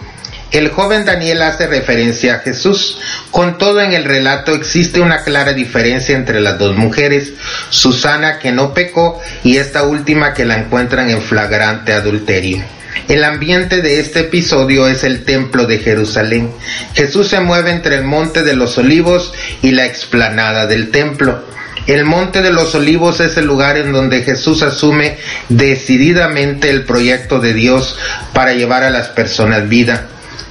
El 0.53 0.71
joven 0.71 1.05
Daniel 1.05 1.43
hace 1.43 1.69
referencia 1.69 2.35
a 2.35 2.39
Jesús. 2.41 2.99
Con 3.31 3.57
todo 3.57 3.81
en 3.81 3.93
el 3.93 4.05
relato 4.05 4.55
existe 4.55 5.01
una 5.01 5.23
clara 5.23 5.53
diferencia 5.53 6.17
entre 6.17 6.41
las 6.41 6.59
dos 6.59 6.77
mujeres, 6.77 7.33
Susana 7.71 8.41
que 8.41 8.51
no 8.51 8.75
pecó 8.75 9.21
y 9.45 9.59
esta 9.59 9.85
última 9.85 10.35
que 10.35 10.45
la 10.45 10.57
encuentran 10.57 11.09
en 11.09 11.23
flagrante 11.23 11.93
adulterio. 11.93 12.65
El 13.07 13.23
ambiente 13.23 13.81
de 13.81 14.01
este 14.01 14.21
episodio 14.21 14.89
es 14.89 15.05
el 15.05 15.25
templo 15.25 15.67
de 15.67 15.79
Jerusalén. 15.79 16.51
Jesús 16.95 17.29
se 17.29 17.41
mueve 17.41 17.71
entre 17.71 17.95
el 17.95 18.03
monte 18.03 18.43
de 18.43 18.57
los 18.57 18.77
olivos 18.79 19.33
y 19.63 19.71
la 19.71 19.87
explanada 19.87 20.67
del 20.67 20.91
templo. 20.91 21.45
El 21.87 22.05
monte 22.05 22.43
de 22.43 22.53
los 22.53 22.75
olivos 22.75 23.21
es 23.21 23.37
el 23.37 23.47
lugar 23.47 23.77
en 23.77 23.93
donde 23.93 24.23
Jesús 24.23 24.63
asume 24.63 25.17
decididamente 25.49 26.71
el 26.71 26.85
proyecto 26.85 27.39
de 27.39 27.55
Dios 27.55 27.97
para 28.33 28.53
llevar 28.53 28.83
a 28.83 28.91
las 28.91 29.09
personas 29.09 29.69
vida. 29.69 30.09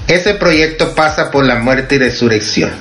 Ese 0.10 0.34
proyecto 0.34 0.96
pasa 0.96 1.30
por 1.30 1.46
la 1.46 1.58
muerte 1.58 1.96
y 1.96 2.00
resurrección. 2.00 2.72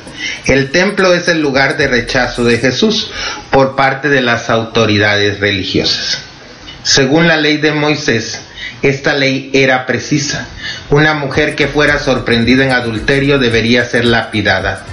El 0.46 0.70
templo 0.70 1.12
es 1.12 1.28
el 1.28 1.42
lugar 1.42 1.76
de 1.76 1.86
rechazo 1.86 2.42
de 2.42 2.56
Jesús 2.56 3.10
por 3.50 3.76
parte 3.76 4.08
de 4.08 4.22
las 4.22 4.48
autoridades 4.48 5.38
religiosas. 5.38 6.22
Según 6.82 7.28
la 7.28 7.36
ley 7.36 7.58
de 7.58 7.72
Moisés, 7.72 8.40
esta 8.80 9.12
ley 9.12 9.50
era 9.52 9.84
precisa. 9.84 10.48
Una 10.88 11.12
mujer 11.12 11.54
que 11.54 11.68
fuera 11.68 11.98
sorprendida 11.98 12.64
en 12.64 12.72
adulterio 12.72 13.38
debería 13.38 13.84
ser 13.84 14.06
lapidada. 14.06 14.86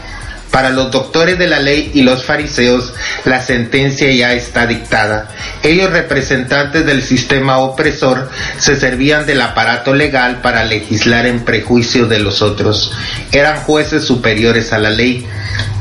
Para 0.55 0.69
los 0.69 0.89
doctores 0.89 1.37
de 1.37 1.47
la 1.47 1.59
ley 1.59 1.91
y 1.95 2.03
los 2.03 2.23
fariseos, 2.23 2.93
la 3.25 3.41
sentencia 3.41 4.09
ya 4.09 4.31
está 4.31 4.65
dictada. 4.65 5.27
Ellos, 5.63 5.91
representantes 5.91 6.85
del 6.85 7.03
sistema 7.03 7.57
opresor, 7.57 8.31
se 8.57 8.77
servían 8.77 9.25
del 9.25 9.41
aparato 9.41 9.93
legal 9.93 10.39
para 10.39 10.63
legislar 10.63 11.25
en 11.25 11.43
prejuicio 11.43 12.05
de 12.05 12.19
los 12.19 12.41
otros. 12.41 12.93
Eran 13.33 13.63
jueces 13.63 14.05
superiores 14.05 14.71
a 14.71 14.79
la 14.79 14.91
ley, 14.91 15.27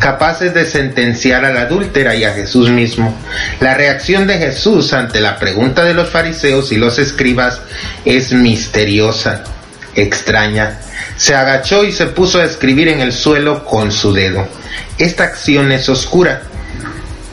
capaces 0.00 0.52
de 0.52 0.66
sentenciar 0.66 1.44
a 1.44 1.52
la 1.52 1.60
adúltera 1.60 2.16
y 2.16 2.24
a 2.24 2.32
Jesús 2.32 2.68
mismo. 2.68 3.16
La 3.60 3.74
reacción 3.74 4.26
de 4.26 4.38
Jesús 4.38 4.92
ante 4.92 5.20
la 5.20 5.38
pregunta 5.38 5.84
de 5.84 5.94
los 5.94 6.10
fariseos 6.10 6.72
y 6.72 6.78
los 6.78 6.98
escribas 6.98 7.60
es 8.04 8.32
misteriosa, 8.32 9.44
extraña. 9.94 10.80
Se 11.16 11.34
agachó 11.34 11.84
y 11.84 11.92
se 11.92 12.06
puso 12.06 12.40
a 12.40 12.44
escribir 12.44 12.88
en 12.88 13.00
el 13.00 13.12
suelo 13.12 13.64
con 13.64 13.92
su 13.92 14.12
dedo. 14.12 14.46
Esta 14.98 15.24
acción 15.24 15.72
es 15.72 15.88
oscura. 15.88 16.42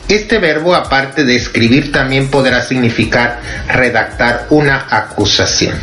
Este 0.08 0.38
verbo, 0.38 0.74
aparte 0.74 1.24
de 1.24 1.36
escribir, 1.36 1.90
también 1.90 2.28
podrá 2.28 2.62
significar 2.62 3.40
redactar 3.68 4.46
una 4.50 4.86
acusación. 4.90 5.74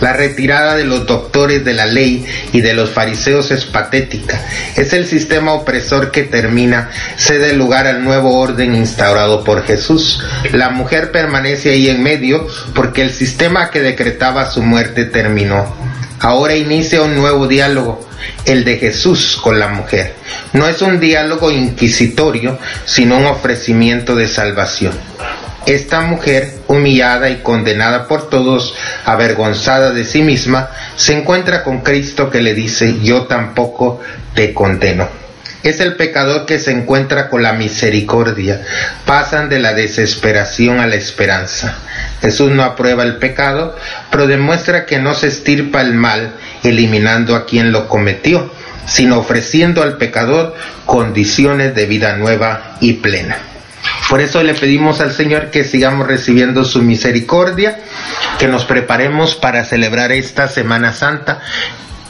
La 0.00 0.12
retirada 0.12 0.76
de 0.76 0.84
los 0.84 1.06
doctores 1.06 1.64
de 1.64 1.74
la 1.74 1.86
ley 1.86 2.24
y 2.52 2.60
de 2.60 2.74
los 2.74 2.90
fariseos 2.90 3.50
es 3.50 3.64
patética. 3.64 4.40
Es 4.76 4.92
el 4.92 5.06
sistema 5.06 5.52
opresor 5.52 6.10
que 6.10 6.22
termina, 6.22 6.90
cede 7.16 7.52
lugar 7.52 7.86
al 7.86 8.02
nuevo 8.04 8.38
orden 8.38 8.74
instaurado 8.74 9.44
por 9.44 9.64
Jesús. 9.64 10.24
La 10.52 10.70
mujer 10.70 11.12
permanece 11.12 11.70
ahí 11.70 11.88
en 11.88 12.02
medio 12.02 12.46
porque 12.74 13.02
el 13.02 13.10
sistema 13.10 13.70
que 13.70 13.80
decretaba 13.80 14.50
su 14.50 14.62
muerte 14.62 15.04
terminó. 15.04 15.89
Ahora 16.20 16.54
inicia 16.54 17.00
un 17.00 17.14
nuevo 17.14 17.46
diálogo, 17.46 18.06
el 18.44 18.62
de 18.62 18.76
Jesús 18.76 19.38
con 19.42 19.58
la 19.58 19.68
mujer. 19.68 20.14
No 20.52 20.68
es 20.68 20.82
un 20.82 21.00
diálogo 21.00 21.50
inquisitorio, 21.50 22.58
sino 22.84 23.16
un 23.16 23.24
ofrecimiento 23.24 24.14
de 24.14 24.28
salvación. 24.28 24.92
Esta 25.64 26.02
mujer, 26.02 26.58
humillada 26.68 27.30
y 27.30 27.36
condenada 27.36 28.06
por 28.06 28.28
todos, 28.28 28.74
avergonzada 29.06 29.92
de 29.92 30.04
sí 30.04 30.20
misma, 30.20 30.68
se 30.94 31.16
encuentra 31.16 31.64
con 31.64 31.80
Cristo 31.80 32.28
que 32.28 32.42
le 32.42 32.52
dice, 32.52 32.98
yo 33.02 33.22
tampoco 33.22 34.00
te 34.34 34.52
condeno. 34.52 35.08
Es 35.62 35.80
el 35.80 35.94
pecador 35.96 36.46
que 36.46 36.58
se 36.58 36.70
encuentra 36.70 37.28
con 37.28 37.42
la 37.42 37.52
misericordia. 37.52 38.62
Pasan 39.04 39.48
de 39.50 39.58
la 39.58 39.74
desesperación 39.74 40.80
a 40.80 40.86
la 40.86 40.94
esperanza. 40.94 41.76
Jesús 42.22 42.50
no 42.50 42.62
aprueba 42.62 43.02
el 43.02 43.16
pecado, 43.16 43.76
pero 44.10 44.26
demuestra 44.26 44.86
que 44.86 44.98
no 44.98 45.14
se 45.14 45.28
estirpa 45.28 45.82
el 45.82 45.94
mal 45.94 46.32
eliminando 46.62 47.36
a 47.36 47.44
quien 47.44 47.72
lo 47.72 47.88
cometió, 47.88 48.50
sino 48.86 49.18
ofreciendo 49.18 49.82
al 49.82 49.98
pecador 49.98 50.56
condiciones 50.86 51.74
de 51.74 51.86
vida 51.86 52.16
nueva 52.16 52.76
y 52.80 52.94
plena. 52.94 53.36
Por 54.08 54.20
eso 54.20 54.42
le 54.42 54.54
pedimos 54.54 55.00
al 55.00 55.12
Señor 55.12 55.50
que 55.50 55.62
sigamos 55.62 56.06
recibiendo 56.06 56.64
su 56.64 56.82
misericordia, 56.82 57.78
que 58.38 58.48
nos 58.48 58.64
preparemos 58.64 59.36
para 59.36 59.64
celebrar 59.64 60.10
esta 60.10 60.48
Semana 60.48 60.92
Santa 60.92 61.40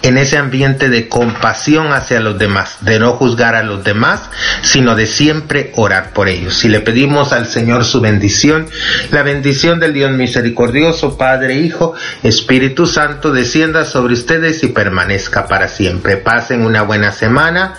en 0.03 0.18
ese 0.18 0.38
ambiente 0.38 0.88
de 0.88 1.09
compasión 1.09 1.92
hacia 1.92 2.20
los 2.20 2.38
demás, 2.38 2.78
de 2.80 2.98
no 2.98 3.12
juzgar 3.12 3.55
a 3.55 3.62
los 3.62 3.84
demás, 3.84 4.30
sino 4.62 4.94
de 4.94 5.07
siempre 5.07 5.72
orar 5.76 6.12
por 6.12 6.28
ellos. 6.28 6.55
Si 6.55 6.68
le 6.68 6.80
pedimos 6.80 7.32
al 7.32 7.46
Señor 7.46 7.84
su 7.84 8.01
bendición, 8.01 8.66
la 9.11 9.22
bendición 9.22 9.80
del 9.80 9.92
Dios 9.92 10.12
misericordioso, 10.12 11.16
Padre, 11.16 11.61
Hijo, 11.61 11.94
Espíritu 12.22 12.86
Santo, 12.86 13.32
descienda 13.32 13.84
sobre 13.84 14.14
ustedes 14.14 14.62
y 14.64 14.68
permanezca 14.68 15.46
para 15.46 15.68
siempre. 15.68 16.16
Pasen 16.16 16.62
una 16.62 16.82
buena 16.82 17.12
semana. 17.12 17.74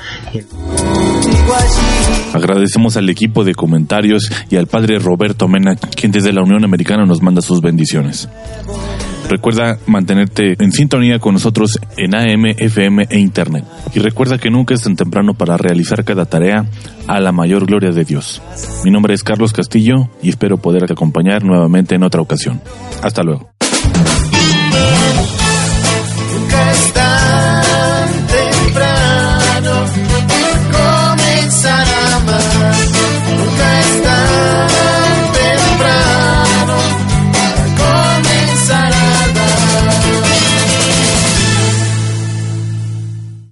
Agradecemos 2.33 2.97
al 2.97 3.09
equipo 3.09 3.43
de 3.43 3.53
comentarios 3.55 4.31
y 4.49 4.55
al 4.55 4.67
Padre 4.67 4.99
Roberto 4.99 5.47
Mena, 5.47 5.75
quien 5.75 6.11
desde 6.11 6.31
la 6.31 6.43
Unión 6.43 6.63
Americana 6.63 7.05
nos 7.05 7.21
manda 7.21 7.41
sus 7.41 7.61
bendiciones. 7.61 8.29
Recuerda 9.31 9.77
mantenerte 9.87 10.57
en 10.59 10.73
sintonía 10.73 11.19
con 11.19 11.35
nosotros 11.35 11.79
en 11.95 12.15
AM, 12.15 12.47
FM 12.47 13.07
e 13.09 13.17
Internet. 13.17 13.63
Y 13.95 13.99
recuerda 13.99 14.37
que 14.37 14.49
nunca 14.49 14.73
es 14.73 14.81
tan 14.81 14.97
temprano 14.97 15.35
para 15.35 15.55
realizar 15.55 16.03
cada 16.03 16.25
tarea 16.25 16.65
a 17.07 17.21
la 17.21 17.31
mayor 17.31 17.65
gloria 17.65 17.91
de 17.91 18.03
Dios. 18.03 18.41
Mi 18.83 18.91
nombre 18.91 19.13
es 19.13 19.23
Carlos 19.23 19.53
Castillo 19.53 20.09
y 20.21 20.27
espero 20.27 20.57
poder 20.57 20.83
acompañar 20.91 21.45
nuevamente 21.45 21.95
en 21.95 22.03
otra 22.03 22.19
ocasión. 22.19 22.59
Hasta 23.01 23.23
luego. 23.23 23.49